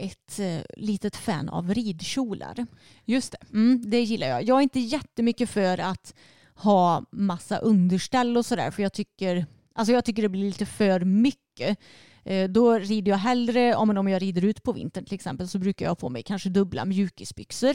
ett 0.00 0.38
eh, 0.38 0.60
litet 0.76 1.16
fan 1.16 1.48
av 1.48 1.74
ridkjolar. 1.74 2.66
Just 3.04 3.32
det. 3.32 3.38
Mm, 3.52 3.90
det 3.90 4.00
gillar 4.00 4.26
jag. 4.26 4.42
Jag 4.42 4.58
är 4.58 4.62
inte 4.62 4.80
jättemycket 4.80 5.50
för 5.50 5.78
att 5.78 6.14
ha 6.54 7.04
massa 7.10 7.58
underställ 7.58 8.36
och 8.36 8.46
sådär 8.46 8.70
för 8.70 8.82
jag 8.82 8.92
tycker 8.92 9.46
Alltså 9.74 9.92
jag 9.92 10.04
tycker 10.04 10.22
det 10.22 10.28
blir 10.28 10.44
lite 10.44 10.66
för 10.66 11.00
mycket. 11.00 11.78
Eh, 12.24 12.48
Då 12.48 12.78
rider 12.78 13.12
jag 13.12 13.18
hellre, 13.18 13.74
om 13.74 13.98
om 13.98 14.08
jag 14.08 14.22
rider 14.22 14.44
ut 14.44 14.62
på 14.62 14.72
vintern 14.72 15.04
till 15.04 15.14
exempel, 15.14 15.48
så 15.48 15.58
brukar 15.58 15.86
jag 15.86 15.98
på 15.98 16.08
mig 16.08 16.22
kanske 16.22 16.48
dubbla 16.48 16.84
mjukisbyxor. 16.84 17.74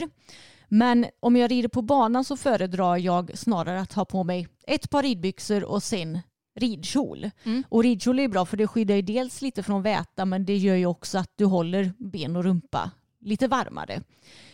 Men 0.68 1.06
om 1.20 1.36
jag 1.36 1.50
rider 1.50 1.68
på 1.68 1.82
banan 1.82 2.24
så 2.24 2.36
föredrar 2.36 2.96
jag 2.96 3.38
snarare 3.38 3.80
att 3.80 3.92
ha 3.92 4.04
på 4.04 4.24
mig 4.24 4.48
ett 4.66 4.90
par 4.90 5.02
ridbyxor 5.02 5.64
och 5.64 5.82
sen 5.82 6.18
ridkjol. 6.56 7.30
Och 7.68 7.82
ridkjol 7.82 8.18
är 8.18 8.28
bra 8.28 8.44
för 8.46 8.56
det 8.56 8.66
skyddar 8.66 8.94
ju 8.94 9.02
dels 9.02 9.42
lite 9.42 9.62
från 9.62 9.82
väta 9.82 10.24
men 10.24 10.44
det 10.46 10.56
gör 10.56 10.74
ju 10.76 10.86
också 10.86 11.18
att 11.18 11.30
du 11.36 11.44
håller 11.44 11.92
ben 11.98 12.36
och 12.36 12.44
rumpa 12.44 12.90
lite 13.20 13.48
varmare. 13.48 14.02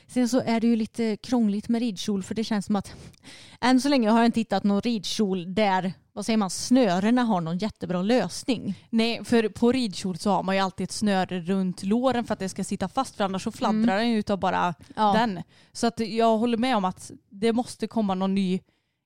Sen 0.07 0.29
så 0.29 0.41
är 0.41 0.61
det 0.61 0.67
ju 0.67 0.77
lite 0.77 1.17
krångligt 1.17 1.69
med 1.69 1.81
ridkjol 1.81 2.23
för 2.23 2.35
det 2.35 2.45
känns 2.45 2.67
som 2.67 2.77
att 2.77 2.95
än 3.61 3.81
så 3.81 3.89
länge 3.89 4.11
har 4.11 4.19
jag 4.19 4.27
inte 4.27 4.41
hittat 4.41 4.65
någon 4.65 4.81
ridkjol 4.81 5.55
där 5.55 5.93
vad 6.15 6.27
säger 6.27 6.37
man, 6.37 6.51
snörena 6.51 7.23
har 7.23 7.41
någon 7.41 7.59
jättebra 7.59 8.03
lösning. 8.03 8.75
Nej, 8.91 9.25
för 9.25 9.49
på 9.49 9.73
ridkjol 9.73 10.19
så 10.19 10.31
har 10.31 10.43
man 10.43 10.55
ju 10.55 10.61
alltid 10.61 10.85
ett 10.85 10.93
snöre 10.93 11.41
runt 11.41 11.83
låren 11.83 12.25
för 12.25 12.33
att 12.33 12.39
det 12.39 12.49
ska 12.49 12.65
sitta 12.65 12.89
fast 12.89 13.17
för 13.17 13.25
annars 13.25 13.43
så 13.45 13.53
fladdrar 13.53 13.97
den 13.99 14.11
ju 14.11 14.19
utav 14.19 14.39
bara 14.39 14.59
Mm. 14.63 14.75
Ja. 14.97 15.13
den. 15.13 15.43
Så 15.73 15.87
att 15.87 16.01
jag 16.01 16.39
håller 16.39 16.57
med 16.59 16.77
om 16.77 16.85
att 16.85 17.11
det 17.31 17.53
måste 17.53 17.87
komma 17.87 18.15
någon 18.15 18.35
ny 18.35 18.61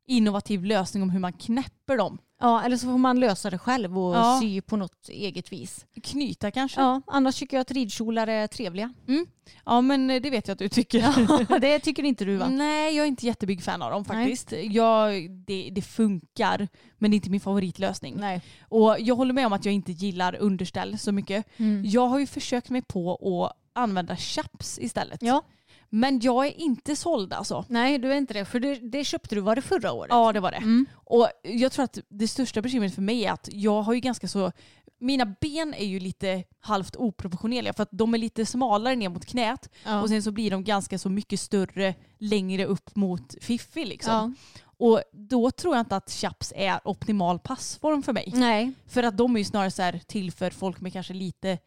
innovativ 0.06 0.64
lösning 0.64 1.02
om 1.02 1.10
hur 1.10 1.20
man 1.20 1.32
knäpper 1.32 1.96
dem. 1.96 2.18
Ja, 2.40 2.62
eller 2.62 2.76
så 2.76 2.86
får 2.86 2.98
man 2.98 3.20
lösa 3.20 3.50
det 3.50 3.58
själv 3.58 3.98
och 3.98 4.16
Ja. 4.16 4.38
sy 4.42 4.60
på 4.60 4.76
något 4.76 5.08
eget 5.08 5.52
vis. 5.52 5.86
Knyta 6.02 6.50
kanske? 6.50 6.80
Ja, 6.80 7.02
annars 7.06 7.38
tycker 7.38 7.56
jag 7.56 7.62
att 7.62 7.70
ridkjolar 7.70 8.26
är 8.26 8.46
trevliga. 8.46 8.92
Ja 9.64 9.80
men 9.80 10.06
det 10.08 10.30
vet 10.30 10.48
jag 10.48 10.52
att 10.52 10.58
du 10.58 10.68
tycker. 10.68 11.58
det 11.60 11.78
tycker 11.78 12.02
inte 12.02 12.24
du 12.24 12.36
va? 12.36 12.48
Nej 12.48 12.96
jag 12.96 13.04
är 13.04 13.08
inte 13.08 13.26
jättebig 13.26 13.62
fan 13.62 13.82
av 13.82 13.90
dem 13.90 14.04
faktiskt. 14.04 14.52
Jag, 14.62 15.30
det, 15.30 15.70
det 15.72 15.82
funkar 15.82 16.68
men 16.98 17.10
det 17.10 17.14
är 17.14 17.16
inte 17.16 17.30
min 17.30 17.40
favoritlösning. 17.40 18.16
Nej. 18.18 18.42
Och 18.68 18.96
jag 19.00 19.16
håller 19.16 19.32
med 19.34 19.46
om 19.46 19.52
att 19.52 19.64
jag 19.64 19.74
inte 19.74 19.92
gillar 19.92 20.34
underställ 20.36 20.98
så 20.98 21.12
mycket. 21.12 21.46
Mm. 21.56 21.84
Jag 21.84 22.06
har 22.06 22.18
ju 22.18 22.26
försökt 22.26 22.70
mig 22.70 22.82
på 22.82 23.14
att 23.44 23.52
använda 23.82 24.16
chaps 24.16 24.78
istället. 24.78 25.22
Ja. 25.22 25.42
Men 25.88 26.20
jag 26.20 26.46
är 26.46 26.60
inte 26.60 26.96
såld 26.96 27.32
alltså. 27.32 27.64
Nej, 27.68 27.98
du 27.98 28.12
är 28.12 28.16
inte 28.16 28.34
det. 28.34 28.44
För 28.44 28.60
det, 28.60 28.74
det 28.74 29.04
köpte 29.04 29.34
du, 29.34 29.40
var 29.40 29.56
det 29.56 29.62
förra 29.62 29.92
året? 29.92 30.08
Ja 30.10 30.32
det 30.32 30.40
var 30.40 30.50
det. 30.50 30.56
Mm. 30.56 30.86
Och 30.94 31.28
jag 31.42 31.72
tror 31.72 31.84
att 31.84 31.98
det 32.08 32.28
största 32.28 32.62
bekymret 32.62 32.94
för 32.94 33.02
mig 33.02 33.24
är 33.24 33.32
att 33.32 33.48
jag 33.52 33.82
har 33.82 33.94
ju 33.94 34.00
ganska 34.00 34.28
så 34.28 34.52
mina 34.98 35.26
ben 35.40 35.74
är 35.74 35.84
ju 35.86 36.00
lite 36.00 36.44
halvt 36.60 36.96
oproportionerliga 36.96 37.72
för 37.72 37.82
att 37.82 37.88
de 37.92 38.14
är 38.14 38.18
lite 38.18 38.46
smalare 38.46 38.96
ner 38.96 39.08
mot 39.08 39.26
knät 39.26 39.68
Ja. 39.84 40.02
och 40.02 40.08
sen 40.08 40.22
så 40.22 40.30
blir 40.30 40.50
de 40.50 40.64
ganska 40.64 40.98
så 40.98 41.08
mycket 41.08 41.40
större 41.40 41.94
längre 42.18 42.64
upp 42.66 42.96
mot 42.96 43.34
fiffi 43.40 43.84
liksom. 43.84 44.12
Ja. 44.12 44.32
Och 44.78 45.02
då 45.12 45.50
tror 45.50 45.74
jag 45.76 45.80
inte 45.82 45.96
att 45.96 46.10
chaps 46.10 46.52
är 46.56 46.80
optimal 46.88 47.38
passform 47.38 48.02
för 48.02 48.12
mig. 48.12 48.32
Nej. 48.34 48.72
För 48.86 49.02
att 49.02 49.16
de 49.16 49.34
är 49.34 49.38
ju 49.38 49.44
snarare 49.44 49.70
så 49.70 49.82
här 49.82 50.00
till 50.06 50.32
för 50.32 50.50
folk 50.50 50.80
med 50.80 50.92
kanske 50.92 51.14
lite 51.14 51.58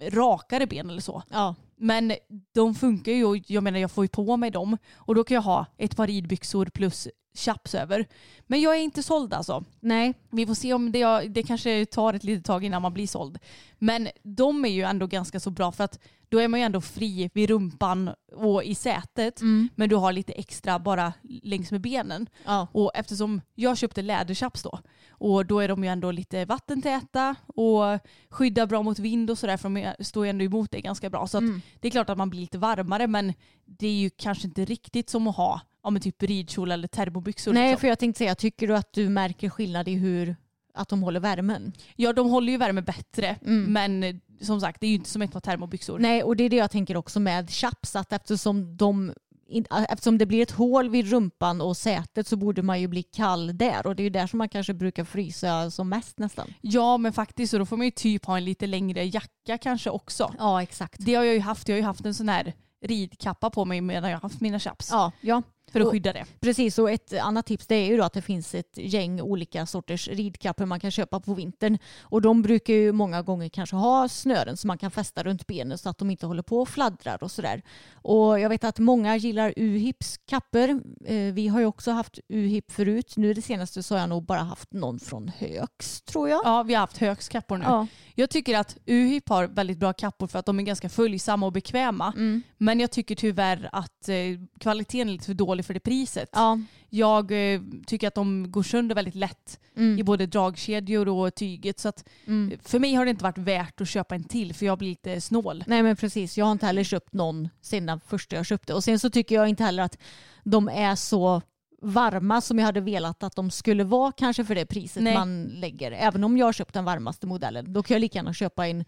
rakare 0.00 0.66
ben 0.66 0.90
eller 0.90 1.00
så. 1.00 1.22
Ja. 1.30 1.54
Men 1.76 2.12
de 2.54 2.74
funkar 2.74 3.12
ju 3.12 3.24
och 3.24 3.36
jag 3.46 3.62
menar 3.62 3.78
jag 3.78 3.90
får 3.90 4.04
ju 4.04 4.08
på 4.08 4.36
mig 4.36 4.50
dem 4.50 4.76
och 4.94 5.14
då 5.14 5.24
kan 5.24 5.34
jag 5.34 5.42
ha 5.42 5.66
ett 5.78 5.96
par 5.96 6.06
ridbyxor 6.06 6.66
plus 6.66 7.08
chaps 7.34 7.74
över. 7.74 8.06
Men 8.46 8.60
jag 8.60 8.76
är 8.76 8.80
inte 8.80 9.02
såld 9.02 9.34
alltså. 9.34 9.64
Nej. 9.80 10.14
Vi 10.30 10.46
får 10.46 10.54
se 10.54 10.74
om 10.74 10.92
det, 10.92 11.28
det 11.28 11.42
kanske 11.42 11.86
tar 11.86 12.14
ett 12.14 12.24
litet 12.24 12.44
tag 12.44 12.64
innan 12.64 12.82
man 12.82 12.94
blir 12.94 13.06
såld. 13.06 13.38
Men 13.78 14.08
de 14.22 14.64
är 14.64 14.68
ju 14.68 14.82
ändå 14.82 15.06
ganska 15.06 15.40
så 15.40 15.50
bra 15.50 15.72
för 15.72 15.84
att 15.84 15.98
då 16.28 16.38
är 16.38 16.48
man 16.48 16.60
ju 16.60 16.66
ändå 16.66 16.80
fri 16.80 17.30
vid 17.34 17.50
rumpan 17.50 18.10
och 18.32 18.64
i 18.64 18.74
sätet. 18.74 19.40
Men 19.74 19.88
du 19.88 19.96
har 19.96 20.12
lite 20.12 20.32
extra 20.32 20.78
bara 20.78 21.12
längs 21.42 21.70
med 21.70 21.80
benen. 21.80 22.26
Ja. 22.44 22.68
Och 22.72 22.90
eftersom 22.94 23.40
jag 23.54 23.78
köpte 23.78 24.02
läderchaps 24.02 24.62
då 24.62 24.78
och 25.08 25.46
då 25.46 25.60
är 25.60 25.68
de 25.68 25.84
ju 25.84 25.90
ändå 25.90 26.10
lite 26.10 26.44
vattentäta 26.44 27.34
och 27.46 27.82
skyddar 28.28 28.66
bra 28.66 28.82
mot 28.82 28.98
vind 28.98 29.30
och 29.30 29.38
sådär 29.38 29.56
för 29.56 29.68
de 29.68 30.04
står 30.04 30.26
ju 30.26 30.30
ändå 30.30 30.44
emot 30.44 30.70
det 30.70 30.80
ganska 30.80 31.10
bra. 31.10 31.26
Så 31.26 31.38
att 31.38 31.44
det 31.80 31.88
är 31.88 31.90
klart 31.90 32.10
att 32.10 32.18
man 32.18 32.30
blir 32.30 32.40
lite 32.40 32.58
varmare 32.58 33.06
men 33.06 33.32
det 33.64 33.86
är 33.86 33.92
ju 33.92 34.10
kanske 34.10 34.46
inte 34.46 34.64
riktigt 34.64 35.10
som 35.10 35.26
att 35.26 35.36
ha 35.36 35.60
ja, 35.84 35.90
men 35.90 36.02
typ 36.02 36.22
ridkjol 36.22 36.72
eller 36.72 36.88
termobyxor. 36.88 37.52
Nej, 37.52 37.68
liksom. 37.70 37.80
för 37.80 37.88
jag 37.88 37.98
tänkte 37.98 38.18
säga, 38.18 38.34
tycker 38.34 38.68
du 38.68 38.76
att 38.76 38.92
du 38.92 39.08
märker 39.08 39.48
skillnad 39.48 39.88
i 39.88 39.94
hur 39.94 40.36
att 40.74 40.88
de 40.88 41.02
håller 41.02 41.20
värmen? 41.20 41.72
Ja 41.96 42.12
de 42.12 42.30
håller 42.30 42.52
ju 42.52 42.58
värme 42.58 42.82
bättre 42.82 43.36
Mm. 43.46 43.72
men 43.72 44.02
eh, 44.02 44.14
som 44.40 44.60
sagt 44.60 44.80
det 44.80 44.86
är 44.86 44.88
ju 44.88 44.94
inte 44.94 45.10
som 45.10 45.22
ett 45.22 45.32
par 45.32 45.40
termobyxor. 45.40 45.98
Nej, 45.98 46.22
och 46.22 46.36
det 46.36 46.44
är 46.44 46.50
det 46.50 46.56
jag 46.56 46.70
tänker 46.70 46.96
också 46.96 47.20
med 47.20 47.50
chaps, 47.50 47.96
att 47.96 48.12
eftersom, 48.12 48.76
de, 48.76 49.12
in- 49.48 49.66
eftersom 49.88 50.18
det 50.18 50.26
blir 50.26 50.42
ett 50.42 50.50
hål 50.50 50.88
vid 50.88 51.10
rumpan 51.10 51.60
och 51.60 51.76
sätet 51.76 52.26
så 52.26 52.36
borde 52.36 52.62
man 52.62 52.80
ju 52.80 52.88
bli 52.88 53.02
kall 53.02 53.56
där 53.58 53.86
och 53.86 53.96
det 53.96 54.02
är 54.02 54.04
ju 54.04 54.10
där 54.10 54.26
som 54.26 54.38
man 54.38 54.48
kanske 54.48 54.74
brukar 54.74 55.04
frysa 55.04 55.70
som 55.70 55.88
mest 55.88 56.18
nästan. 56.18 56.54
Ja 56.60 56.96
men 56.96 57.12
faktiskt 57.12 57.50
så 57.50 57.58
då 57.58 57.66
får 57.66 57.76
man 57.76 57.86
ju 57.86 57.90
typ 57.90 58.24
ha 58.24 58.36
en 58.36 58.44
lite 58.44 58.66
längre 58.66 59.04
jacka 59.04 59.58
kanske 59.58 59.90
också. 59.90 60.34
Ja, 60.38 60.62
exakt. 60.62 60.96
Det 61.04 61.14
har 61.14 61.24
jag 61.24 61.34
ju 61.34 61.40
haft. 61.40 61.68
Jag 61.68 61.74
har 61.74 61.78
ju 61.80 61.84
haft 61.86 62.06
en 62.06 62.14
sån 62.14 62.28
här 62.28 62.52
ridkappa 62.84 63.50
på 63.50 63.64
mig 63.64 63.80
medan 63.80 64.10
jag 64.10 64.16
har 64.16 64.22
haft 64.22 64.40
mina 64.40 64.58
chaps. 64.60 64.88
Ja, 64.90 65.12
ja. 65.20 65.42
För 65.74 65.80
att 65.80 65.86
Och- 65.86 65.92
skydda 65.92 66.12
det. 66.12 66.24
Precis, 66.40 66.78
och 66.78 66.90
ett 66.90 67.12
annat 67.12 67.46
tips 67.46 67.66
det 67.66 67.74
är 67.74 67.86
ju 67.86 67.96
då 67.96 68.04
att 68.04 68.12
det 68.12 68.22
finns 68.22 68.54
ett 68.54 68.72
gäng 68.76 69.20
olika 69.20 69.66
sorters 69.66 70.08
ridkappor 70.08 70.66
man 70.66 70.80
kan 70.80 70.90
köpa 70.90 71.20
på 71.20 71.34
vintern. 71.34 71.78
Och 72.02 72.22
de 72.22 72.42
brukar 72.42 72.74
ju 72.74 72.92
många 72.92 73.22
gånger 73.22 73.48
kanske 73.48 73.76
ha 73.76 74.08
snören 74.08 74.56
som 74.56 74.68
man 74.68 74.78
kan 74.78 74.90
fästa 74.90 75.22
runt 75.22 75.46
benen 75.46 75.78
så 75.78 75.88
att 75.88 75.98
de 75.98 76.10
inte 76.10 76.26
håller 76.26 76.42
på 76.42 76.60
och 76.60 76.68
fladdrar 76.68 77.22
och 77.22 77.30
sådär. 77.30 77.62
Och 77.92 78.40
jag 78.40 78.48
vet 78.48 78.64
att 78.64 78.78
många 78.78 79.16
gillar 79.16 79.54
Uhips 79.56 80.18
kappor. 80.26 80.68
Eh, 81.04 81.32
vi 81.32 81.48
har 81.48 81.60
ju 81.60 81.66
också 81.66 81.90
haft 81.90 82.18
Uhip 82.28 82.72
förut. 82.72 83.12
Nu 83.16 83.34
det 83.34 83.42
senaste 83.42 83.82
så 83.82 83.94
har 83.94 84.00
jag 84.00 84.08
nog 84.08 84.24
bara 84.24 84.40
haft 84.42 84.72
någon 84.72 85.00
från 85.00 85.28
Högs 85.38 86.02
tror 86.02 86.28
jag. 86.28 86.42
Ja 86.44 86.62
vi 86.62 86.74
har 86.74 86.80
haft 86.80 86.98
Högs 86.98 87.28
kappor 87.28 87.56
nu. 87.58 87.64
Ja. 87.64 87.86
Jag 88.14 88.30
tycker 88.30 88.58
att 88.58 88.76
Uhip 88.86 89.28
har 89.28 89.46
väldigt 89.46 89.78
bra 89.78 89.92
kappor 89.92 90.26
för 90.26 90.38
att 90.38 90.46
de 90.46 90.58
är 90.58 90.62
ganska 90.62 90.88
följsamma 90.88 91.46
och 91.46 91.52
bekväma. 91.52 92.12
Mm. 92.16 92.42
Men 92.58 92.80
jag 92.80 92.90
tycker 92.90 93.14
tyvärr 93.14 93.68
att 93.72 94.08
eh, 94.08 94.14
kvaliteten 94.60 95.08
är 95.08 95.12
lite 95.12 95.24
för 95.24 95.34
dålig 95.34 95.63
för 95.64 95.74
det 95.74 95.80
priset. 95.80 96.28
Ja. 96.32 96.58
Jag 96.90 97.54
eh, 97.54 97.60
tycker 97.86 98.08
att 98.08 98.14
de 98.14 98.50
går 98.50 98.62
sönder 98.62 98.94
väldigt 98.94 99.14
lätt 99.14 99.60
Mm. 99.76 99.98
i 99.98 100.02
både 100.02 100.26
dragkedjor 100.26 101.08
och 101.08 101.34
tyget. 101.34 101.78
Så 101.80 101.88
att, 101.88 102.04
Mm. 102.26 102.58
för 102.62 102.78
mig 102.78 102.94
har 102.94 103.04
det 103.04 103.10
inte 103.10 103.24
varit 103.24 103.38
värt 103.38 103.80
att 103.80 103.88
köpa 103.88 104.14
en 104.14 104.24
till 104.24 104.54
för 104.54 104.66
jag 104.66 104.78
blir 104.78 104.88
lite 104.88 105.20
snål. 105.20 105.64
Nej 105.66 105.82
men 105.82 105.96
precis, 105.96 106.38
jag 106.38 106.44
har 106.44 106.52
inte 106.52 106.66
heller 106.66 106.84
köpt 106.84 107.12
någon 107.14 107.48
sedan 107.60 108.00
första 108.06 108.36
jag 108.36 108.46
köpte. 108.46 108.74
Och 108.74 108.84
sen 108.84 108.98
så 108.98 109.10
tycker 109.10 109.34
jag 109.34 109.48
inte 109.48 109.64
heller 109.64 109.82
att 109.82 109.98
de 110.44 110.68
är 110.68 110.94
så 110.94 111.42
varma 111.82 112.40
som 112.40 112.58
jag 112.58 112.66
hade 112.66 112.80
velat 112.80 113.22
att 113.22 113.36
de 113.36 113.50
skulle 113.50 113.84
vara 113.84 114.12
kanske 114.12 114.44
för 114.44 114.54
det 114.54 114.66
priset 114.66 115.02
Nej. 115.02 115.14
man 115.14 115.44
lägger. 115.44 115.92
Även 115.92 116.24
om 116.24 116.36
jag 116.38 116.46
har 116.46 116.52
köpt 116.52 116.74
den 116.74 116.84
varmaste 116.84 117.26
modellen. 117.26 117.72
Då 117.72 117.82
kan 117.82 117.94
jag 117.94 118.00
lika 118.00 118.18
gärna 118.18 118.32
köpa 118.34 118.66
en, 118.66 118.84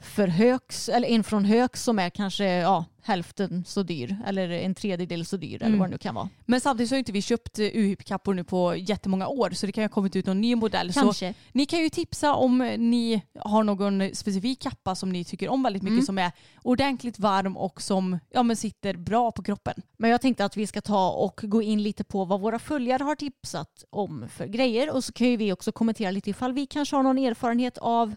för 0.00 0.28
högs, 0.28 0.88
eller 0.88 1.08
en 1.08 1.24
från 1.24 1.44
Högs 1.44 1.82
som 1.84 1.98
är 1.98 2.10
kanske 2.10 2.44
ja, 2.44 2.84
hälften 3.02 3.64
så 3.66 3.82
dyr. 3.82 4.16
Eller 4.26 4.50
en 4.50 4.74
tredjedel 4.74 5.24
så 5.26 5.36
dyr 5.36 5.54
eller 5.56 5.66
Mm. 5.66 5.78
vad 5.78 5.88
det 5.88 5.90
nu 5.90 5.98
kan 5.98 6.14
vara. 6.14 6.28
Men 6.46 6.60
samtidigt 6.60 6.88
så 6.88 6.94
har 6.94 6.98
inte 6.98 7.12
vi 7.12 7.22
köpt 7.22 7.58
eh, 7.58 7.64
UHIP-kappor 7.64 8.34
nu 8.34 8.44
på 8.44 8.76
jättemånga 8.76 9.26
år 9.28 9.50
så 9.50 9.66
det 9.66 9.72
kan 9.72 9.82
ju 9.82 9.88
ha 9.88 9.94
kommit 9.94 10.16
ut 10.16 10.26
någon 10.26 10.40
ny 10.40 10.56
modell. 10.56 10.92
Så 10.92 11.00
Kanske. 11.00 11.34
ni 11.52 11.66
kan 11.66 11.78
ju 11.80 11.88
tipsa 11.90 12.34
om 12.34 12.58
ni 12.78 13.22
har 13.38 13.62
någon 13.62 14.10
specifik 14.14 14.60
kappa 14.62 14.94
som 14.94 15.12
ni 15.12 15.24
tycker 15.24 15.48
om 15.48 15.62
väldigt 15.62 15.82
mycket 15.82 15.92
Mm. 15.94 16.06
som 16.06 16.18
är 16.18 16.32
ordentligt 16.62 17.18
varm 17.18 17.56
och 17.56 17.82
som 17.82 18.18
ja, 18.30 18.42
men 18.42 18.56
sitter 18.56 18.94
bra 18.96 19.32
på 19.32 19.42
kroppen. 19.42 19.74
Men 19.96 20.10
jag 20.10 20.20
tänkte 20.20 20.44
att 20.44 20.56
vi 20.56 20.66
ska 20.66 20.80
ta 20.80 21.10
och 21.10 21.40
gå 21.42 21.62
in 21.62 21.82
lite 21.82 22.04
på 22.04 22.24
vad 22.24 22.40
våra 22.40 22.58
följare 22.58 23.02
har 23.02 23.14
tipsat 23.14 23.84
om 23.90 24.28
för 24.28 24.46
grejer. 24.46 24.94
Och 24.94 25.04
så 25.04 25.12
kan 25.12 25.26
ju 25.26 25.36
vi 25.36 25.52
också 25.52 25.72
kommentera 25.72 26.10
lite 26.10 26.30
ifall 26.30 26.52
vi 26.52 26.66
kanske 26.66 26.96
har 26.96 27.02
någon 27.02 27.18
erfarenhet 27.18 27.78
av 27.78 28.14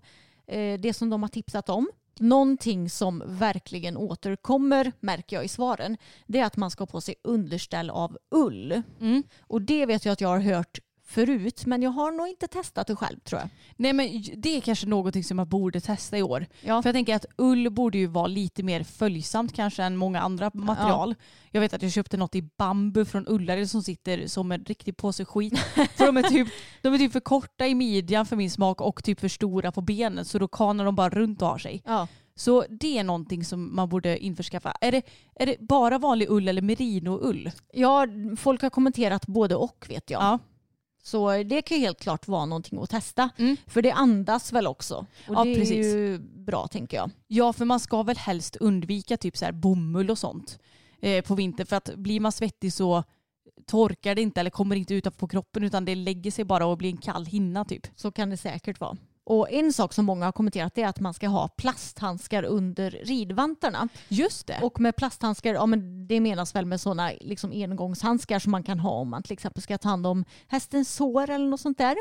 det 0.79 0.95
som 0.95 1.09
de 1.09 1.23
har 1.23 1.29
tipsat 1.29 1.69
om. 1.69 1.89
Någonting 2.19 2.89
som 2.89 3.23
verkligen 3.25 3.97
återkommer, 3.97 4.91
märker 4.99 5.35
jag 5.35 5.45
i 5.45 5.47
svaren, 5.47 5.97
det 6.27 6.39
är 6.39 6.45
att 6.45 6.57
man 6.57 6.71
ska 6.71 6.81
ha 6.81 6.87
på 6.87 7.01
sig 7.01 7.15
underställ 7.23 7.89
av 7.89 8.17
ull. 8.35 8.81
Mm. 8.99 9.23
Och 9.41 9.61
det 9.61 9.85
vet 9.85 10.05
jag 10.05 10.13
att 10.13 10.21
jag 10.21 10.29
har 10.29 10.39
hört 10.39 10.79
förut, 11.11 11.65
men 11.65 11.81
jag 11.81 11.91
har 11.91 12.11
nog 12.11 12.27
inte 12.27 12.47
testat 12.47 12.87
det 12.87 12.95
själv 12.95 13.19
tror 13.19 13.41
jag. 13.41 13.49
Nej 13.75 13.93
men 13.93 14.23
det 14.35 14.57
är 14.57 14.61
kanske 14.61 14.87
någonting 14.87 15.23
som 15.23 15.37
jag 15.39 15.47
borde 15.47 15.81
testa 15.81 16.17
i 16.17 16.23
år. 16.23 16.45
Ja. 16.61 16.81
För 16.81 16.89
jag 16.89 16.95
tänker 16.95 17.15
att 17.15 17.25
ull 17.37 17.69
borde 17.69 17.97
ju 17.97 18.07
vara 18.07 18.27
lite 18.27 18.63
mer 18.63 18.83
följsamt 18.83 19.55
kanske 19.55 19.83
än 19.83 19.97
många 19.97 20.21
andra 20.21 20.51
material. 20.53 21.15
Jag 21.51 21.61
vet 21.61 21.73
att 21.73 21.81
jag 21.81 21.91
köpte 21.91 22.17
något 22.17 22.35
i 22.35 22.41
bambu 22.41 23.05
från 23.05 23.27
Ullared 23.27 23.69
som 23.69 23.83
sitter 23.83 24.27
som 24.27 24.51
en 24.51 24.63
riktig 24.63 24.97
påse 24.97 25.25
skit. 25.25 25.59
för 25.59 26.05
de 26.05 26.17
är, 26.17 26.23
typ, 26.23 26.47
de 26.81 26.93
är 26.93 26.97
typ 26.97 27.11
för 27.11 27.19
korta 27.19 27.67
i 27.67 27.75
midjan 27.75 28.25
för 28.25 28.35
min 28.35 28.51
smak 28.51 28.81
och 28.81 29.03
typ 29.03 29.19
för 29.19 29.27
stora 29.27 29.71
på 29.71 29.81
benen 29.81 30.25
så 30.25 30.39
då 30.39 30.47
kanar 30.47 30.85
de 30.85 30.95
bara 30.95 31.09
runt 31.09 31.41
och 31.41 31.47
har 31.47 31.57
sig. 31.57 31.81
Ja. 31.85 32.07
Så 32.35 32.65
det 32.69 32.97
är 32.97 33.03
någonting 33.03 33.45
som 33.45 33.75
man 33.75 33.89
borde 33.89 34.17
införskaffa. 34.17 34.73
Är 34.81 34.91
det, 34.91 35.01
är 35.35 35.45
det 35.45 35.55
bara 35.59 35.97
vanlig 35.97 36.29
ull 36.29 36.47
eller 36.47 36.61
merino-ull? 36.61 37.51
ja, 37.73 38.07
folk 38.37 38.61
har 38.61 38.69
kommenterat 38.69 39.27
både 39.27 39.55
och 39.55 39.85
vet 39.89 40.09
jag. 40.09 40.21
Ja. 40.21 40.39
Så 41.01 41.43
det 41.43 41.61
kan 41.61 41.77
ju 41.77 41.83
helt 41.83 41.99
klart 41.99 42.27
vara 42.27 42.45
någonting 42.45 42.79
att 42.83 42.89
testa. 42.89 43.29
Mm. 43.37 43.57
För 43.67 43.81
det 43.81 43.91
andas 43.91 44.53
väl 44.53 44.67
också. 44.67 44.95
Och 45.27 45.35
Ja, 45.35 45.43
det 45.43 45.55
precis. 45.55 45.85
är 45.85 45.97
ju 45.97 46.19
bra 46.19 46.67
tänker 46.67 46.97
jag. 46.97 47.11
Ja, 47.27 47.53
för 47.53 47.65
man 47.65 47.79
ska 47.79 48.03
väl 48.03 48.17
helst 48.17 48.55
undvika 48.55 49.17
typ 49.17 49.37
så 49.37 49.45
här 49.45 49.51
bomull 49.51 50.09
och 50.09 50.17
sånt 50.17 50.59
eh, 51.01 51.23
på 51.25 51.35
vintern. 51.35 51.67
För 51.67 51.75
att 51.75 51.95
blir 51.95 52.19
man 52.19 52.31
svettig 52.31 52.73
så 52.73 53.03
torkar 53.65 54.15
det 54.15 54.21
inte 54.21 54.39
eller 54.39 54.49
kommer 54.49 54.75
inte 54.75 54.93
utanför 54.93 55.19
på 55.19 55.27
kroppen 55.27 55.63
utan 55.63 55.85
det 55.85 55.95
lägger 55.95 56.31
sig 56.31 56.45
bara 56.45 56.65
och 56.65 56.77
blir 56.77 56.89
en 56.89 56.97
kall 56.97 57.25
hinna 57.25 57.65
typ. 57.65 57.87
Så 57.95 58.11
kan 58.11 58.29
det 58.29 58.37
säkert 58.37 58.79
vara. 58.79 58.97
Och 59.23 59.51
en 59.51 59.73
sak 59.73 59.93
som 59.93 60.05
många 60.05 60.25
har 60.25 60.31
kommenterat 60.31 60.77
är 60.77 60.87
att 60.87 60.99
man 60.99 61.13
ska 61.13 61.27
ha 61.27 61.47
plasthandskar 61.47 62.43
under 62.43 62.91
ridvantarna. 62.91 63.87
Just 64.07 64.47
det. 64.47 64.59
Och 64.61 64.79
med 64.79 64.95
plasthandskar, 64.95 65.53
ja 65.53 65.65
men 65.65 66.07
det 66.07 66.19
menas 66.19 66.55
väl 66.55 66.65
med 66.65 66.81
sådana 66.81 67.11
liksom 67.21 67.51
engångshandskar 67.51 68.39
som 68.39 68.51
man 68.51 68.63
kan 68.63 68.79
ha 68.79 68.91
om 68.91 69.09
man 69.09 69.23
till 69.23 69.33
exempel 69.33 69.63
ska 69.63 69.77
ta 69.77 69.89
hand 69.89 70.07
om 70.07 70.25
hästens 70.47 70.99
hår 70.99 71.29
eller 71.29 71.45
något 71.45 71.61
sånt 71.61 71.77
där. 71.77 71.95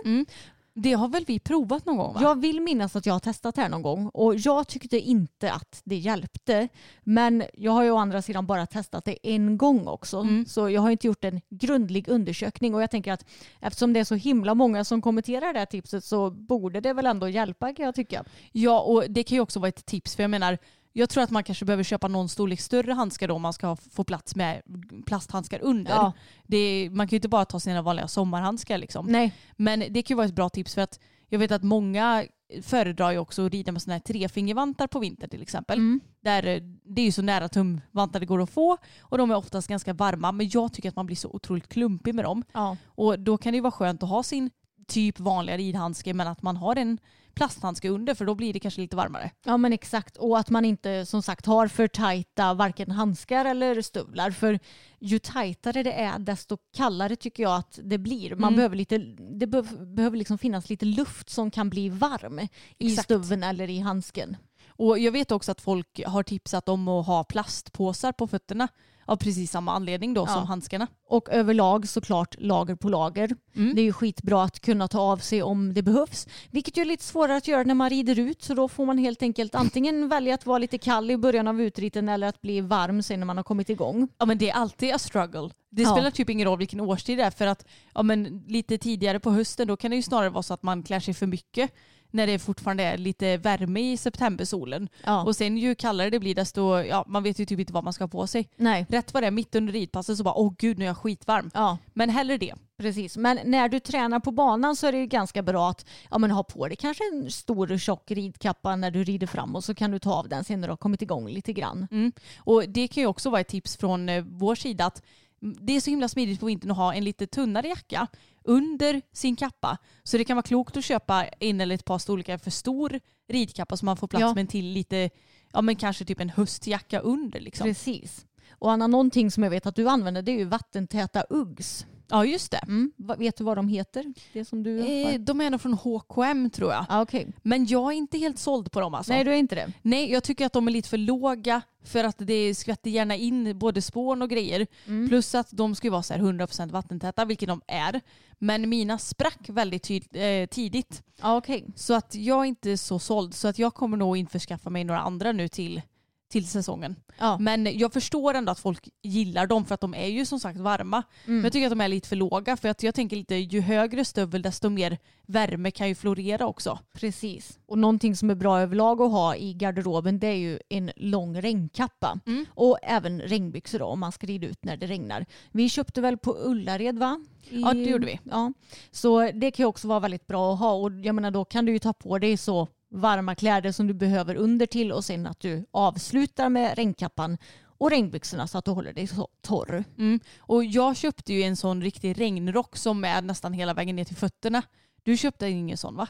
Det 0.74 0.92
har 0.92 1.08
väl 1.08 1.24
vi 1.26 1.38
provat 1.38 1.86
någon 1.86 1.96
gång 1.96 2.14
va? 2.14 2.20
Jag 2.22 2.40
vill 2.40 2.60
minnas 2.60 2.96
att 2.96 3.06
jag 3.06 3.14
har 3.14 3.20
testat 3.20 3.54
det 3.54 3.62
här 3.62 3.68
någon 3.68 3.82
gång 3.82 4.06
och 4.06 4.34
jag 4.34 4.68
tyckte 4.68 4.98
inte 4.98 5.52
att 5.52 5.82
det 5.84 5.96
hjälpte. 5.96 6.68
Men 7.04 7.44
jag 7.54 7.72
har 7.72 7.82
ju 7.82 7.90
å 7.90 7.96
andra 7.96 8.22
sidan 8.22 8.46
bara 8.46 8.66
testat 8.66 9.04
det 9.04 9.18
en 9.22 9.58
gång 9.58 9.86
också. 9.86 10.26
Så 10.46 10.70
jag 10.70 10.80
har 10.80 10.90
inte 10.90 11.06
gjort 11.06 11.24
en 11.24 11.40
grundlig 11.50 12.08
undersökning 12.08 12.74
och 12.74 12.82
jag 12.82 12.90
tänker 12.90 13.12
att 13.12 13.24
eftersom 13.60 13.92
det 13.92 14.00
är 14.00 14.04
så 14.04 14.14
himla 14.14 14.54
många 14.54 14.84
som 14.84 15.02
kommenterar 15.02 15.52
det 15.52 15.58
här 15.58 15.66
tipset 15.66 16.04
så 16.04 16.30
borde 16.30 16.80
det 16.80 16.92
väl 16.92 17.06
ändå 17.06 17.28
hjälpa 17.28 17.74
kan 17.74 17.84
jag 17.84 17.94
tycka. 17.94 18.24
Ja, 18.52 18.80
och 18.80 19.04
det 19.08 19.22
kan 19.22 19.36
ju 19.36 19.42
också 19.42 19.60
vara 19.60 19.68
ett 19.68 19.86
tips 19.86 20.16
för 20.16 20.22
jag 20.22 20.30
menar 20.30 20.58
jag 20.92 21.08
tror 21.08 21.22
att 21.22 21.30
man 21.30 21.44
kanske 21.44 21.64
behöver 21.64 21.84
köpa 21.84 22.08
någon 22.08 22.28
storlek 22.28 22.60
större 22.60 22.92
handskar 22.92 23.28
då 23.28 23.34
om 23.34 23.42
man 23.42 23.52
ska 23.52 23.76
få 23.76 24.04
plats 24.04 24.36
med 24.36 24.62
plasthandskar 25.06 25.58
under. 25.62 25.92
Ja. 25.92 26.12
Är, 26.48 26.90
man 26.90 27.08
kan 27.08 27.10
ju 27.10 27.18
inte 27.18 27.28
bara 27.28 27.44
ta 27.44 27.60
sina 27.60 27.82
vanliga 27.82 28.08
sommarhandskar 28.08 28.78
liksom. 28.78 29.06
Nej. 29.06 29.34
Men 29.56 29.80
det 29.80 30.02
kan 30.02 30.14
ju 30.14 30.16
vara 30.16 30.26
ett 30.26 30.34
bra 30.34 30.48
tips 30.48 30.74
för 30.74 30.82
att 30.82 31.00
jag 31.28 31.38
vet 31.38 31.52
att 31.52 31.62
många 31.62 32.24
föredrar 32.62 33.10
ju 33.10 33.18
också 33.18 33.46
att 33.46 33.52
rida 33.52 33.72
med 33.72 33.82
sådana 33.82 33.94
här 33.94 34.00
trefingervantar 34.00 34.86
på 34.86 34.98
vintern 34.98 35.30
till 35.30 35.42
exempel. 35.42 35.78
Mm. 35.78 36.00
Där 36.20 36.46
eh, 36.46 36.62
det 36.84 37.02
är 37.02 37.06
ju 37.06 37.12
så 37.12 37.22
nära 37.22 37.48
tumvantar 37.48 38.20
det 38.20 38.26
går 38.26 38.42
att 38.42 38.50
få 38.50 38.76
och 39.00 39.18
de 39.18 39.30
är 39.30 39.34
oftast 39.34 39.68
ganska 39.68 39.92
varma 39.92 40.32
men 40.32 40.48
jag 40.48 40.72
tycker 40.72 40.88
att 40.88 40.96
man 40.96 41.06
blir 41.06 41.16
så 41.16 41.28
otroligt 41.28 41.68
klumpig 41.68 42.14
med 42.14 42.24
dem. 42.24 42.44
Ja. 42.52 42.76
Och 42.86 43.18
då 43.18 43.38
kan 43.38 43.52
det 43.52 43.56
ju 43.56 43.62
vara 43.62 43.72
skönt 43.72 44.02
att 44.02 44.08
ha 44.08 44.22
sin 44.22 44.50
typ 44.86 45.20
vanliga 45.20 45.56
ridhandske 45.56 46.14
men 46.14 46.28
att 46.28 46.42
man 46.42 46.56
har 46.56 46.76
en 46.76 46.98
plasthandske 47.40 47.88
under 47.88 48.14
för 48.14 48.24
då 48.24 48.34
blir 48.34 48.52
det 48.52 48.60
kanske 48.60 48.80
lite 48.80 48.96
varmare. 48.96 49.30
Ja 49.44 49.56
men 49.56 49.72
exakt 49.72 50.16
och 50.16 50.38
att 50.38 50.50
man 50.50 50.64
inte 50.64 51.06
som 51.06 51.22
sagt 51.22 51.46
har 51.46 51.68
för 51.68 51.88
tajta 51.88 52.54
varken 52.54 52.90
handskar 52.90 53.44
eller 53.44 53.82
stövlar 53.82 54.30
för 54.30 54.58
ju 54.98 55.18
tajtare 55.18 55.82
det 55.82 55.92
är 55.92 56.18
desto 56.18 56.56
kallare 56.76 57.16
tycker 57.16 57.42
jag 57.42 57.56
att 57.56 57.78
det 57.82 57.98
blir. 57.98 58.30
Man 58.30 58.48
Mm. 58.48 58.56
behöver 58.56 58.76
lite, 58.76 58.98
det 59.40 59.46
be- 59.46 59.62
behöver 59.96 60.16
liksom 60.16 60.38
finnas 60.38 60.68
lite 60.70 60.84
luft 60.86 61.30
som 61.30 61.50
kan 61.50 61.70
bli 61.70 61.88
varm 61.88 62.40
i 62.78 62.96
stöveln 62.96 63.42
eller 63.42 63.70
i 63.70 63.78
handsken. 63.78 64.36
Och 64.68 64.98
jag 64.98 65.12
vet 65.12 65.32
också 65.32 65.52
att 65.52 65.60
folk 65.60 66.00
har 66.06 66.22
tipsat 66.22 66.68
om 66.68 66.88
att 66.88 67.06
ha 67.06 67.24
plastpåsar 67.24 68.12
på 68.12 68.26
fötterna 68.26 68.68
av 69.10 69.16
precis 69.16 69.50
samma 69.50 69.72
anledning 69.72 70.14
då 70.14 70.20
Ja. 70.20 70.26
som 70.34 70.46
handskarna. 70.46 70.86
Och 71.08 71.28
överlag 71.30 71.88
såklart 71.88 72.34
lager 72.38 72.74
på 72.74 72.88
lager. 72.88 73.36
Mm. 73.56 73.74
Det 73.74 73.80
är 73.80 73.84
ju 73.84 73.92
skitbra 73.92 74.42
att 74.44 74.60
kunna 74.60 74.88
ta 74.88 75.00
av 75.00 75.16
sig 75.16 75.42
om 75.42 75.74
det 75.74 75.82
behövs. 75.82 76.28
Vilket 76.50 76.76
ju 76.76 76.80
är 76.80 76.84
lite 76.86 77.04
svårare 77.04 77.36
att 77.36 77.48
göra 77.48 77.62
när 77.62 77.74
man 77.74 77.90
rider 77.90 78.18
ut. 78.18 78.42
Så 78.42 78.54
då 78.54 78.68
får 78.68 78.86
man 78.86 78.98
helt 78.98 79.22
enkelt 79.22 79.54
antingen 79.54 80.08
välja 80.14 80.34
att 80.34 80.46
vara 80.46 80.58
lite 80.58 80.78
kall 80.78 81.10
i 81.10 81.16
början 81.16 81.48
av 81.48 81.60
utriten 81.62 82.08
eller 82.08 82.26
att 82.26 82.40
bli 82.42 82.60
varm 82.60 83.02
sen 83.02 83.20
när 83.20 83.26
man 83.26 83.36
har 83.36 83.44
kommit 83.44 83.70
igång. 83.70 84.08
Ja 84.18 84.26
men 84.26 84.38
det 84.38 84.50
är 84.50 84.54
alltid 84.54 84.94
a 84.94 84.98
struggle. 84.98 85.50
Det 85.70 85.82
Ja. 85.82 85.92
spelar 85.92 86.10
typ 86.10 86.30
ingen 86.30 86.48
roll 86.48 86.58
vilken 86.58 86.80
årstid 86.80 87.18
det 87.18 87.24
är 87.24 87.30
för 87.30 87.46
att 87.46 87.64
ja, 87.94 88.02
men 88.02 88.44
lite 88.46 88.78
tidigare 88.78 89.20
på 89.20 89.30
hösten 89.30 89.68
då 89.68 89.76
kan 89.76 89.90
det 89.90 89.96
ju 89.96 90.02
snarare 90.02 90.30
vara 90.30 90.42
så 90.42 90.54
att 90.54 90.62
man 90.62 90.82
klär 90.82 91.00
sig 91.00 91.14
för 91.14 91.26
mycket 91.26 91.70
när 92.10 92.26
det 92.26 92.38
fortfarande 92.38 92.82
är 92.82 92.98
lite 92.98 93.36
värme 93.36 93.92
i 93.92 93.96
septembersolen. 93.96 94.88
Ja. 95.04 95.24
Och 95.24 95.36
sen 95.36 95.56
ju 95.56 95.74
kallare 95.74 96.10
det 96.10 96.20
blir 96.20 96.34
desto, 96.34 96.80
ja 96.80 97.04
man 97.06 97.22
vet 97.22 97.38
ju 97.38 97.46
typ 97.46 97.60
inte 97.60 97.72
vad 97.72 97.84
man 97.84 97.92
ska 97.92 98.04
ha 98.04 98.08
på 98.08 98.26
sig. 98.26 98.48
Nej. 98.56 98.86
Rätt 98.88 99.14
vad 99.14 99.22
det 99.22 99.26
är 99.26 99.30
mitt 99.30 99.54
under 99.54 99.72
ridpasset 99.72 100.16
så 100.16 100.24
bara 100.24 100.34
åh 100.34 100.52
gud 100.58 100.78
nu 100.78 100.84
är 100.84 100.88
jag 100.88 100.96
skitvarm. 100.96 101.50
Ja. 101.54 101.78
Men 101.92 102.10
hellre 102.10 102.36
det. 102.36 102.54
Precis, 102.80 103.16
men 103.16 103.38
när 103.44 103.68
du 103.68 103.80
tränar 103.80 104.20
på 104.20 104.32
banan 104.32 104.76
så 104.76 104.86
är 104.86 104.92
det 104.92 104.98
ju 104.98 105.06
ganska 105.06 105.42
bra 105.42 105.70
att 105.70 105.86
ja, 106.10 106.18
men 106.18 106.30
ha 106.30 106.42
på 106.42 106.68
dig 106.68 106.76
kanske 106.76 107.04
en 107.12 107.30
stor 107.30 107.78
tjock 107.78 108.10
ridkappa 108.10 108.76
när 108.76 108.90
du 108.90 109.04
rider 109.04 109.26
fram 109.26 109.56
och 109.56 109.64
så 109.64 109.74
kan 109.74 109.90
du 109.90 109.98
ta 109.98 110.14
av 110.14 110.28
den 110.28 110.44
sen 110.44 110.60
när 110.60 110.68
du 110.68 110.72
har 110.72 110.76
kommit 110.76 111.02
igång 111.02 111.28
lite 111.28 111.52
grann. 111.52 111.86
Mm. 111.90 112.12
Och 112.38 112.68
det 112.68 112.88
kan 112.88 113.00
ju 113.00 113.06
också 113.06 113.30
vara 113.30 113.40
ett 113.40 113.48
tips 113.48 113.76
från 113.76 114.08
eh, 114.08 114.24
vår 114.28 114.54
sida 114.54 114.86
att 114.86 115.02
det 115.40 115.76
är 115.76 115.80
så 115.80 115.90
himla 115.90 116.08
smidigt 116.08 116.40
på 116.40 116.46
vintern 116.46 116.70
att 116.70 116.76
ha 116.76 116.94
en 116.94 117.04
lite 117.04 117.26
tunnare 117.26 117.68
jacka 117.68 118.06
under 118.44 119.02
sin 119.12 119.36
kappa. 119.36 119.78
Så 120.02 120.18
det 120.18 120.24
kan 120.24 120.36
vara 120.36 120.42
klokt 120.42 120.76
att 120.76 120.84
köpa 120.84 121.24
en 121.24 121.60
eller 121.60 121.74
ett 121.74 121.84
par 121.84 121.98
storlekar 121.98 122.38
för 122.38 122.50
stor 122.50 123.00
ridkappa 123.28 123.76
så 123.76 123.84
man 123.84 123.96
får 123.96 124.08
plats 124.08 124.20
Ja. 124.20 124.34
med 124.34 124.40
en 124.40 124.46
till 124.46 124.66
lite, 124.66 125.10
ja 125.52 125.62
men 125.62 125.76
kanske 125.76 126.04
typ 126.04 126.20
en 126.20 126.30
höstjacka 126.30 127.00
under 127.00 127.40
liksom. 127.40 127.64
Precis. 127.64 128.26
Och 128.50 128.72
Anna, 128.72 128.86
någonting 128.86 129.30
som 129.30 129.42
jag 129.42 129.50
vet 129.50 129.66
att 129.66 129.76
du 129.76 129.88
använder 129.88 130.22
det 130.22 130.32
är 130.32 130.38
ju 130.38 130.44
vattentäta 130.44 131.24
Uggs. 131.30 131.86
Ja 132.10 132.24
just 132.24 132.50
det. 132.50 132.60
Mm. 132.66 132.92
Vet 132.96 133.36
du 133.36 133.44
vad 133.44 133.58
de 133.58 133.68
heter? 133.68 134.14
Det 134.32 134.44
som 134.44 134.62
du 134.62 134.80
Eh, 134.80 135.20
de 135.20 135.40
är 135.40 135.50
nog 135.50 135.60
från 135.60 135.74
H&M 135.74 136.50
tror 136.50 136.72
jag. 136.72 136.86
Ah, 136.88 137.02
okej. 137.02 137.32
Men 137.42 137.66
jag 137.66 137.92
är 137.92 137.96
inte 137.96 138.18
helt 138.18 138.38
såld 138.38 138.72
på 138.72 138.80
dem 138.80 138.94
alltså. 138.94 139.12
Nej, 139.12 139.24
du 139.24 139.30
är 139.30 139.36
inte 139.36 139.54
det? 139.54 139.72
Nej, 139.82 140.12
jag 140.12 140.24
tycker 140.24 140.46
att 140.46 140.52
de 140.52 140.68
är 140.68 140.72
lite 140.72 140.88
för 140.88 140.96
låga 140.96 141.62
för 141.84 142.04
att 142.04 142.16
det 142.18 142.54
skvätter 142.54 142.90
gärna 142.90 143.16
in 143.16 143.58
både 143.58 143.82
spån 143.82 144.22
och 144.22 144.30
grejer. 144.30 144.66
Mm. 144.86 145.08
Plus 145.08 145.34
att 145.34 145.50
de 145.50 145.74
ska 145.74 145.86
ju 145.86 145.90
vara 145.90 146.02
så 146.02 146.14
här 146.14 146.20
100% 146.20 146.70
vattentäta, 146.70 147.24
vilket 147.24 147.48
de 147.48 147.62
är. 147.66 148.00
Men 148.38 148.68
mina 148.68 148.98
sprack 148.98 149.48
väldigt 149.48 149.90
eh, 149.90 150.46
tidigt. 150.50 151.02
Ja, 151.20 151.36
okej. 151.36 151.66
Så 151.76 151.94
att 151.94 152.14
jag 152.14 152.40
är 152.40 152.44
inte 152.44 152.76
så 152.76 152.98
såld. 152.98 153.34
Så 153.34 153.48
att 153.48 153.58
jag 153.58 153.74
kommer 153.74 153.96
nog 153.96 154.16
införskaffa 154.16 154.70
mig 154.70 154.84
några 154.84 155.00
andra 155.00 155.32
nu 155.32 155.48
till, 155.48 155.82
till 156.30 156.48
säsongen. 156.48 156.96
Ja. 157.18 157.38
Men 157.40 157.78
jag 157.78 157.92
förstår 157.92 158.34
ändå 158.34 158.52
att 158.52 158.58
folk 158.58 158.88
gillar 159.02 159.46
dem 159.46 159.64
för 159.64 159.74
att 159.74 159.80
de 159.80 159.94
är 159.94 160.06
ju 160.06 160.26
som 160.26 160.40
sagt 160.40 160.58
varma. 160.58 161.02
Men 161.24 161.42
jag 161.42 161.52
tycker 161.52 161.66
att 161.66 161.70
de 161.72 161.80
är 161.80 161.88
lite 161.88 162.08
för 162.08 162.16
låga 162.16 162.56
för 162.56 162.68
att 162.68 162.82
jag 162.82 162.94
tänker 162.94 163.16
lite 163.16 163.34
ju 163.34 163.60
högre 163.60 164.04
stövel 164.04 164.42
desto 164.42 164.68
mer 164.68 164.98
värme 165.26 165.70
kan 165.70 165.88
ju 165.88 165.94
florera 165.94 166.46
också. 166.46 166.78
Precis. 166.92 167.58
Och 167.66 167.78
någonting 167.78 168.16
som 168.16 168.30
är 168.30 168.34
bra 168.34 168.60
överlag 168.60 169.00
att 169.02 169.10
ha 169.10 169.36
i 169.36 169.54
garderoben 169.54 170.18
det 170.18 170.26
är 170.26 170.34
ju 170.34 170.58
en 170.68 170.90
lång 170.96 171.40
regnkappa. 171.42 172.20
Och 172.54 172.78
även 172.82 173.20
regnbyxor 173.20 173.78
då, 173.78 173.84
om 173.84 174.00
man 174.00 174.12
ska 174.12 174.26
rida 174.26 174.46
ut 174.46 174.64
när 174.64 174.76
det 174.76 174.86
regnar. 174.86 175.26
Vi 175.52 175.68
köpte 175.68 176.00
väl 176.00 176.18
på 176.18 176.36
Ullared 176.44 176.98
va? 176.98 177.20
I- 177.48 177.60
Ja, 177.60 177.72
det 177.74 177.80
gjorde 177.84 178.06
vi. 178.06 178.20
Ja. 178.30 178.52
Så 178.90 179.30
det 179.34 179.50
kan 179.50 179.62
ju 179.64 179.68
också 179.68 179.88
vara 179.88 180.00
väldigt 180.00 180.26
bra 180.26 180.52
att 180.52 180.58
ha 180.58 180.72
och 180.72 180.90
jag 180.92 181.14
menar 181.14 181.30
då 181.30 181.44
kan 181.44 181.64
du 181.66 181.72
ju 181.72 181.78
ta 181.78 181.92
på 181.92 182.18
dig 182.18 182.36
så 182.36 182.68
varma 182.90 183.34
kläder 183.34 183.72
som 183.72 183.86
du 183.86 183.94
behöver 183.94 184.34
under 184.34 184.66
till 184.66 184.92
och 184.92 185.04
sen 185.04 185.26
att 185.26 185.40
du 185.40 185.66
avslutar 185.70 186.48
med 186.48 186.76
regnkappan 186.76 187.38
och 187.62 187.90
regnbyxorna 187.90 188.46
så 188.46 188.58
att 188.58 188.64
du 188.64 188.70
håller 188.70 188.92
dig 188.92 189.06
så 189.06 189.28
torr. 189.40 189.84
Mm. 189.98 190.20
Och 190.38 190.64
jag 190.64 190.96
köpte 190.96 191.32
ju 191.32 191.42
en 191.42 191.56
sån 191.56 191.82
riktig 191.82 192.20
regnrock 192.20 192.76
som 192.76 193.04
är 193.04 193.22
nästan 193.22 193.52
hela 193.52 193.74
vägen 193.74 193.96
ner 193.96 194.04
till 194.04 194.16
fötterna. 194.16 194.62
Du 195.02 195.16
köpte 195.16 195.48
ingen 195.48 195.76
sån 195.76 195.96
va? 195.96 196.08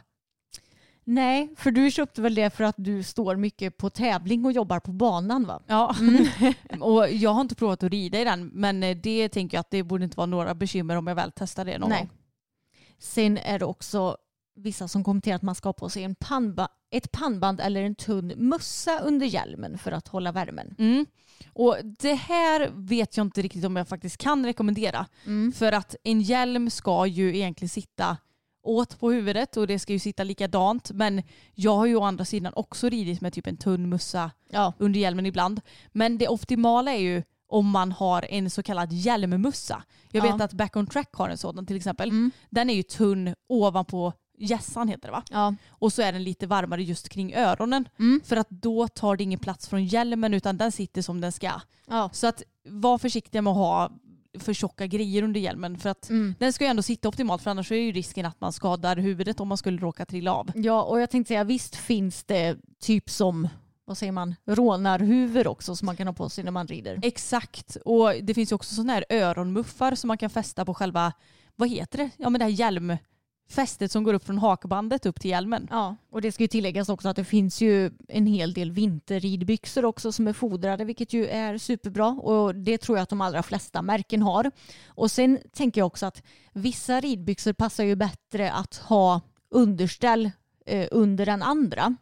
Nej, 1.05 1.55
för 1.57 1.70
du 1.70 1.91
köpte 1.91 2.22
väl 2.22 2.35
det 2.35 2.51
för 2.51 2.64
att 2.64 2.74
du 2.78 3.03
står 3.03 3.37
mycket 3.37 3.76
på 3.76 3.91
tävling 3.91 4.45
och 4.45 4.53
jobbar 4.53 4.81
på 4.81 4.93
banan 4.93 5.45
va? 5.45 5.62
Ja. 5.66 5.95
och 6.81 7.11
jag 7.11 7.31
har 7.31 7.41
inte 7.41 7.55
provat 7.55 7.83
att 7.83 7.91
rida 7.91 8.20
i 8.20 8.24
den 8.24 8.47
men 8.47 8.83
eh, 8.83 8.97
det 8.97 9.28
tänker 9.28 9.57
jag 9.57 9.61
att 9.61 9.70
det 9.70 9.83
borde 9.83 10.05
inte 10.05 10.16
vara 10.16 10.26
några 10.26 10.55
bekymmer 10.55 10.97
om 10.97 11.07
jag 11.07 11.14
väl 11.14 11.33
testar 11.37 11.64
det 11.64 11.78
någon 11.78 11.91
Nej. 11.91 11.99
gång. 11.99 12.11
Sen 12.99 13.39
är 13.39 13.59
det 13.59 13.64
också 13.64 14.16
vissa 14.63 14.89
som 14.89 15.05
kommenterar 15.05 15.37
att 15.37 15.43
man 15.43 15.55
ska 15.55 15.69
ha 15.69 15.73
på 15.73 15.89
sig 15.89 16.05
en 16.05 16.15
pannba, 16.15 16.69
ett 16.91 17.13
pannband 17.13 17.61
eller 17.61 17.83
en 17.83 17.95
tunn 17.95 18.33
mössa 18.37 18.99
under 19.01 19.27
hjälmen 19.27 19.79
för 19.79 19.93
att 19.93 20.09
hålla 20.09 20.33
värmen. 20.33 20.75
Mm. 20.79 21.07
Och 21.53 21.77
det 21.85 22.15
här 22.15 22.71
vet 22.75 23.17
jag 23.17 23.27
inte 23.27 23.43
riktigt 23.43 23.65
om 23.65 23.77
jag 23.77 23.89
faktiskt 23.89 24.17
kan 24.17 24.47
rekommendera. 24.47 25.07
För 25.55 25.73
att 25.73 25.95
en 26.05 26.21
hjälm 26.21 26.71
ska 26.71 27.07
ju 27.07 27.37
egentligen 27.37 27.69
sitta 27.69 28.17
åt 28.63 28.99
på 29.01 29.11
huvudet 29.11 29.57
och 29.57 29.67
det 29.67 29.79
ska 29.79 29.93
ju 29.93 29.99
sitta 29.99 30.25
likadant. 30.25 30.91
Men 30.91 31.23
jag 31.55 31.77
har 31.77 31.87
ju 31.87 31.97
å 31.97 32.03
andra 32.03 32.25
sidan 32.25 32.53
också 32.57 32.89
ridit 32.89 33.21
med 33.21 33.33
typ 33.33 33.47
en 33.47 33.57
tunn 33.57 33.89
mössa 33.89 34.31
Ja. 34.51 34.73
under 34.79 35.01
hjälmen 35.01 35.27
ibland. 35.27 35.61
Men 35.93 36.19
det 36.19 36.29
optimala 36.29 36.93
är 36.93 36.99
ju 37.01 37.23
om 37.49 37.71
man 37.71 37.93
har 37.93 38.27
en 38.31 38.51
så 38.51 38.63
kallad 38.63 38.93
hjälmmössa. 38.93 39.83
Jag 40.13 40.27
Ja. 40.27 40.33
vet 40.33 40.41
att 40.43 40.53
Back 40.53 40.77
on 40.77 40.87
Track 40.87 41.09
har 41.13 41.29
en 41.29 41.39
sådan 41.39 41.67
till 41.67 41.77
exempel. 41.77 42.31
Den 42.51 42.71
är 42.71 42.75
ju 42.75 42.83
tunn 42.83 43.35
ovanpå 43.49 44.13
hjässan 44.41 44.88
heter 44.88 45.09
det 45.09 45.12
va? 45.12 45.22
Ja. 45.30 45.55
Och 45.68 45.93
så 45.93 46.03
är 46.03 46.12
den 46.12 46.24
lite 46.24 46.47
varmare 46.47 46.82
just 46.82 47.09
kring 47.09 47.34
öronen. 47.34 47.88
För 48.24 48.36
att 48.36 48.51
då 48.51 48.88
tar 48.88 49.16
det 49.16 49.22
ingen 49.24 49.38
plats 49.41 49.68
från 49.68 49.84
hjälmen 49.84 50.34
utan 50.34 50.57
den 50.57 50.72
sitter 50.72 51.03
som 51.03 51.20
den 51.20 51.32
ska. 51.32 51.53
Ja. 51.86 52.11
Så 52.12 52.26
att 52.26 52.43
var 52.68 52.99
försiktiga 52.99 53.43
med 53.43 53.51
att 53.51 53.57
ha 53.57 53.91
för 54.38 54.53
tjocka 54.55 54.86
grejer 54.86 55.22
under 55.22 55.41
hjälmen. 55.41 55.78
För 55.78 55.91
att 55.91 56.11
den 56.38 56.53
ska 56.53 56.64
ju 56.64 56.70
ändå 56.70 56.82
sitta 56.82 57.09
optimalt 57.09 57.43
för 57.43 57.51
annars 57.51 57.72
är 57.72 57.76
ju 57.76 57.93
risken 57.93 58.26
att 58.26 58.41
man 58.41 58.53
skadar 58.53 58.97
huvudet 58.97 59.41
om 59.41 59.49
man 59.49 59.59
skulle 59.59 59.78
råka 59.78 60.07
trilla 60.07 60.34
av. 60.34 60.51
ja, 60.55 60.82
och 60.82 61.01
jag 61.01 61.11
tänkte 61.11 61.28
säga 61.28 61.45
visst 61.45 61.76
finns 61.76 62.24
det 62.24 62.57
typ 62.80 63.11
som 63.11 63.49
vad 63.84 63.99
säger 63.99 64.12
man, 64.12 64.34
rånarhuvor 64.47 65.47
också 65.47 65.76
som 65.76 65.86
man 65.86 65.97
kan 65.97 66.07
ha 66.07 66.14
på 66.14 66.28
sig 66.28 66.45
när 66.45 66.51
man 66.51 66.66
rider. 66.66 66.99
Exakt. 67.03 67.76
Och 67.84 68.12
det 68.22 68.34
finns 68.34 68.53
ju 68.53 68.55
också 68.55 68.74
sådana 68.74 68.93
här 68.93 69.05
öronmuffar 69.11 69.95
som 69.95 70.09
man 70.09 70.18
kan 70.18 70.30
fästa 70.30 70.64
på 70.64 70.74
själva, 70.74 71.12
vad 71.57 71.68
heter 71.68 71.99
det? 71.99 72.11
Ja 72.16 72.30
men 72.30 72.38
det 72.38 72.45
här 72.45 72.53
fästet 73.51 73.93
som 73.93 74.05
går 74.05 74.15
upp 74.15 74.27
från 74.27 74.39
hakbandet 74.39 75.07
upp 75.07 75.21
till 75.21 75.31
hjälmen. 75.31 75.69
Ja, 75.71 75.97
och 76.11 76.23
det 76.23 76.33
ska 76.33 76.45
ju 76.45 76.49
tilläggas 76.49 76.89
också 76.89 77.09
att 77.09 77.17
det 77.17 77.25
finns 77.25 77.61
ju 77.61 77.91
en 78.09 78.27
hel 78.27 78.53
del 78.53 78.73
vinterridbyxor 78.73 79.85
också 79.85 80.13
som 80.13 80.29
är 80.29 80.33
fodrade, 80.33 80.85
vilket 80.85 81.13
ju 81.13 81.27
är 81.27 81.59
superbra 81.59 82.09
och 82.09 82.55
det 82.55 82.79
tror 82.79 82.99
jag 82.99 83.03
att 83.03 83.09
de 83.09 83.21
allra 83.21 83.43
flesta 83.43 83.83
märken 83.83 84.23
har. 84.23 84.51
Och 84.87 85.11
sen 85.11 85.39
tänker 85.53 85.81
jag 85.81 85.87
också 85.87 86.07
att 86.07 86.23
vissa 86.53 87.01
ridbyxor 87.01 87.53
passar 87.53 87.85
ju 87.85 87.97
bättre 87.97 88.53
att 88.53 88.77
ha 88.77 89.21
underställ 89.51 90.31
eh, 90.67 90.89
under 90.91 91.27
den 91.27 91.43
andra. 91.43 91.97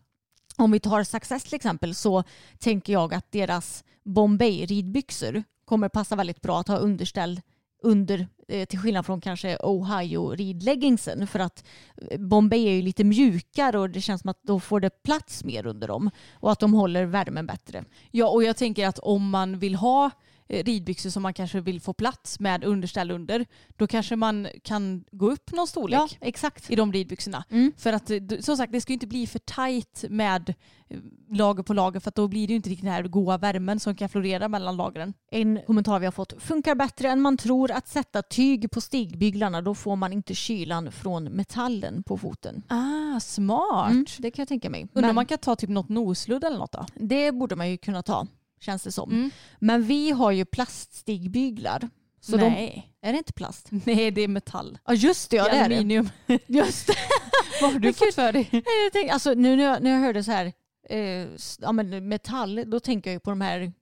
Om 0.56 0.70
vi 0.70 0.80
tar 0.80 1.04
Success 1.04 1.44
till 1.44 1.54
exempel 1.54 1.94
så 1.94 2.24
tänker 2.58 2.92
jag 2.92 3.14
att 3.14 3.32
deras 3.32 3.84
Bombay 4.04 4.66
ridbyxor 4.66 5.44
kommer 5.64 5.88
passa 5.88 6.16
väldigt 6.16 6.40
bra 6.40 6.60
att 6.60 6.68
ha 6.68 6.76
underställ 6.76 7.40
under, 7.82 8.28
eh, 8.48 8.66
till 8.66 8.78
skillnad 8.78 9.06
från 9.06 9.20
kanske 9.20 9.58
Ohio 9.62 10.30
ridleggingsen 10.30 11.26
för 11.26 11.38
att 11.38 11.64
eh, 12.10 12.20
Bombay 12.20 12.68
är 12.68 12.72
ju 12.72 12.82
lite 12.82 13.04
mjukare 13.04 13.78
och 13.78 13.90
det 13.90 14.00
känns 14.00 14.20
som 14.20 14.30
att 14.30 14.42
då 14.42 14.60
får 14.60 14.80
det 14.80 15.02
plats 15.02 15.44
mer 15.44 15.66
under 15.66 15.88
dem 15.88 16.10
och 16.32 16.52
att 16.52 16.60
de 16.60 16.74
håller 16.74 17.04
värmen 17.04 17.46
bättre. 17.46 17.84
Ja, 18.10 18.28
och 18.28 18.44
jag 18.44 18.56
tänker 18.56 18.86
att 18.86 18.98
om 18.98 19.30
man 19.30 19.58
vill 19.58 19.74
ha 19.74 20.04
eh, 20.04 20.10
ridbyxor 20.48 21.10
som 21.10 21.22
man 21.22 21.34
kanske 21.34 21.60
vill 21.60 21.80
få 21.80 21.92
plats 21.92 22.40
med 22.40 22.64
underställ 22.64 23.10
under, 23.10 23.46
då 23.76 23.86
kanske 23.86 24.16
man 24.16 24.48
kan 24.62 25.04
gå 25.10 25.30
upp 25.30 25.52
någon 25.52 25.66
storlek 25.66 25.98
Ja, 25.98 26.08
exakt. 26.20 26.70
i 26.70 26.76
de 26.76 26.92
ridbyxorna. 26.92 27.44
Mm. 27.50 27.72
För 27.76 27.92
att 27.92 28.10
eh, 28.10 28.18
som 28.40 28.56
sagt, 28.56 28.72
det 28.72 28.80
ska 28.80 28.92
ju 28.92 28.94
inte 28.94 29.06
bli 29.06 29.26
för 29.26 29.38
tajt 29.38 30.04
med 30.10 30.54
eh, 30.88 30.98
lager 31.30 31.62
på 31.62 31.72
lager 31.74 32.00
för 32.00 32.08
att 32.08 32.14
då 32.14 32.28
blir 32.28 32.46
det 32.46 32.50
ju 32.52 32.56
inte 32.56 32.70
riktigt 32.70 32.84
den 32.84 32.92
här 32.94 33.02
goda 33.02 33.38
värmen 33.38 33.80
som 33.80 33.94
kan 33.94 34.08
florera 34.08 34.48
mellan 34.48 34.76
lagren. 34.76 35.14
En 35.30 35.60
kommentar 35.66 35.98
vi 35.98 36.06
har 36.06 36.12
fått. 36.12 36.34
Funkar 36.38 36.74
bättre 36.74 37.08
än 37.08 37.20
man 37.20 37.36
tror 37.36 37.70
att 37.70 37.88
sätta 37.88 38.22
tyg 38.22 38.70
på 38.70 38.80
stigbyglarna. 38.80 39.62
Då 39.62 39.74
får 39.74 39.96
man 39.96 40.12
inte 40.12 40.34
kylan 40.34 40.92
från 40.92 41.24
metallen 41.24 42.02
på 42.02 42.18
foten. 42.18 42.62
Ah, 42.68 43.20
smart. 43.20 43.90
Mm, 43.90 44.06
det 44.18 44.30
kan 44.30 44.42
jag 44.42 44.48
tänka 44.48 44.70
mig. 44.70 44.88
Undrar 44.92 45.08
om 45.08 45.14
man 45.14 45.26
kan 45.26 45.38
ta 45.38 45.56
typ 45.56 45.70
något 45.70 45.88
nosludd 45.88 46.44
eller 46.44 46.58
något 46.58 46.72
då? 46.72 46.86
Det 46.94 47.32
borde 47.32 47.56
man 47.56 47.70
ju 47.70 47.76
kunna 47.76 48.02
ta, 48.02 48.26
känns 48.60 48.82
det 48.82 48.92
som. 48.92 49.10
Mm. 49.10 49.30
Men 49.58 49.82
vi 49.82 50.10
har 50.10 50.30
ju 50.30 50.44
plaststigbyglar. 50.44 51.90
Så 52.20 52.36
Nej. 52.36 52.90
De, 53.02 53.08
är 53.08 53.12
det 53.12 53.18
inte 53.18 53.32
plast? 53.32 53.68
Nej, 53.84 54.10
det 54.10 54.20
är 54.20 54.28
metall. 54.28 54.78
Ja 54.86 54.94
just 54.94 55.30
det, 55.30 55.36
ja, 55.36 55.44
det 55.44 55.50
det 55.50 55.56
är 55.56 55.68
det. 55.68 55.74
aluminium. 55.74 56.10
Just 56.46 56.86
det. 56.86 56.94
Vad 57.60 57.72
har 57.72 57.78
du 57.78 57.92
fått 57.92 58.14
för 58.14 58.32
dig? 58.32 58.48
Jag 58.52 58.92
tänkte, 58.92 59.12
alltså, 59.12 59.34
nu 59.34 59.56
när 59.56 59.64
jag, 59.64 59.82
när 59.82 59.90
jag 59.90 59.98
hörde 59.98 60.24
så 60.24 60.30
här 60.32 60.52
eh, 60.88 61.26
ja, 61.58 61.72
men 61.72 62.08
metall, 62.08 62.64
då 62.66 62.80
tänker 62.80 63.10
jag 63.10 63.14
ju 63.14 63.20
på 63.20 63.30
de 63.30 63.40
här 63.40 63.72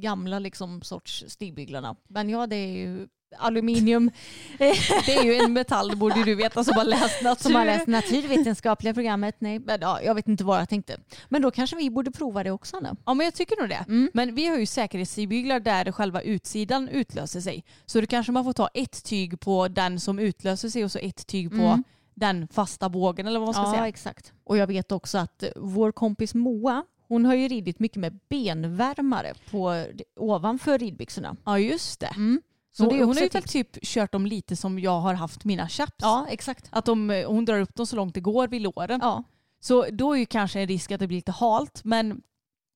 gamla 0.00 0.38
liksom, 0.38 0.82
sorts 0.82 1.24
stigbyglarna. 1.28 1.96
Men 2.08 2.28
ja, 2.30 2.46
det 2.46 2.56
är 2.56 2.72
ju 2.72 3.08
aluminium 3.38 4.10
Det 5.06 5.14
är 5.16 5.24
ju 5.24 5.34
en 5.34 5.52
metall, 5.52 5.88
det 5.88 5.96
borde 5.96 6.24
du 6.24 6.34
veta 6.34 6.64
som 6.64 6.74
har 6.76 6.84
läst 6.84 7.22
natur. 7.22 7.42
som 7.42 7.54
har 7.54 7.64
läst 7.64 7.86
naturvetenskapliga 7.86 8.94
programmet. 8.94 9.36
Nej, 9.38 9.58
men, 9.58 9.78
ja, 9.80 10.02
jag 10.02 10.14
vet 10.14 10.28
inte 10.28 10.44
vad 10.44 10.60
jag 10.60 10.68
tänkte. 10.68 10.96
Men 11.28 11.42
då 11.42 11.50
kanske 11.50 11.76
vi 11.76 11.90
borde 11.90 12.10
prova 12.10 12.44
det 12.44 12.50
också. 12.50 12.80
Nu. 12.80 12.88
Ja 13.06 13.14
men 13.14 13.24
jag 13.24 13.34
tycker 13.34 13.56
nog 13.60 13.68
det. 13.68 13.84
Mm. 13.88 14.10
Men 14.14 14.34
vi 14.34 14.46
har 14.46 14.56
ju 14.58 14.66
säkerhetstigbyglar 14.66 15.60
där 15.60 15.92
själva 15.92 16.22
utsidan 16.22 16.88
utlöser 16.88 17.40
sig. 17.40 17.64
Så 17.86 18.00
då 18.00 18.06
kanske 18.06 18.32
man 18.32 18.44
får 18.44 18.52
ta 18.52 18.68
ett 18.74 19.04
tyg 19.04 19.40
på 19.40 19.68
den 19.68 20.00
som 20.00 20.18
utlöser 20.18 20.68
sig 20.68 20.84
och 20.84 20.92
så 20.92 20.98
ett 20.98 21.26
tyg 21.26 21.50
på 21.50 21.56
Mm. 21.56 21.84
den 22.14 22.48
fasta 22.48 22.88
bågen 22.88 23.26
eller 23.26 23.38
vad 23.40 23.46
man 23.46 23.54
ska 23.54 23.62
Ja, 23.62 23.72
säga. 23.72 23.88
exakt. 23.88 24.32
Och 24.44 24.56
jag 24.56 24.66
vet 24.66 24.92
också 24.92 25.18
att 25.18 25.44
vår 25.56 25.92
kompis 25.92 26.34
Moa, 26.34 26.84
hon 27.08 27.24
har 27.24 27.34
ju 27.34 27.48
ridit 27.48 27.78
mycket 27.78 27.96
med 27.98 28.18
benvärmare 28.28 29.32
på, 29.50 29.84
ovanför 30.16 30.78
ridbyxorna. 30.78 31.36
Ja 31.44 31.58
just 31.58 32.00
det. 32.00 32.06
Mm. 32.06 32.42
Så 32.72 32.84
hon 32.84 32.92
också 32.92 33.20
har 33.20 33.22
ju 33.22 33.28
väl 33.28 33.42
typ 33.42 33.82
kört 33.82 34.12
dem 34.12 34.26
lite 34.26 34.56
som 34.56 34.78
jag 34.78 35.00
har 35.00 35.14
haft 35.14 35.44
mina 35.44 35.68
chaps. 35.68 35.94
Ja, 35.98 36.26
exakt. 36.28 36.68
Att 36.70 36.84
de, 36.84 37.24
hon 37.26 37.44
drar 37.44 37.60
upp 37.60 37.74
dem 37.74 37.86
så 37.86 37.96
långt 37.96 38.14
det 38.14 38.20
går 38.20 38.48
vid 38.48 38.62
låren. 38.62 39.00
Ja. 39.02 39.24
Så 39.60 39.86
då 39.92 40.12
är 40.12 40.18
ju 40.18 40.26
kanske 40.26 40.60
en 40.60 40.66
risk 40.66 40.90
att 40.90 41.00
det 41.00 41.06
blir 41.06 41.18
lite 41.18 41.32
halt 41.32 41.84
men 41.84 42.22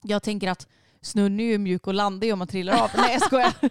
jag 0.02 0.22
tänker 0.22 0.48
att 0.48 0.68
snön 1.00 1.40
är 1.40 1.44
ju 1.44 1.58
mjuk 1.58 1.86
och 1.86 1.94
landig 1.94 2.32
om 2.32 2.38
man 2.38 2.48
trillar 2.48 2.82
av. 2.82 2.90
Nej 2.96 3.12
jag 3.12 3.22
skojar. 3.22 3.52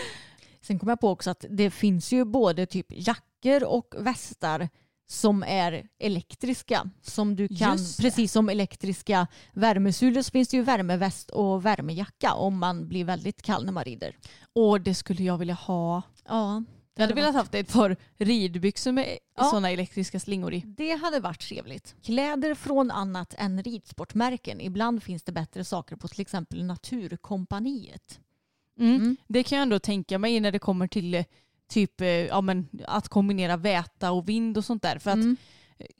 Sen 0.60 0.78
kom 0.78 0.88
jag 0.88 1.00
på 1.00 1.10
också 1.10 1.30
att 1.30 1.44
det 1.50 1.70
finns 1.70 2.12
ju 2.12 2.24
både 2.24 2.66
typ 2.66 2.86
jackor 2.88 3.64
och 3.64 3.94
västar 3.98 4.68
som 5.06 5.42
är 5.42 5.86
elektriska. 5.98 6.90
Som 7.02 7.36
du 7.36 7.48
kan, 7.48 7.78
precis 8.00 8.32
som 8.32 8.48
elektriska 8.48 9.26
värmesulor 9.52 10.22
så 10.22 10.30
finns 10.30 10.48
det 10.48 10.56
ju 10.56 10.62
värmeväst 10.62 11.30
och 11.30 11.66
värmejacka 11.66 12.34
om 12.34 12.58
man 12.58 12.88
blir 12.88 13.04
väldigt 13.04 13.42
kall 13.42 13.64
när 13.64 13.72
man 13.72 13.84
rider. 13.84 14.16
Och 14.52 14.80
det 14.80 14.94
skulle 14.94 15.22
jag 15.22 15.38
vilja 15.38 15.54
ha. 15.54 16.02
Ja, 16.28 16.62
Jag 16.94 17.02
hade 17.02 17.14
velat 17.14 17.34
haft 17.34 17.54
ett 17.54 17.72
par 17.72 17.96
ridbyxor 18.16 18.92
med 18.92 19.18
Ja. 19.36 19.44
sådana 19.44 19.70
elektriska 19.70 20.20
slingor 20.20 20.54
i. 20.54 20.62
Det 20.66 20.92
hade 20.92 21.20
varit 21.20 21.40
trevligt. 21.40 21.94
Kläder 22.02 22.54
från 22.54 22.90
annat 22.90 23.34
än 23.38 23.62
ridsportmärken. 23.62 24.60
Ibland 24.60 25.02
finns 25.02 25.22
det 25.22 25.32
bättre 25.32 25.64
saker 25.64 25.96
på 25.96 26.08
till 26.08 26.20
exempel 26.20 26.64
Naturkompaniet. 26.64 28.20
Mm. 28.78 28.94
Mm. 28.96 29.16
Det 29.28 29.42
kan 29.42 29.58
jag 29.58 29.62
ändå 29.62 29.78
tänka 29.78 30.18
mig 30.18 30.40
när 30.40 30.52
det 30.52 30.58
kommer 30.58 30.86
till 30.88 31.14
eh, 31.14 31.24
typ 31.68 32.00
eh, 32.00 32.08
ja, 32.08 32.40
men, 32.40 32.68
att 32.86 33.08
kombinera 33.08 33.56
väta 33.56 34.12
och 34.12 34.28
vind 34.28 34.56
och 34.58 34.64
sånt 34.64 34.82
där. 34.82 34.98
För 34.98 35.10
att 35.10 35.16
Mm. 35.16 35.36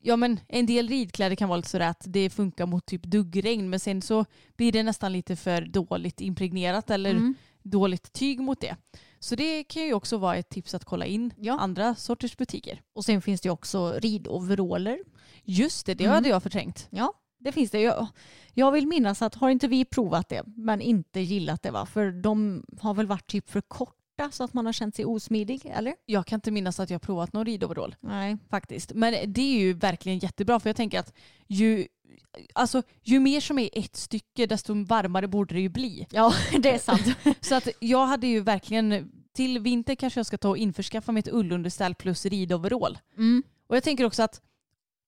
ja, 0.02 0.16
men, 0.16 0.40
en 0.48 0.66
del 0.66 0.88
ridkläder 0.88 1.36
kan 1.36 1.48
vara 1.48 1.56
lite 1.56 1.68
sådär 1.68 1.88
att 1.88 2.02
det 2.06 2.30
funkar 2.30 2.66
mot 2.66 2.86
typ 2.86 3.02
duggregn 3.02 3.70
men 3.70 3.80
sen 3.80 4.02
så 4.02 4.24
blir 4.56 4.72
det 4.72 4.82
nästan 4.82 5.12
lite 5.12 5.36
för 5.36 5.62
dåligt 5.62 6.20
impregnerat 6.20 6.90
eller 6.90 7.10
Mm. 7.10 7.34
dåligt 7.62 8.12
tyg 8.12 8.40
mot 8.40 8.60
det. 8.60 8.76
Så 9.18 9.34
det 9.34 9.64
kan 9.64 9.82
ju 9.82 9.94
också 9.94 10.18
vara 10.18 10.36
ett 10.36 10.48
tips 10.48 10.74
att 10.74 10.84
kolla 10.84 11.06
in 11.06 11.32
Ja. 11.38 11.58
andra 11.60 11.94
sorters 11.94 12.36
butiker. 12.36 12.82
Och 12.92 13.04
sen 13.04 13.22
finns 13.22 13.40
det 13.40 13.46
ju 13.46 13.52
också 13.52 13.92
ridoveraller. 13.98 14.98
Just 15.44 15.86
det, 15.86 15.94
det 15.94 16.04
Mm. 16.04 16.14
hade 16.14 16.28
jag 16.28 16.42
förträngt. 16.42 16.88
Ja, 16.90 17.12
det 17.38 17.52
finns 17.52 17.70
det. 17.70 17.80
Jag, 17.80 18.06
jag 18.54 18.72
vill 18.72 18.86
minnas 18.86 19.22
att 19.22 19.34
har 19.34 19.50
inte 19.50 19.68
vi 19.68 19.84
provat 19.84 20.28
det 20.28 20.42
men 20.56 20.80
inte 20.80 21.20
gillat 21.20 21.62
det 21.62 21.70
va? 21.70 21.86
För 21.86 22.12
de 22.12 22.64
har 22.80 22.94
väl 22.94 23.06
varit 23.06 23.26
typ 23.26 23.50
för 23.50 23.60
korta 24.16 24.30
så 24.30 24.44
att 24.44 24.54
man 24.54 24.66
har 24.66 24.72
känt 24.72 24.94
sig 24.94 25.04
osmidig 25.04 25.66
eller? 25.66 25.94
Jag 26.06 26.26
kan 26.26 26.36
inte 26.36 26.50
minnas 26.50 26.80
att 26.80 26.90
jag 26.90 27.02
provat 27.02 27.32
någon 27.32 27.44
ridoverall. 27.44 27.94
Nej. 28.00 28.36
faktiskt. 28.50 28.92
Men 28.94 29.32
det 29.32 29.40
är 29.40 29.58
ju 29.58 29.72
verkligen 29.72 30.18
jättebra 30.18 30.60
för 30.60 30.68
jag 30.68 30.76
tänker 30.76 30.98
att 31.00 31.12
ju, 31.46 31.86
alltså, 32.54 32.82
ju 33.02 33.20
mer 33.20 33.40
som 33.40 33.58
är 33.58 33.70
ett 33.72 33.96
stycke 33.96 34.46
desto 34.46 34.84
varmare 34.84 35.28
borde 35.28 35.54
det 35.54 35.60
ju 35.60 35.68
bli. 35.68 36.06
Ja, 36.10 36.32
det 36.58 36.70
är 36.70 36.78
sant. 36.78 37.06
Så 37.40 37.54
att 37.54 37.68
jag 37.80 38.06
hade 38.06 38.26
ju 38.26 38.40
verkligen, 38.40 39.10
till 39.32 39.58
vinter 39.58 39.94
kanske 39.94 40.18
jag 40.18 40.26
ska 40.26 40.38
ta 40.38 40.48
och 40.48 40.58
införskaffa 40.58 41.12
mig 41.12 41.20
ett 41.20 41.32
ullunderställ 41.32 41.94
plus 41.94 42.26
ridoverall. 42.26 42.98
Mm. 43.16 43.42
Och 43.66 43.76
jag 43.76 43.82
tänker 43.82 44.04
också 44.04 44.22
att 44.22 44.40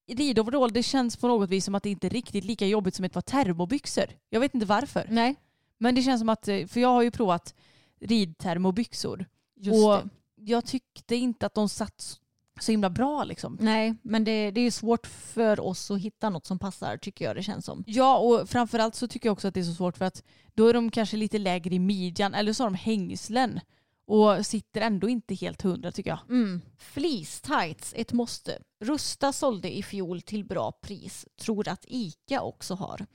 ridoverall 0.09 0.73
det 0.73 0.83
känns 0.83 1.17
på 1.17 1.29
något 1.29 1.51
vis 1.51 1.65
som 1.65 1.75
att 1.75 1.83
det 1.83 1.91
inte 1.91 2.07
är 2.07 2.11
riktigt 2.11 2.45
lika 2.45 2.67
jobbigt 2.67 2.95
som 2.95 3.05
ett 3.05 3.13
par 3.13 3.21
termobyxor. 3.21 4.05
Jag 4.31 4.41
vet 4.41 4.55
inte 4.55 4.67
varför. 4.67 5.07
Nej, 5.11 5.35
Men 5.79 5.95
det 5.95 6.03
känns 6.03 6.21
som 6.21 6.29
att, 6.29 6.49
eh, 6.49 6.67
för 6.67 6.81
jag 6.81 6.89
har 6.89 7.03
ju 7.03 7.11
provat 7.11 7.55
ridtermobyxor 8.01 9.27
just 9.57 9.85
och 9.85 9.93
det. 9.93 10.09
jag 10.35 10.65
tyckte 10.65 11.17
inte 11.17 11.47
att 11.47 11.55
de 11.55 11.69
satt 11.69 12.21
så 12.61 12.73
himla 12.73 12.91
bra 12.91 13.25
liksom. 13.25 13.59
Nej, 13.61 13.95
men 14.03 14.25
det, 14.25 14.51
det 14.51 14.61
är 14.61 14.71
svårt 14.71 15.07
för 15.07 15.61
oss 15.61 15.91
att 15.91 16.01
hitta 16.01 16.31
något 16.31 16.47
som 16.47 16.59
passar 16.59 16.97
tycker 16.97 17.25
jag 17.25 17.37
det 17.37 17.43
känns 17.43 17.65
som. 17.65 17.85
Ja 17.87 18.19
och 18.19 18.49
framförallt 18.49 18.95
så 18.95 19.09
tycker 19.09 19.29
jag 19.29 19.33
också 19.33 19.49
att 19.49 19.55
det 19.55 19.61
är 19.61 19.65
så 19.65 19.75
svårt 19.75 19.97
för 19.97 20.05
att 20.05 20.23
då 20.55 20.69
är 20.69 20.75
de 20.75 20.91
kanske 20.91 21.17
lite 21.17 21.39
lägre 21.39 21.75
i 21.75 21.79
midjan 21.79 22.35
eller 22.35 22.53
så 22.53 22.63
har 22.63 22.71
de 22.71 22.77
hängslen 22.77 23.61
och 24.07 24.47
sitter 24.47 24.81
ändå 24.81 25.09
inte 25.09 25.35
helt 25.35 25.63
hundra 25.63 25.93
tycker 25.93 26.11
jag. 26.11 26.21
Mm. 26.29 26.61
Fleece 26.79 27.41
tights, 27.41 27.95
ett 27.97 28.13
måste. 28.13 28.59
Rusta 28.81 29.33
sålde 29.33 29.77
i 29.77 29.83
fjol 29.83 30.23
till 30.23 30.45
bra 30.45 30.73
pris. 30.73 31.27
Tror 31.41 31.69
att 31.69 31.85
ICA 31.89 32.41
också 32.41 32.75
har. 32.75 33.07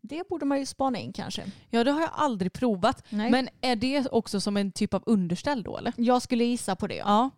Det 0.00 0.28
borde 0.28 0.46
man 0.46 0.58
ju 0.58 0.66
spana 0.66 0.98
in 0.98 1.12
kanske. 1.12 1.44
Ja 1.70 1.84
det 1.84 1.90
har 1.90 2.00
jag 2.00 2.10
aldrig 2.12 2.52
provat. 2.52 3.04
Nej. 3.08 3.30
Men 3.30 3.48
är 3.60 3.76
det 3.76 4.06
också 4.08 4.40
som 4.40 4.56
en 4.56 4.72
typ 4.72 4.94
av 4.94 5.02
underställ 5.06 5.62
då 5.62 5.78
eller? 5.78 5.92
Jag 5.96 6.22
skulle 6.22 6.44
gissa 6.44 6.76
på 6.76 6.86
det. 6.86 6.96
Ja. 6.96 7.30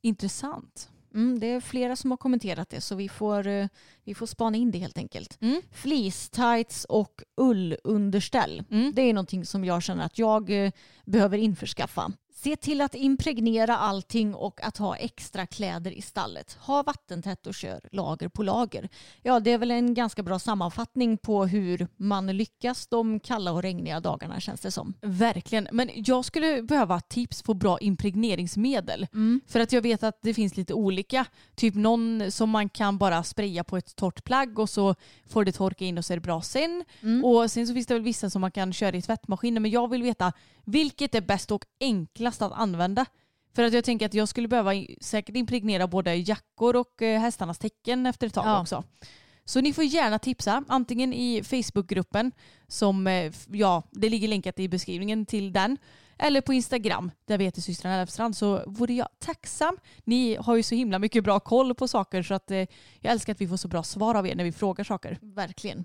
Intressant. 0.00 0.88
Mm, 1.14 1.38
det 1.38 1.46
är 1.46 1.60
flera 1.60 1.96
som 1.96 2.10
har 2.10 2.18
kommenterat 2.18 2.70
det 2.70 2.80
så 2.80 2.94
vi 2.94 3.08
får, 3.08 3.46
eh, 3.46 3.66
vi 4.04 4.14
får 4.14 4.26
spana 4.26 4.56
in 4.56 4.70
det 4.70 4.78
helt 4.78 4.98
enkelt. 4.98 5.38
Mm. 5.42 5.62
Fleece 5.72 6.30
tights 6.30 6.84
och 6.84 7.22
ullunderställ. 7.36 8.62
Mm. 8.70 8.92
Det 8.94 9.02
är 9.02 9.12
någonting 9.12 9.44
som 9.44 9.64
jag 9.64 9.82
känner 9.82 10.04
att 10.06 10.18
jag 10.18 10.64
eh, 10.66 10.72
behöver 11.04 11.38
införskaffa. 11.38 12.12
Se 12.44 12.56
till 12.56 12.80
att 12.80 12.94
impregnera 12.94 13.76
allting 13.76 14.34
och 14.34 14.64
att 14.64 14.76
ha 14.76 14.96
extra 14.96 15.46
kläder 15.46 15.90
i 15.90 16.02
stallet. 16.02 16.58
Ha 16.60 16.82
vattentätt 16.82 17.46
och 17.46 17.54
kör 17.54 17.80
lager 17.92 18.28
på 18.28 18.42
lager. 18.42 18.88
Ja, 19.22 19.40
det 19.40 19.50
är 19.50 19.58
väl 19.58 19.70
en 19.70 19.94
ganska 19.94 20.22
bra 20.22 20.38
sammanfattning 20.38 21.18
på 21.18 21.46
hur 21.46 21.88
man 21.96 22.26
lyckas 22.26 22.86
de 22.86 23.20
kalla 23.20 23.52
och 23.52 23.62
regniga 23.62 24.00
dagarna 24.00 24.40
känns 24.40 24.60
det 24.60 24.70
som. 24.70 24.94
Verkligen. 25.00 25.68
Men 25.72 25.90
jag 25.94 26.24
skulle 26.24 26.62
behöva 26.62 27.00
tips 27.00 27.42
på 27.42 27.54
bra 27.54 27.78
impregneringsmedel. 27.78 29.06
För 29.46 29.60
att 29.60 29.72
jag 29.72 29.82
vet 29.82 30.02
att 30.02 30.18
det 30.22 30.34
finns 30.34 30.56
lite 30.56 30.74
olika. 30.74 31.26
Typ 31.54 31.74
någon 31.74 32.30
som 32.30 32.50
man 32.50 32.68
kan 32.68 32.98
bara 32.98 33.22
spraya 33.22 33.64
på 33.64 33.76
ett 33.76 33.96
torrt 33.96 34.24
plagg 34.24 34.58
och 34.58 34.70
så 34.70 34.94
får 35.26 35.44
det 35.44 35.52
torka 35.52 35.84
in 35.84 35.98
och 35.98 36.04
så 36.04 36.12
är 36.12 36.16
det 36.16 36.20
bra 36.20 36.42
sen. 36.42 36.84
Och 37.24 37.50
sen 37.50 37.66
så 37.66 37.74
finns 37.74 37.86
det 37.86 37.94
väl 37.94 38.02
vissa 38.02 38.30
som 38.30 38.40
man 38.40 38.50
kan 38.50 38.72
köra 38.72 38.96
i 38.96 39.02
tvättmaskinen. 39.02 39.62
Men 39.62 39.70
jag 39.70 39.90
vill 39.90 40.02
veta 40.02 40.32
vilket 40.66 41.14
är 41.14 41.20
bäst 41.20 41.50
och 41.50 41.64
enklast 41.80 42.33
att 42.42 42.52
använda. 42.52 43.06
För 43.54 43.62
att 43.62 43.72
jag 43.72 43.84
tänker 43.84 44.06
att 44.06 44.14
jag 44.14 44.28
skulle 44.28 44.48
behöva 44.48 44.72
säkert 45.00 45.36
impregnera 45.36 45.86
både 45.86 46.14
jackor 46.14 46.76
och 46.76 47.02
eh, 47.02 47.20
hästarnas 47.20 47.58
tecken 47.58 48.06
efter 48.06 48.26
ett 48.26 48.34
tag 48.34 48.46
Ja. 48.46 48.60
också. 48.60 48.84
Så 49.44 49.60
ni 49.60 49.72
får 49.72 49.84
gärna 49.84 50.18
tipsa, 50.18 50.64
antingen 50.68 51.12
i 51.12 51.42
Facebookgruppen, 51.44 52.32
som 52.68 53.06
eh, 53.06 53.32
ja, 53.50 53.82
det 53.90 54.08
ligger 54.08 54.28
länkat 54.28 54.58
i 54.58 54.68
beskrivningen 54.68 55.26
till 55.26 55.52
den, 55.52 55.78
eller 56.18 56.40
på 56.40 56.52
Instagram 56.54 57.10
där 57.26 57.38
vi 57.38 57.44
heter 57.44 57.60
systrarna 57.60 57.94
Elfstrand 58.00 58.36
så 58.36 58.62
vore 58.66 58.92
jag 58.94 59.08
tacksam. 59.18 59.76
Ni 60.04 60.36
har 60.36 60.56
ju 60.56 60.62
så 60.62 60.74
himla 60.74 60.98
mycket 60.98 61.24
bra 61.24 61.40
koll 61.40 61.74
på 61.74 61.88
saker 61.88 62.22
så 62.22 62.34
att 62.34 62.50
eh, 62.50 62.58
jag 63.00 63.12
älskar 63.12 63.32
att 63.32 63.40
vi 63.40 63.48
får 63.48 63.56
så 63.56 63.68
bra 63.68 63.82
svar 63.82 64.14
av 64.14 64.26
er 64.26 64.34
när 64.34 64.44
vi 64.44 64.52
frågar 64.52 64.84
saker. 64.84 65.18
Verkligen. 65.22 65.84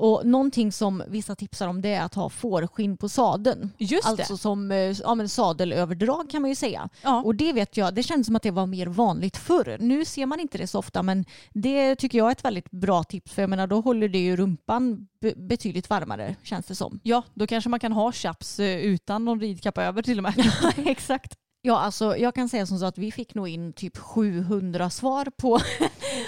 Och 0.00 0.26
någonting 0.26 0.72
som 0.72 1.02
vissa 1.08 1.34
tipsar 1.34 1.68
om 1.68 1.82
det 1.82 1.88
är 1.94 2.02
att 2.02 2.14
ha 2.14 2.28
fårskinn 2.28 2.96
på 2.96 3.08
sadeln. 3.08 3.70
Just 3.78 4.06
alltså 4.08 4.32
det. 4.32 4.38
som 4.38 4.72
eh, 4.72 4.76
ja, 4.78 5.14
men 5.14 5.28
sadelöverdrag 5.28 6.30
kan 6.30 6.42
man 6.42 6.48
ju 6.48 6.54
säga. 6.54 6.88
Ja. 7.02 7.22
Och 7.22 7.34
det 7.34 7.52
vet 7.52 7.76
jag, 7.76 7.94
det 7.94 8.02
känns 8.02 8.26
som 8.26 8.36
att 8.36 8.42
det 8.42 8.50
var 8.50 8.66
mer 8.66 8.86
vanligt 8.86 9.36
förr. 9.36 9.76
Nu 9.80 10.04
ser 10.04 10.26
man 10.26 10.40
inte 10.40 10.58
det 10.58 10.66
så 10.66 10.78
ofta 10.78 11.02
men 11.02 11.24
det 11.50 11.96
tycker 11.96 12.18
jag 12.18 12.26
är 12.28 12.32
ett 12.32 12.44
väldigt 12.44 12.70
bra 12.70 13.04
tips 13.04 13.32
för 13.32 13.42
jag 13.42 13.50
menar 13.50 13.66
då 13.66 13.80
håller 13.80 14.08
det 14.08 14.18
ju 14.18 14.36
rumpan 14.36 15.06
be- 15.20 15.34
betydligt 15.36 15.90
varmare 15.90 16.36
känns 16.42 16.66
det 16.66 16.74
som. 16.74 17.00
Ja, 17.02 17.22
då 17.34 17.46
kanske 17.46 17.70
man 17.70 17.80
kan 17.80 17.92
ha 17.92 18.12
chaps 18.12 18.60
eh, 18.60 18.76
utan 18.80 19.24
någon 19.24 19.40
ridkappa 19.40 19.84
över 19.84 20.02
till 20.02 20.18
och 20.18 20.22
med. 20.22 20.34
Exakt. 20.86 21.34
Ja, 21.62 21.78
alltså 21.78 22.16
jag 22.16 22.34
kan 22.34 22.48
säga 22.48 22.66
som 22.66 22.78
så 22.78 22.84
att 22.86 22.98
vi 22.98 23.12
fick 23.12 23.34
nog 23.34 23.48
in 23.48 23.72
typ 23.72 23.96
700 23.98 24.90
svar 24.90 25.26
på, 25.36 25.58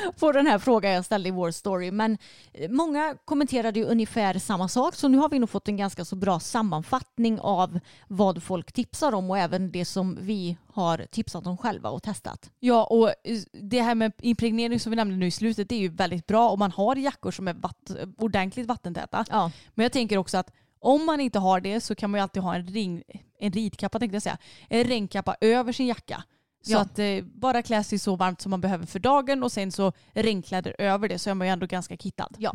på 0.20 0.32
den 0.32 0.46
här 0.46 0.58
frågan 0.58 0.92
jag 0.92 1.04
ställde 1.04 1.28
i 1.28 1.32
vår 1.32 1.50
story. 1.50 1.90
Men 1.90 2.18
eh, 2.52 2.70
många 2.70 3.16
kommenterade 3.24 3.80
ju 3.80 3.86
ungefär 3.86 4.38
samma 4.38 4.68
sak 4.68 4.94
så 4.94 5.08
nu 5.08 5.18
har 5.18 5.28
vi 5.28 5.38
nog 5.38 5.50
fått 5.50 5.68
en 5.68 5.76
ganska 5.76 6.04
så 6.04 6.16
bra 6.16 6.40
sammanfattning 6.40 7.40
av 7.40 7.78
vad 8.08 8.42
folk 8.42 8.72
tipsar 8.72 9.12
om 9.12 9.30
och 9.30 9.38
även 9.38 9.72
det 9.72 9.84
som 9.84 10.18
vi 10.20 10.56
har 10.66 11.06
tipsat 11.10 11.46
om 11.46 11.58
själva 11.58 11.90
och 11.90 12.02
testat. 12.02 12.50
Ja, 12.58 12.84
och 12.84 13.08
eh, 13.08 13.38
det 13.52 13.80
här 13.80 13.94
med 13.94 14.12
impregnering 14.18 14.80
som 14.80 14.90
vi 14.90 14.96
nämnde 14.96 15.16
nu 15.16 15.26
i 15.26 15.30
slutet, 15.30 15.68
det 15.68 15.74
är 15.74 15.80
ju 15.80 15.88
väldigt 15.88 16.26
bra 16.26 16.48
om 16.48 16.58
man 16.58 16.72
har 16.72 16.96
jackor 16.96 17.30
som 17.30 17.48
är 17.48 17.54
vatt, 17.54 17.90
ordentligt 18.18 18.66
vattentäta. 18.66 19.24
Ja, 19.30 19.50
Men 19.74 19.82
jag 19.82 19.92
tänker 19.92 20.18
också 20.18 20.38
att 20.38 20.52
om 20.82 21.06
man 21.06 21.20
inte 21.20 21.38
har 21.38 21.60
det 21.60 21.80
så 21.80 21.94
kan 21.94 22.10
man 22.10 22.18
ju 22.18 22.22
alltid 22.22 22.42
ha 22.42 22.54
en, 22.54 22.66
ring, 22.66 23.02
en 23.38 23.52
ridkappa 23.52 23.98
tänkte 23.98 24.14
jag 24.14 24.22
säga. 24.22 24.38
En 24.68 24.84
regnkappa 24.84 25.36
över 25.40 25.72
sin 25.72 25.86
jacka. 25.86 26.24
Så 26.62 26.72
Ja. 26.72 26.78
att 26.80 26.98
eh, 26.98 27.24
bara 27.24 27.62
klä 27.62 27.84
sig 27.84 27.98
så 27.98 28.16
varmt 28.16 28.40
som 28.40 28.50
man 28.50 28.60
behöver 28.60 28.86
för 28.86 28.98
dagen 28.98 29.42
och 29.42 29.52
sen 29.52 29.72
så 29.72 29.92
regnkläder 30.12 30.74
över 30.78 31.08
det 31.08 31.18
så 31.18 31.30
är 31.30 31.34
man 31.34 31.46
ju 31.46 31.52
ändå 31.52 31.66
ganska 31.66 31.96
kittad. 31.96 32.34
ja. 32.38 32.52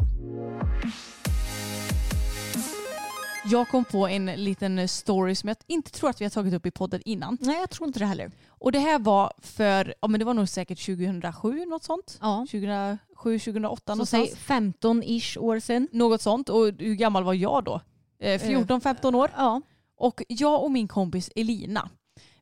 Jag 3.46 3.70
kom 3.70 3.86
på 3.86 4.08
en 4.08 4.26
liten 4.26 4.88
story 4.88 5.36
som 5.36 5.48
jag 5.50 5.58
inte 5.68 5.92
tror 5.92 6.10
att 6.10 6.22
vi 6.22 6.26
har 6.26 6.30
tagit 6.30 6.54
upp 6.54 6.66
i 6.66 6.72
podden 6.72 7.02
innan. 7.06 7.38
Nej, 7.42 7.60
jag 7.60 7.70
tror 7.70 7.88
inte 7.88 8.00
det 8.00 8.06
heller. 8.06 8.32
Och 8.50 8.72
det 8.72 8.80
här 8.80 9.00
var 9.00 9.34
för, 9.42 9.94
ja 10.02 10.08
men 10.08 10.20
det 10.20 10.26
var 10.26 10.34
nog 10.34 10.50
säkert 10.50 10.86
2007 10.86 11.66
något 11.66 11.84
sånt. 11.84 12.18
Ja. 12.22 12.46
2007, 12.52 13.40
2008 13.40 13.82
Så 13.86 13.96
någonstans. 13.96 14.30
säg 14.30 14.58
15-ish 14.60 15.38
år 15.38 15.60
sedan. 15.60 15.88
Något 15.92 16.22
sånt. 16.22 16.50
Och 16.50 16.66
hur 16.66 16.96
gammal 16.96 17.24
var 17.24 17.34
jag 17.34 17.64
då? 17.64 17.82
Eh, 18.20 18.40
14-15 18.42 19.16
år. 19.16 19.32
Ja. 19.38 19.62
Och 19.98 20.22
jag 20.28 20.64
och 20.64 20.72
min 20.72 20.88
kompis 20.88 21.30
Elina, 21.36 21.90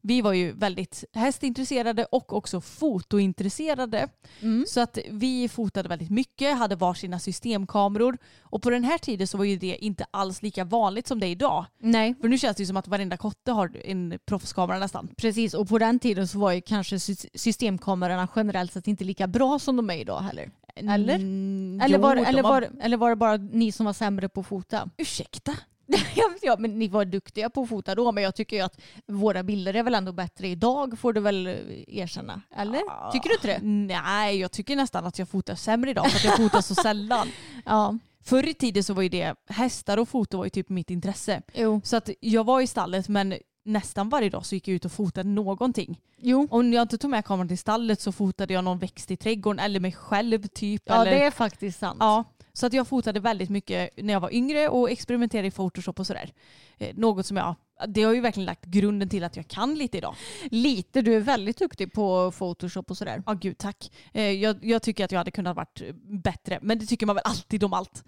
vi 0.08 0.22
var 0.22 0.34
ju 0.34 0.52
väldigt 0.52 1.04
hästintresserade 1.14 2.06
och 2.06 2.34
också 2.34 2.62
fotointresserade. 2.62 4.08
Mm. 4.42 4.66
Så 4.68 4.80
att 4.82 4.98
vi 5.12 5.50
fotade 5.50 5.90
väldigt 5.90 6.10
mycket, 6.10 6.58
hade 6.58 6.76
varsina 6.76 7.20
systemkameror. 7.20 8.18
Och 8.42 8.62
på 8.62 8.70
den 8.70 8.84
här 8.84 8.98
tiden 8.98 9.28
så 9.28 9.38
var 9.38 9.46
ju 9.46 9.58
det 9.58 9.86
inte 9.86 10.06
alls 10.12 10.42
lika 10.42 10.64
vanligt 10.64 11.08
som 11.08 11.20
det 11.20 11.28
är 11.28 11.32
idag. 11.32 11.66
Nej, 11.80 12.16
För 12.22 12.28
nu 12.28 12.38
känns 12.38 12.58
det 12.58 12.64
ju 12.64 12.68
som 12.68 12.78
att 12.78 12.88
varenda 12.88 13.18
kotte 13.18 13.52
har 13.52 13.72
en 13.86 14.20
proffskamera 14.26 14.80
nästan. 14.80 15.08
Precis, 15.18 15.54
och 15.54 15.68
på 15.70 15.78
den 15.80 16.00
tiden 16.00 16.28
så 16.28 16.40
var 16.40 16.52
ju 16.52 16.62
kanske 16.62 17.00
sy- 17.00 17.30
systemkamerorna 17.34 18.28
generellt 18.36 18.74
sett 18.74 18.88
inte 18.88 19.04
lika 19.04 19.28
bra 19.28 19.60
som 19.60 19.76
de 19.76 19.90
är 19.90 19.98
idag 19.98 20.20
heller. 20.20 20.52
Eller? 20.76 21.16
Mm, 21.16 21.82
Eller, 21.84 21.98
var, 21.98 22.16
eller, 22.16 22.44
var- 22.44 22.50
var, 22.52 22.70
eller 22.82 22.98
var 22.98 23.10
det 23.10 23.16
bara 23.16 23.38
ni 23.38 23.72
som 23.72 23.86
var 23.86 23.94
sämre 23.94 24.30
på 24.30 24.40
att 24.42 24.48
fota? 24.48 24.90
Ursäkta? 24.98 25.56
ja, 26.42 26.56
men 26.60 26.80
ni 26.80 26.88
var 26.88 27.06
duktiga 27.06 27.50
på 27.50 27.62
att 27.62 27.70
fota 27.70 27.96
då, 27.96 28.12
men 28.12 28.24
jag 28.24 28.36
tycker 28.36 28.56
ju 28.56 28.62
att 28.62 28.80
våra 29.08 29.44
bilder 29.44 29.74
är 29.74 29.84
väl 29.84 29.96
ändå 29.96 30.12
bättre 30.12 30.48
idag, 30.48 31.00
får 31.00 31.14
du 31.14 31.22
väl 31.22 31.48
eh, 31.48 31.54
erkänna. 31.88 32.42
Eller? 32.56 33.12
Tycker 33.12 33.30
du 33.30 33.36
inte 33.36 33.48
det? 33.48 33.60
Nej, 33.64 34.40
jag 34.40 34.52
tycker 34.52 34.76
nästan 34.76 35.06
att 35.06 35.20
jag 35.20 35.30
fotar 35.30 35.56
sämre 35.56 35.90
idag 35.90 36.12
för 36.12 36.18
att 36.18 36.24
jag 36.24 36.38
fotar 36.38 36.62
så 36.62 36.76
sällan. 36.84 37.28
Ja. 37.66 37.98
Förr 38.24 38.48
i 38.48 38.54
tiden 38.54 38.84
så 38.84 38.94
var 38.94 39.04
ju 39.04 39.10
det, 39.10 39.36
hästar 39.50 39.98
och 39.98 40.10
foto 40.10 40.38
var 40.38 40.44
ju 40.46 40.50
typ 40.50 40.70
mitt 40.70 40.90
intresse. 40.90 41.42
Jo. 41.54 41.82
Så 41.84 41.98
att 41.98 42.10
jag 42.20 42.44
var 42.44 42.62
i 42.62 42.68
stallet 42.68 43.08
men 43.08 43.34
nästan 43.66 44.10
varje 44.10 44.30
dag 44.30 44.46
så 44.46 44.56
gick 44.56 44.68
jag 44.68 44.76
ut 44.76 44.86
och 44.86 44.92
fotade 44.92 45.30
någonting. 45.30 46.02
Jo. 46.18 46.48
Om 46.52 46.74
jag 46.74 46.82
inte 46.82 46.98
tog 46.98 47.12
med 47.12 47.26
kameran 47.26 47.48
till 47.48 47.58
stallet 47.58 48.02
så 48.02 48.12
fotade 48.12 48.54
jag 48.54 48.64
någon 48.64 48.80
växt 48.80 49.12
i 49.12 49.18
trädgården 49.18 49.60
eller 49.60 49.80
mig 49.80 49.92
själv 49.92 50.48
typ. 50.48 50.82
Ja, 50.86 51.02
eller, 51.02 51.12
det 51.12 51.26
är 51.26 51.32
faktiskt 51.32 51.80
sant. 51.80 51.98
ja, 52.00 52.24
så 52.56 52.66
att 52.66 52.74
jag 52.74 52.88
fotade 52.88 53.20
väldigt 53.20 53.50
mycket 53.50 53.90
när 53.98 54.14
jag 54.14 54.20
var 54.20 54.34
yngre 54.34 54.70
och 54.70 54.92
experimenterade 54.92 55.48
i 55.48 55.52
Photoshop 55.52 56.00
och 56.00 56.08
sådär. 56.08 56.34
Eh, 56.78 56.96
något 56.96 57.26
som 57.26 57.38
jag, 57.38 57.56
det 57.88 58.04
har 58.04 58.14
ju 58.14 58.22
verkligen 58.22 58.46
lagt 58.46 58.66
grunden 58.66 59.10
till 59.10 59.24
att 59.24 59.36
jag 59.36 59.48
kan 59.48 59.76
lite 59.76 59.98
idag. 59.98 60.16
Lite, 60.52 61.02
du 61.02 61.16
är 61.16 61.20
väldigt 61.20 61.58
duktig 61.58 61.94
på 61.94 62.32
Photoshop 62.32 62.92
och 62.92 62.98
sådär. 62.98 63.24
Ja 63.26 63.34
gud 63.34 63.58
tack. 63.58 63.92
Eh, 64.14 64.32
jag, 64.32 64.66
jag 64.66 64.82
tycker 64.82 65.06
att 65.06 65.12
jag 65.12 65.18
hade 65.18 65.32
kunnat 65.32 65.56
varit 65.56 65.82
bättre 66.24 66.60
men 66.62 66.80
det 66.80 66.86
tycker 66.86 67.06
man 67.06 67.16
väl 67.16 67.26
alltid 67.26 67.64
om 67.64 67.74
allt. 67.74 68.04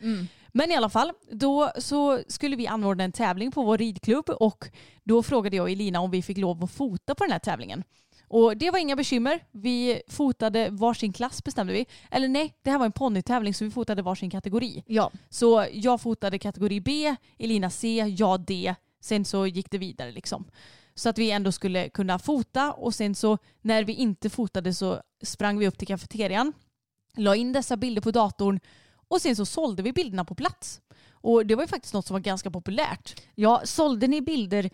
Men 0.51 0.71
i 0.71 0.75
alla 0.75 0.89
fall, 0.89 1.11
då 1.31 1.71
så 1.77 2.19
skulle 2.27 2.55
vi 2.55 2.67
anordna 2.67 3.03
en 3.03 3.11
tävling 3.11 3.51
på 3.51 3.63
vår 3.63 3.77
ridklubb 3.77 4.29
och 4.29 4.65
då 5.03 5.23
frågade 5.23 5.55
jag 5.55 5.71
Elina 5.71 5.99
om 5.99 6.11
vi 6.11 6.21
fick 6.21 6.37
lov 6.37 6.63
att 6.63 6.71
fota 6.71 7.15
på 7.15 7.23
den 7.23 7.31
här 7.31 7.39
tävlingen. 7.39 7.83
Och 8.27 8.57
det 8.57 8.71
var 8.71 8.79
inga 8.79 8.95
bekymmer. 8.95 9.39
Vi 9.51 10.01
fotade 10.07 10.69
varsin 10.69 11.13
klass 11.13 11.43
bestämde 11.43 11.73
vi. 11.73 11.85
Eller 12.11 12.27
nej, 12.27 12.53
det 12.61 12.71
här 12.71 12.77
var 12.77 12.85
en 12.85 12.91
ponnytävling 12.91 13.53
så 13.53 13.65
vi 13.65 13.71
fotade 13.71 14.01
varsin 14.01 14.29
kategori. 14.29 14.83
Ja. 14.87 15.11
Så 15.29 15.65
jag 15.71 16.01
fotade 16.01 16.39
kategori 16.39 16.81
B, 16.81 17.15
Elina 17.39 17.69
C, 17.69 18.15
jag 18.17 18.39
D. 18.39 18.75
Sen 18.99 19.25
så 19.25 19.47
gick 19.47 19.71
det 19.71 19.77
vidare 19.77 20.11
liksom. 20.11 20.45
Så 20.95 21.09
att 21.09 21.17
vi 21.17 21.31
ändå 21.31 21.51
skulle 21.51 21.89
kunna 21.89 22.19
fota 22.19 22.73
och 22.73 22.95
sen 22.95 23.15
så 23.15 23.37
när 23.61 23.83
vi 23.83 23.93
inte 23.93 24.29
fotade 24.29 24.73
så 24.73 25.01
sprang 25.23 25.59
vi 25.59 25.67
upp 25.67 25.77
till 25.77 25.87
kafeterian, 25.87 26.53
la 27.15 27.35
in 27.35 27.53
dessa 27.53 27.77
bilder 27.77 28.01
på 28.01 28.11
datorn 28.11 28.59
och 29.07 29.21
sen 29.21 29.35
så 29.35 29.45
sålde 29.45 29.83
vi 29.83 29.93
bilderna 29.93 30.25
på 30.25 30.35
plats. 30.35 30.81
Och 31.27 31.45
det 31.45 31.55
var 31.55 31.63
ju 31.63 31.67
faktiskt 31.67 31.93
något 31.93 32.05
som 32.05 32.13
var 32.13 32.19
ganska 32.19 32.51
populärt. 32.51 33.21
ja, 33.35 33.61
sålde 33.63 34.07
ni 34.07 34.21
bilder 34.21 34.69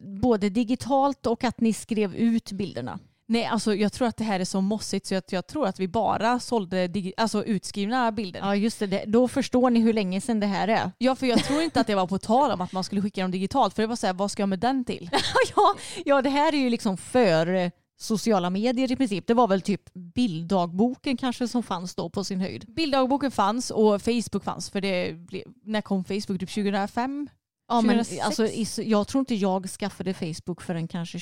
både 0.00 0.48
digitalt 0.48 1.26
och 1.26 1.44
att 1.44 1.60
ni 1.60 1.72
skrev 1.72 2.14
ut 2.14 2.52
bilderna? 2.52 2.98
Nej, 3.28 3.44
alltså 3.44 3.74
jag 3.74 3.92
tror 3.92 4.08
att 4.08 4.16
det 4.16 4.24
här 4.24 4.40
är 4.40 4.44
så 4.44 4.60
mossigt 4.60 5.06
så 5.06 5.14
att 5.14 5.32
jag 5.32 5.46
tror 5.46 5.66
att 5.66 5.80
vi 5.80 5.88
bara 5.88 6.40
sålde 6.40 7.12
alltså 7.16 7.44
utskrivna 7.44 8.12
bilder. 8.12 8.40
Ja, 8.40 8.56
just 8.56 8.78
det. 8.78 9.04
Då 9.06 9.28
förstår 9.28 9.70
ni 9.70 9.80
hur 9.80 9.92
länge 9.92 10.20
sedan 10.20 10.40
det 10.40 10.46
här 10.46 10.68
är. 10.68 10.90
Ja, 10.98 11.14
för 11.14 11.26
jag 11.26 11.44
tror 11.44 11.62
inte 11.62 11.80
att 11.80 11.86
det 11.86 11.94
var 11.94 12.06
på 12.06 12.18
tal 12.18 12.50
om 12.50 12.60
att 12.60 12.72
man 12.72 12.84
skulle 12.84 13.02
skicka 13.02 13.22
dem 13.22 13.30
digitalt. 13.30 13.74
För 13.74 13.82
det 13.82 13.86
var 13.86 13.96
så 13.96 14.06
här, 14.06 14.14
vad 14.14 14.30
ska 14.30 14.42
jag 14.42 14.48
med 14.48 14.58
den 14.58 14.84
till? 14.84 15.10
ja, 15.56 15.74
ja, 16.04 16.22
det 16.22 16.30
här 16.30 16.54
är 16.54 16.58
ju 16.58 16.70
liksom 16.70 16.96
för 16.96 17.54
eh, 17.54 17.70
sociala 17.96 18.50
medier 18.50 18.92
i 18.92 18.96
princip. 18.96 19.26
Det 19.26 19.34
var 19.34 19.48
väl 19.48 19.60
typ 19.60 19.94
bilddagboken 19.94 21.16
kanske 21.16 21.48
som 21.48 21.62
fanns 21.62 21.94
då 21.94 22.10
på 22.10 22.24
sin 22.24 22.40
höjd. 22.40 22.64
Bilddagboken 22.68 23.30
fanns 23.30 23.70
och 23.70 24.02
Facebook 24.02 24.44
fanns. 24.44 24.70
För 24.70 24.80
det 24.80 25.12
blev, 25.12 25.42
när 25.62 25.80
kom 25.80 26.04
Facebook? 26.04 26.40
Typ 26.40 26.54
2005? 26.54 27.28
Ja, 27.68 27.80
men 27.80 28.04
2006? 28.04 28.26
alltså, 28.26 28.82
jag 28.82 29.08
tror 29.08 29.20
inte 29.20 29.34
jag 29.34 29.68
skaffade 29.68 30.14
Facebook 30.14 30.62
förrän 30.62 30.88
kanske 30.88 31.18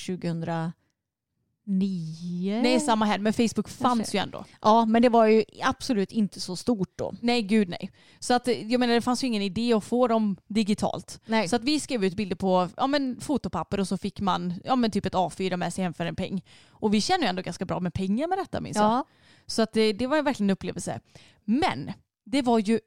2009. 1.65 2.61
Nej, 2.63 2.81
samma 2.81 3.05
här. 3.05 3.19
Men 3.19 3.33
Facebook 3.33 3.69
fanns 3.69 3.99
Kanske. 3.99 4.17
ju 4.17 4.23
ändå. 4.23 4.45
Ja, 4.61 4.85
men 4.85 5.03
det 5.03 5.09
var 5.09 5.27
ju 5.27 5.45
absolut 5.63 6.13
inte 6.13 6.41
så 6.41 6.57
stort 6.57 6.93
då. 6.97 7.15
Nej, 7.21 7.43
gud 7.43 7.69
nej. 7.69 7.91
Så 8.19 8.35
att, 8.35 8.47
jag 8.47 8.81
menar, 8.81 8.95
det 8.95 9.01
fanns 9.01 9.25
ju 9.25 9.27
ingen 9.27 9.43
idé 9.43 9.73
att 9.73 9.85
få 9.85 10.09
dem 10.09 10.37
digitalt. 10.47 11.21
Nej. 11.27 11.49
Så 11.49 11.57
att 11.57 11.65
vi 11.65 11.81
skrev 11.81 12.05
ut 12.05 12.15
bilder 12.17 12.37
på 12.37 12.69
ja, 12.77 12.87
men, 12.87 13.21
fotopapper 13.21 13.81
och 13.81 13.89
så 13.89 13.99
fick 13.99 14.21
man 14.21 14.55
ja, 14.65 14.77
men, 14.77 14.91
typ 14.91 15.07
ett 15.07 15.15
A4 15.15 15.57
med 15.57 15.75
sig 15.75 15.85
hem 15.85 15.95
för 15.95 16.07
en 16.07 16.17
peng. 16.17 16.43
Och 16.69 16.95
vi 16.95 17.01
känner 17.01 17.23
ju 17.25 17.29
ändå 17.29 17.43
ganska 17.43 17.65
bra 17.65 17.81
med 17.81 17.95
pengar 17.95 18.29
med 18.29 18.39
detta 18.39 18.61
minns 18.61 18.77
jag. 18.77 18.85
Ja, 18.85 19.05
Så 19.47 19.63
att 19.63 19.73
det, 19.73 19.93
det 19.93 20.07
var 20.07 20.17
ju 20.17 20.23
verkligen 20.23 20.51
en 20.51 20.53
upplevelse. 20.53 21.01
Men 21.45 21.93
det 22.25 22.43
var 22.43 22.59
ju 22.59 22.81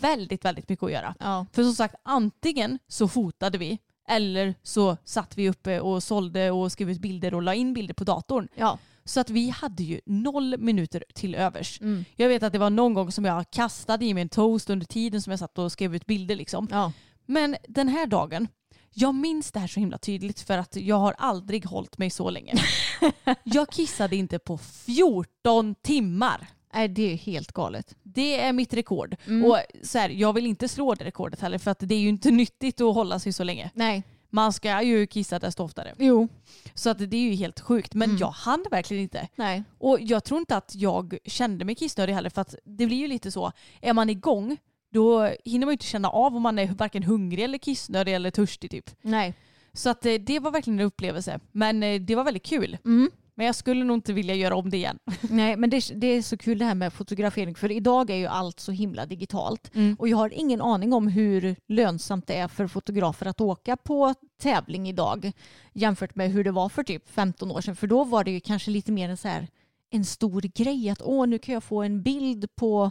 väldigt, 0.00 0.44
väldigt 0.44 0.68
mycket 0.68 0.82
att 0.82 0.92
göra. 0.92 1.14
ja. 1.20 1.46
För 1.52 1.62
som 1.62 1.74
sagt, 1.74 1.94
antingen 2.02 2.78
så 2.88 3.08
fotade 3.08 3.58
vi 3.58 3.78
eller 4.16 4.54
så 4.62 4.96
satt 5.04 5.38
vi 5.38 5.48
uppe 5.48 5.80
och 5.80 6.02
sålde 6.02 6.50
och 6.50 6.72
skrev 6.72 6.90
ut 6.90 7.00
bilder 7.00 7.34
och 7.34 7.42
la 7.42 7.54
in 7.54 7.74
bilder 7.74 7.94
på 7.94 8.04
datorn. 8.04 8.48
ja. 8.54 8.78
Så 9.04 9.20
att 9.20 9.30
vi 9.30 9.50
hade 9.50 9.82
ju 9.82 10.00
noll 10.06 10.58
minuter 10.58 11.04
till 11.14 11.34
övers. 11.34 11.80
Mm. 11.80 12.04
Jag 12.16 12.28
vet 12.28 12.42
att 12.42 12.52
det 12.52 12.58
var 12.58 12.70
någon 12.70 12.94
gång 12.94 13.12
som 13.12 13.24
jag 13.24 13.50
kastade 13.50 14.04
i 14.04 14.14
mig 14.14 14.22
en 14.22 14.28
toast 14.28 14.70
under 14.70 14.86
tiden 14.86 15.22
som 15.22 15.30
jag 15.30 15.40
satt 15.40 15.58
och 15.58 15.72
skrev 15.72 15.94
ut 15.94 16.06
bilder. 16.06 16.36
Liksom. 16.36 16.68
ja. 16.70 16.92
Men 17.26 17.56
den 17.68 17.88
här 17.88 18.06
dagen, 18.06 18.48
jag 18.94 19.14
minns 19.14 19.52
det 19.52 19.60
här 19.60 19.66
så 19.66 19.80
himla 19.80 19.98
tydligt 19.98 20.40
för 20.40 20.58
att 20.58 20.76
jag 20.76 20.96
har 20.96 21.14
aldrig 21.18 21.66
hållit 21.66 21.98
mig 21.98 22.10
så 22.10 22.30
länge. 22.30 22.54
jag 23.44 23.70
kissade 23.70 24.16
inte 24.16 24.38
på 24.38 24.58
14 24.58 25.74
timmar. 25.74 26.48
Nej, 26.74 26.88
det 26.88 27.12
är 27.12 27.16
helt 27.16 27.52
galet. 27.52 27.94
Det 28.02 28.40
är 28.40 28.52
mitt 28.52 28.74
rekord. 28.74 29.16
Mm. 29.26 29.50
Och 29.50 29.58
så 29.82 29.98
här, 29.98 30.08
jag 30.08 30.32
vill 30.32 30.46
inte 30.46 30.68
slå 30.68 30.94
det 30.94 31.04
rekordet 31.04 31.40
heller 31.40 31.58
för 31.58 31.70
att 31.70 31.78
det 31.80 31.94
är 31.94 31.98
ju 31.98 32.08
inte 32.08 32.30
nyttigt 32.30 32.80
att 32.80 32.94
hålla 32.94 33.18
sig 33.18 33.32
så 33.32 33.44
länge. 33.44 33.70
Nej. 33.74 34.02
Man 34.30 34.52
ska 34.52 34.82
ju 34.82 35.06
kissa 35.06 35.38
desto 35.38 35.64
oftare. 35.64 35.94
Jo. 35.98 36.28
Så 36.74 36.90
att 36.90 36.98
det 36.98 37.16
är 37.16 37.20
ju 37.20 37.34
helt 37.34 37.60
sjukt. 37.60 37.94
Men 37.94 38.16
jag 38.16 38.30
hann 38.30 38.64
verkligen 38.70 39.02
inte. 39.02 39.28
Nej. 39.36 39.62
Och 39.78 39.98
jag 40.00 40.24
tror 40.24 40.40
inte 40.40 40.56
att 40.56 40.74
jag 40.74 41.18
kände 41.24 41.64
mig 41.64 41.74
kissnödig 41.74 42.14
heller 42.14 42.30
för 42.30 42.40
att 42.40 42.54
det 42.64 42.86
blir 42.86 42.96
ju 42.96 43.08
lite 43.08 43.30
så. 43.30 43.52
Är 43.80 43.92
man 43.92 44.10
igång 44.10 44.56
då 44.92 45.30
hinner 45.44 45.66
man 45.66 45.72
ju 45.72 45.74
inte 45.74 45.86
känna 45.86 46.10
av 46.10 46.36
om 46.36 46.42
man 46.42 46.58
är 46.58 46.66
varken 46.66 47.02
hungrig 47.02 47.44
eller 47.44 47.58
kissnödig 47.58 48.14
eller 48.14 48.30
törstig 48.30 48.70
typ. 48.70 48.90
Nej. 49.02 49.34
Så 49.72 49.90
att 49.90 50.06
eh, 50.06 50.14
det 50.14 50.38
var 50.38 50.50
verkligen 50.50 50.80
en 50.80 50.86
upplevelse. 50.86 51.40
Men 51.52 51.82
eh, 51.82 52.00
det 52.00 52.14
var 52.14 52.24
väldigt 52.24 52.42
kul. 52.42 52.78
Mm. 52.84 53.10
Men 53.34 53.46
jag 53.46 53.54
skulle 53.54 53.84
nog 53.84 53.96
inte 53.96 54.12
vilja 54.12 54.34
göra 54.34 54.56
om 54.56 54.70
det 54.70 54.76
igen. 54.76 54.98
Nej, 55.30 55.56
men 55.56 55.70
det, 55.70 56.00
det 56.00 56.06
är 56.06 56.22
så 56.22 56.36
kul 56.36 56.58
det 56.58 56.64
här 56.64 56.74
med 56.74 56.92
fotografering 56.92 57.54
för 57.54 57.70
idag 57.72 58.10
är 58.10 58.16
ju 58.16 58.26
allt 58.26 58.60
så 58.60 58.72
himla 58.72 59.06
digitalt 59.06 59.70
Mm. 59.74 59.96
och 59.98 60.08
jag 60.08 60.16
har 60.16 60.30
ingen 60.34 60.60
aning 60.60 60.92
om 60.92 61.08
hur 61.08 61.56
lönsamt 61.68 62.26
det 62.26 62.34
är 62.34 62.48
för 62.48 62.66
fotografer 62.66 63.26
att 63.26 63.40
åka 63.40 63.76
på 63.76 64.14
tävling 64.42 64.88
idag 64.88 65.32
jämfört 65.72 66.14
med 66.14 66.30
hur 66.30 66.44
det 66.44 66.50
var 66.50 66.68
för 66.68 66.82
typ 66.82 67.08
15 67.10 67.50
år 67.50 67.60
sedan 67.60 67.76
för 67.76 67.86
då 67.86 68.04
var 68.04 68.24
det 68.24 68.30
ju 68.30 68.40
kanske 68.40 68.70
lite 68.70 68.92
mer 68.92 69.08
en 69.08 69.16
så 69.16 69.28
här 69.28 69.48
en 69.90 70.04
stor 70.04 70.40
grej 70.40 70.88
att 70.90 71.02
åh 71.02 71.26
nu 71.26 71.38
kan 71.38 71.54
jag 71.54 71.64
få 71.64 71.82
en 71.82 72.02
bild 72.02 72.56
på 72.56 72.90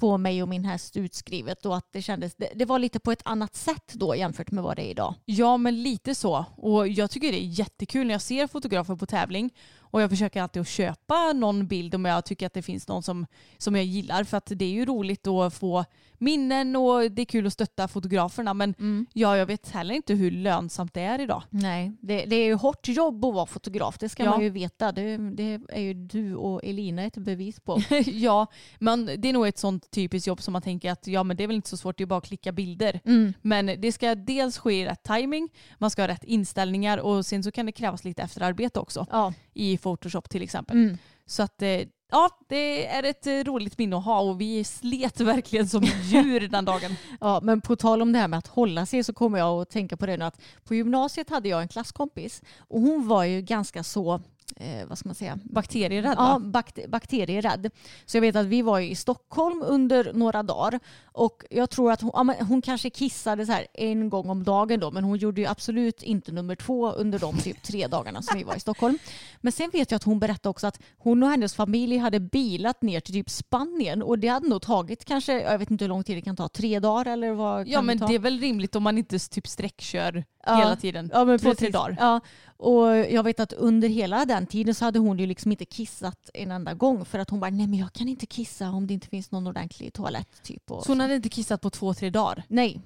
på 0.00 0.18
mig 0.18 0.42
och 0.42 0.48
min 0.48 0.64
häst 0.64 0.96
utskrivet 0.96 1.66
och 1.66 1.76
att 1.76 1.92
det 1.92 2.02
kändes, 2.02 2.34
det, 2.36 2.48
det 2.54 2.64
var 2.64 2.78
lite 2.78 3.00
på 3.00 3.12
ett 3.12 3.22
annat 3.24 3.56
sätt 3.56 3.92
då 3.94 4.16
jämfört 4.16 4.50
med 4.50 4.64
vad 4.64 4.76
det 4.76 4.82
är 4.82 4.90
idag. 4.90 5.14
Ja 5.24 5.56
men 5.56 5.82
lite 5.82 6.14
så. 6.14 6.44
Och 6.56 6.88
jag 6.88 7.10
tycker 7.10 7.32
det 7.32 7.42
är 7.42 7.58
jättekul 7.58 8.06
när 8.06 8.14
jag 8.14 8.22
ser 8.22 8.46
fotografer 8.46 8.96
på 8.96 9.06
tävling. 9.06 9.50
Och 9.90 10.02
jag 10.02 10.10
försöker 10.10 10.42
alltid 10.42 10.62
att 10.62 10.68
köpa 10.68 11.32
någon 11.32 11.66
bild 11.66 11.94
om 11.94 12.04
jag 12.04 12.24
tycker 12.24 12.46
att 12.46 12.54
det 12.54 12.62
finns 12.62 12.88
någon 12.88 13.02
som, 13.02 13.26
som 13.58 13.76
jag 13.76 13.84
gillar. 13.84 14.24
För 14.24 14.36
att 14.36 14.52
det 14.54 14.64
är 14.64 14.70
ju 14.70 14.84
roligt 14.84 15.26
att 15.26 15.54
få 15.54 15.84
minnen 16.18 16.76
och 16.76 17.10
det 17.10 17.22
är 17.22 17.26
kul 17.26 17.46
att 17.46 17.52
stötta 17.52 17.88
fotograferna. 17.88 18.54
Men 18.54 19.06
ja, 19.12 19.36
jag 19.36 19.46
vet 19.46 19.70
heller 19.70 19.94
inte 19.94 20.14
hur 20.14 20.30
lönsamt 20.30 20.94
det 20.94 21.00
är 21.00 21.20
idag. 21.20 21.42
Nej, 21.50 21.92
det, 22.00 22.24
det 22.24 22.36
är 22.36 22.44
ju 22.44 22.54
hårt 22.54 22.88
jobb 22.88 23.24
att 23.24 23.34
vara 23.34 23.46
fotograf, 23.46 23.98
det 23.98 24.08
ska 24.08 24.24
Ja. 24.24 24.30
man 24.30 24.40
ju 24.40 24.50
veta. 24.50 24.92
Det, 24.92 25.16
det 25.16 25.60
är 25.68 25.80
ju 25.80 25.94
du 25.94 26.34
och 26.34 26.64
Elina 26.64 27.02
ett 27.02 27.16
bevis 27.16 27.60
på. 27.60 27.80
ja, 28.06 28.46
men 28.78 29.06
det 29.18 29.28
är 29.28 29.32
nog 29.32 29.46
ett 29.46 29.58
sånt 29.58 29.90
typiskt 29.90 30.26
jobb 30.26 30.42
som 30.42 30.52
man 30.52 30.62
tänker 30.62 30.90
att 30.92 31.06
ja 31.06 31.22
men 31.22 31.36
det 31.36 31.42
är 31.42 31.46
väl 31.46 31.56
inte 31.56 31.68
så 31.68 31.76
svårt, 31.76 31.98
det 31.98 32.04
är 32.04 32.06
bara 32.06 32.18
att 32.18 32.26
klicka 32.26 32.52
bilder. 32.52 33.00
Mm. 33.04 33.32
Men 33.42 33.66
det 33.66 33.92
ska 33.92 34.14
dels 34.14 34.58
ske 34.58 34.72
i 34.80 34.86
rätt 34.86 35.02
timing, 35.02 35.48
man 35.78 35.90
ska 35.90 36.02
ha 36.02 36.08
rätt 36.08 36.24
inställningar 36.24 36.98
och 36.98 37.26
sen 37.26 37.42
så 37.42 37.50
kan 37.50 37.66
det 37.66 37.72
krävas 37.72 38.04
lite 38.04 38.22
efterarbete 38.22 38.80
också. 38.80 39.06
Ja. 39.10 39.32
I 39.60 39.78
Photoshop 39.78 40.30
till 40.30 40.42
exempel. 40.42 40.76
Mm. 40.76 40.98
Så 41.26 41.42
att 41.42 41.62
eh, 41.62 41.80
ja, 42.10 42.30
det 42.48 42.86
är 42.86 43.02
ett 43.02 43.26
eh, 43.26 43.32
roligt 43.32 43.78
minne 43.78 43.96
att 43.96 44.04
ha 44.04 44.20
och 44.20 44.40
vi 44.40 44.64
slet 44.64 45.20
verkligen 45.20 45.68
som 45.68 45.82
djur 46.02 46.48
den 46.48 46.64
dagen. 46.64 46.96
Ja, 47.20 47.40
men 47.42 47.60
på 47.60 47.76
tal 47.76 48.02
om 48.02 48.12
det 48.12 48.18
här 48.18 48.28
med 48.28 48.38
att 48.38 48.46
hålla 48.46 48.86
sig 48.86 49.04
så 49.04 49.12
kommer 49.12 49.38
jag 49.38 49.62
att 49.62 49.70
tänka 49.70 49.96
på 49.96 50.06
det 50.06 50.16
nu 50.16 50.24
att 50.24 50.40
på 50.64 50.74
gymnasiet 50.74 51.30
hade 51.30 51.48
jag 51.48 51.62
en 51.62 51.68
klasskompis 51.68 52.42
och 52.58 52.80
hon 52.80 53.08
var 53.08 53.24
ju 53.24 53.42
ganska 53.42 53.82
så, 53.82 54.20
eh, 54.56 54.86
vad 54.88 54.98
ska 54.98 55.08
man 55.08 55.14
säga, 55.14 55.38
Bakterierädd 55.44 56.14
Ja, 56.18 56.38
va? 56.38 56.38
bakt- 56.38 56.88
bakterierädd. 56.88 57.70
Så 58.06 58.16
jag 58.16 58.22
vet 58.22 58.36
att 58.36 58.46
vi 58.46 58.62
var 58.62 58.80
i 58.80 58.94
Stockholm 58.94 59.62
under 59.66 60.12
några 60.12 60.42
dagar 60.42 60.80
och 61.12 61.42
jag 61.50 61.70
tror 61.70 61.92
att 61.92 62.00
hon, 62.00 62.10
ja, 62.14 62.34
hon 62.48 62.62
kanske 62.62 62.90
kissade 62.90 63.46
så 63.46 63.52
här 63.52 63.66
en 63.74 64.08
gång 64.10 64.30
om 64.30 64.44
dagen 64.44 64.80
då 64.80 64.90
men 64.90 65.04
hon 65.04 65.18
gjorde 65.18 65.40
ju 65.40 65.46
absolut 65.46 66.02
inte 66.02 66.32
nummer 66.32 66.54
två 66.56 66.90
under 66.92 67.18
de 67.18 67.36
typ 67.36 67.62
tre 67.62 67.86
dagarna 67.86 68.22
som 68.22 68.38
vi 68.38 68.44
var 68.44 68.56
i 68.56 68.60
Stockholm. 68.60 68.98
Men 69.40 69.52
sen 69.52 69.70
vet 69.70 69.90
jag 69.90 69.96
att 69.96 70.04
hon 70.04 70.18
berättade 70.18 70.48
också 70.48 70.66
att 70.66 70.80
hon 70.98 71.22
och 71.22 71.28
hennes 71.28 71.54
familj 71.54 71.96
hade 71.96 72.20
bilat 72.20 72.82
ner 72.82 73.00
till 73.00 73.14
typ 73.14 73.30
Spanien 73.30 74.02
och 74.02 74.18
det 74.18 74.28
hade 74.28 74.48
nog 74.48 74.62
tagit 74.62 75.04
kanske, 75.04 75.40
jag 75.40 75.58
vet 75.58 75.70
inte 75.70 75.84
hur 75.84 75.88
lång 75.88 76.04
tid 76.04 76.16
det 76.16 76.20
kan 76.22 76.36
ta, 76.36 76.48
tre 76.48 76.78
dagar 76.80 77.12
eller 77.12 77.32
vad 77.32 77.68
Ja 77.68 77.82
men 77.82 77.98
ta? 77.98 78.06
det 78.06 78.14
är 78.14 78.18
väl 78.18 78.38
rimligt 78.40 78.76
om 78.76 78.82
man 78.82 78.98
inte 78.98 79.18
typ 79.18 79.46
sträckkör 79.48 80.24
Ja. 80.46 80.54
hela 80.56 80.76
tiden. 80.76 81.10
Ja, 81.14 81.24
Två, 81.24 81.38
tre 81.38 81.50
precis. 81.50 81.72
dagar. 81.72 81.96
Ja, 82.00 82.20
och 82.60 82.96
jag 82.96 83.22
vet 83.22 83.40
att 83.40 83.52
under 83.52 83.88
hela 83.88 84.24
den 84.24 84.46
tiden 84.46 84.74
så 84.74 84.84
hade 84.84 84.98
hon 84.98 85.18
ju 85.18 85.26
liksom 85.26 85.50
inte 85.50 85.64
kissat 85.64 86.30
en 86.34 86.50
enda 86.50 86.74
gång 86.74 87.04
för 87.04 87.18
att 87.18 87.30
hon 87.30 87.40
bara 87.40 87.50
nej 87.50 87.66
men 87.66 87.78
jag 87.78 87.92
kan 87.92 88.08
inte 88.08 88.26
kissa 88.26 88.68
om 88.70 88.86
det 88.86 88.94
inte 88.94 89.08
finns 89.08 89.30
någon 89.30 89.46
ordentlig 89.46 89.92
toalett 89.92 90.42
typ. 90.42 90.62
Så 90.66 90.84
hon 90.86 91.00
hade 91.00 91.14
inte 91.14 91.28
kissat 91.28 91.60
på 91.60 91.70
två, 91.70 91.94
tre 91.94 92.10
dagar. 92.10 92.42
Nej, 92.48 92.80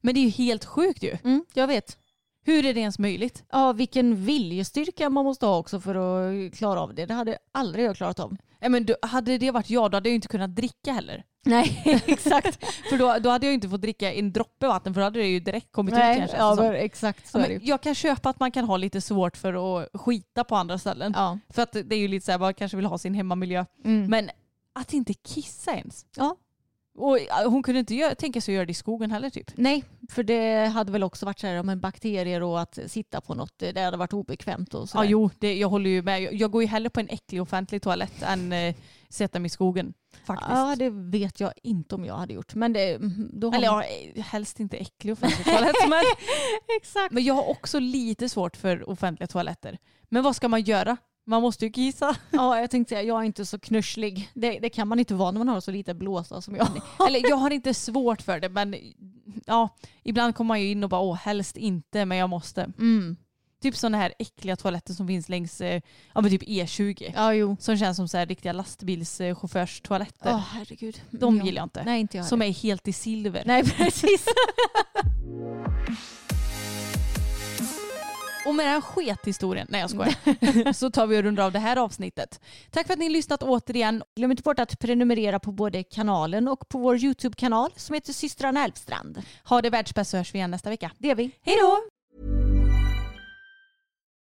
Men 0.00 0.14
det 0.14 0.20
är 0.20 0.24
ju 0.24 0.28
helt 0.30 0.64
sjukt 0.64 1.02
ju. 1.02 1.16
mm, 1.24 1.44
jag 1.54 1.66
vet. 1.66 1.98
Hur 2.44 2.64
är 2.66 2.74
det 2.74 2.80
ens 2.80 2.98
möjligt? 2.98 3.44
Ja, 3.50 3.72
vilken 3.72 4.24
viljestyrka 4.24 5.10
man 5.10 5.24
måste 5.24 5.46
ha 5.46 5.58
också 5.58 5.80
för 5.80 5.94
att 5.94 6.54
klara 6.54 6.80
av 6.80 6.94
det. 6.94 7.06
Det 7.06 7.14
hade 7.14 7.38
aldrig 7.52 7.84
jag 7.84 7.96
klarat 7.96 8.20
av. 8.20 8.36
Ja, 8.60 8.68
men 8.68 8.84
du, 8.86 8.94
hade 9.02 9.38
det 9.38 9.50
varit 9.50 9.70
jag 9.70 9.90
då 9.90 9.96
hade 9.96 10.08
jag 10.08 10.14
inte 10.14 10.28
kunnat 10.28 10.56
dricka 10.56 10.92
heller. 10.92 11.24
Nej, 11.44 11.82
exakt. 12.06 12.64
För 12.90 12.98
då, 12.98 13.16
då 13.20 13.30
hade 13.30 13.46
jag 13.46 13.54
inte 13.54 13.68
fått 13.68 13.80
dricka 13.80 14.12
en 14.12 14.32
droppe 14.32 14.66
vatten 14.66 14.94
för 14.94 15.00
då 15.00 15.04
hade 15.04 15.18
det 15.18 15.26
ju 15.26 15.40
direkt 15.40 15.72
kommit 15.72 15.92
ut 15.94 15.98
Nej, 15.98 16.18
kanske. 16.18 16.36
ja, 16.36 16.56
Så- 16.56 16.62
men 16.62 16.74
exakt 16.74 17.28
så 17.28 17.38
Ja, 17.38 17.42
men 17.48 17.60
jag 17.62 17.80
kan 17.80 17.94
köpa 17.94 18.30
att 18.30 18.40
man 18.40 18.50
kan 18.50 18.64
ha 18.64 18.76
lite 18.76 19.00
svårt 19.00 19.36
för 19.36 19.80
att 19.82 20.00
skita 20.00 20.44
på 20.44 20.56
andra 20.56 20.78
ställen. 20.78 21.12
Ja. 21.16 21.38
För 21.48 21.62
att 21.62 21.72
det 21.72 21.94
är 21.94 21.98
ju 21.98 22.08
lite 22.08 22.26
så 22.26 22.32
här, 22.32 22.38
man 22.38 22.54
kanske 22.54 22.76
vill 22.76 22.86
ha 22.86 22.98
sin 22.98 23.14
hemmamiljö. 23.14 23.64
Mm. 23.84 24.10
Men 24.10 24.30
att 24.74 24.92
inte 24.92 25.14
kissa 25.14 25.72
ens. 25.72 26.06
ja. 26.16 26.36
Och 27.02 27.18
hon 27.44 27.62
kunde 27.62 27.80
inte 27.80 27.94
göra, 27.94 28.14
tänka 28.14 28.40
sig 28.40 28.52
att 28.52 28.54
göra 28.54 28.66
det 28.66 28.70
i 28.70 28.74
skogen 28.74 29.10
heller 29.10 29.30
typ. 29.30 29.50
Nej, 29.54 29.84
för 30.10 30.22
det 30.22 30.66
hade 30.66 30.92
väl 30.92 31.02
också 31.02 31.26
varit 31.26 31.38
så 31.38 31.46
här 31.46 31.60
om 31.60 31.68
en 31.68 31.80
bakterier 31.80 32.42
och 32.42 32.60
att 32.60 32.78
sitta 32.86 33.20
på 33.20 33.34
något, 33.34 33.58
det 33.58 33.80
hade 33.80 33.96
varit 33.96 34.12
obekvämt 34.12 34.74
och 34.74 34.88
så 34.88 34.98
Ja 34.98 35.04
jo, 35.04 35.30
det, 35.38 35.54
jag 35.58 35.68
håller 35.68 35.90
ju 35.90 36.02
med. 36.02 36.22
Jag, 36.22 36.34
jag 36.34 36.50
går 36.50 36.62
ju 36.62 36.68
hellre 36.68 36.90
på 36.90 37.00
en 37.00 37.08
äcklig 37.08 37.42
offentlig 37.42 37.82
toalett 37.82 38.22
än 38.22 38.52
eh, 38.52 38.74
sätta 39.08 39.38
mig 39.38 39.46
i 39.46 39.50
skogen. 39.50 39.94
Faktiskt. 40.24 40.50
Ja, 40.50 40.76
det 40.78 40.90
vet 40.90 41.40
jag 41.40 41.52
inte 41.62 41.94
om 41.94 42.04
jag 42.04 42.14
hade 42.14 42.34
gjort. 42.34 42.54
Men 42.54 42.72
det, 42.72 42.94
mm, 42.94 43.30
då 43.32 43.50
har 43.50 43.54
Eller 43.58 43.70
man- 43.70 43.82
ja, 43.84 44.12
eh, 44.14 44.24
helst 44.24 44.60
inte 44.60 44.76
äcklig 44.76 45.12
offentlig 45.12 45.44
toalett. 45.46 45.76
men, 45.88 46.02
Exakt. 46.80 47.12
men 47.12 47.24
jag 47.24 47.34
har 47.34 47.48
också 47.50 47.78
lite 47.78 48.28
svårt 48.28 48.56
för 48.56 48.90
offentliga 48.90 49.26
toaletter. 49.26 49.78
Men 50.08 50.22
vad 50.22 50.36
ska 50.36 50.48
man 50.48 50.62
göra? 50.62 50.96
Man 51.26 51.42
måste 51.42 51.64
ju 51.66 51.72
kissa. 51.72 52.16
Ja, 52.30 52.60
jag 52.60 52.70
tänkte 52.70 52.88
säga, 52.94 53.02
jag 53.02 53.20
är 53.20 53.24
inte 53.24 53.46
så 53.46 53.58
knusslig. 53.58 54.30
Det, 54.34 54.58
det 54.58 54.68
kan 54.70 54.88
man 54.88 54.98
inte 54.98 55.14
vara 55.14 55.30
när 55.30 55.38
man 55.38 55.48
har 55.48 55.60
så 55.60 55.70
lite 55.70 55.94
blåsa 55.94 56.40
som 56.42 56.56
jag. 56.56 56.68
Eller 57.08 57.28
jag 57.28 57.36
har 57.36 57.50
inte 57.50 57.74
svårt 57.74 58.22
för 58.22 58.40
det 58.40 58.48
men 58.48 58.74
ja, 59.46 59.68
ibland 60.02 60.34
kommer 60.34 60.48
man 60.48 60.60
ju 60.60 60.70
in 60.70 60.84
och 60.84 60.90
bara 60.90 61.00
åh 61.00 61.16
helst 61.16 61.56
inte 61.56 62.04
men 62.04 62.18
jag 62.18 62.30
måste. 62.30 62.62
Mm. 62.78 63.16
Typ 63.62 63.76
sådana 63.76 63.98
här 63.98 64.14
äckliga 64.18 64.56
toaletter 64.56 64.94
som 64.94 65.06
finns 65.06 65.28
längs 65.28 65.60
eh, 65.60 65.82
ja, 66.14 66.20
men 66.20 66.30
typ 66.30 66.42
E20. 66.42 67.12
Ja, 67.14 67.34
jo. 67.34 67.56
Som 67.60 67.76
känns 67.76 67.96
som 67.96 68.08
så 68.08 68.16
här 68.18 68.26
riktiga 68.26 68.52
lastbilschaufförstoaletter. 68.52 70.30
Åh, 70.34 70.38
herregud. 70.52 71.00
De 71.10 71.36
Ja. 71.38 71.44
gillar 71.44 71.60
jag 71.60 71.66
inte. 71.66 71.84
Nej, 71.84 72.00
inte 72.00 72.16
jag 72.16 72.26
Som 72.26 72.42
är 72.42 72.50
helt 72.52 72.88
i 72.88 72.92
silver. 72.92 73.42
Nej, 73.46 73.64
precis. 73.64 74.24
Och 78.44 78.54
med 78.54 78.66
den 78.66 78.72
här 78.72 78.80
skethistorien, 78.80 79.66
nej 79.70 79.80
jag 79.80 79.90
skojar, 79.90 80.72
så 80.80 80.90
tar 80.90 81.06
vi 81.06 81.18
och 81.18 81.22
rundar 81.22 81.44
av 81.44 81.52
det 81.52 81.58
här 81.58 81.76
avsnittet. 81.76 82.40
Tack 82.70 82.86
för 82.86 82.92
att 82.92 82.98
ni 82.98 83.04
har 83.04 83.12
lyssnat 83.12 83.42
återigen. 83.42 84.02
Glöm 84.16 84.30
inte 84.30 84.42
bort 84.42 84.58
att 84.58 84.78
prenumerera 84.78 85.38
på 85.38 85.52
både 85.52 85.82
kanalen 85.82 86.48
och 86.48 86.68
på 86.68 86.78
vår 86.78 86.96
YouTube-kanal 86.96 87.70
som 87.76 87.94
heter 87.94 88.12
Systrarna 88.12 88.64
Älvstrand. 88.64 89.22
Ha 89.44 89.62
det 89.62 89.70
världsbäst 89.70 90.10
så 90.10 90.16
hörs 90.16 90.34
vi 90.34 90.38
igen 90.38 90.50
nästa 90.50 90.70
vecka. 90.70 90.90
Det 90.98 91.10
är 91.10 91.14
vi. 91.14 91.30
Hej 91.42 91.56
då! 91.60 91.78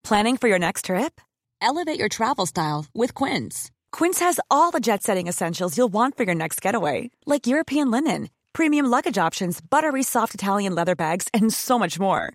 Planning 0.08 0.38
for 0.38 0.48
your 0.48 0.58
next 0.58 0.84
trip? 0.84 1.20
Elevate 1.62 1.98
your 1.98 2.08
travel 2.08 2.46
style 2.46 2.84
with 2.94 3.24
Quince. 3.24 3.70
Quince 3.98 4.24
has 4.24 4.40
all 4.50 4.72
the 4.72 4.80
jet 4.80 5.02
setting 5.02 5.28
essentials 5.28 5.78
you'll 5.78 5.92
want 5.92 6.16
for 6.16 6.24
your 6.24 6.34
next 6.34 6.64
getaway, 6.64 7.10
like 7.26 7.46
European 7.46 7.90
linen, 7.90 8.28
premium 8.52 8.86
luggage 8.86 9.26
options, 9.26 9.60
buttery 9.70 10.02
soft 10.02 10.34
Italian 10.34 10.74
leather 10.74 10.94
bags, 10.94 11.28
and 11.32 11.52
so 11.52 11.78
much 11.78 11.98
more. 11.98 12.34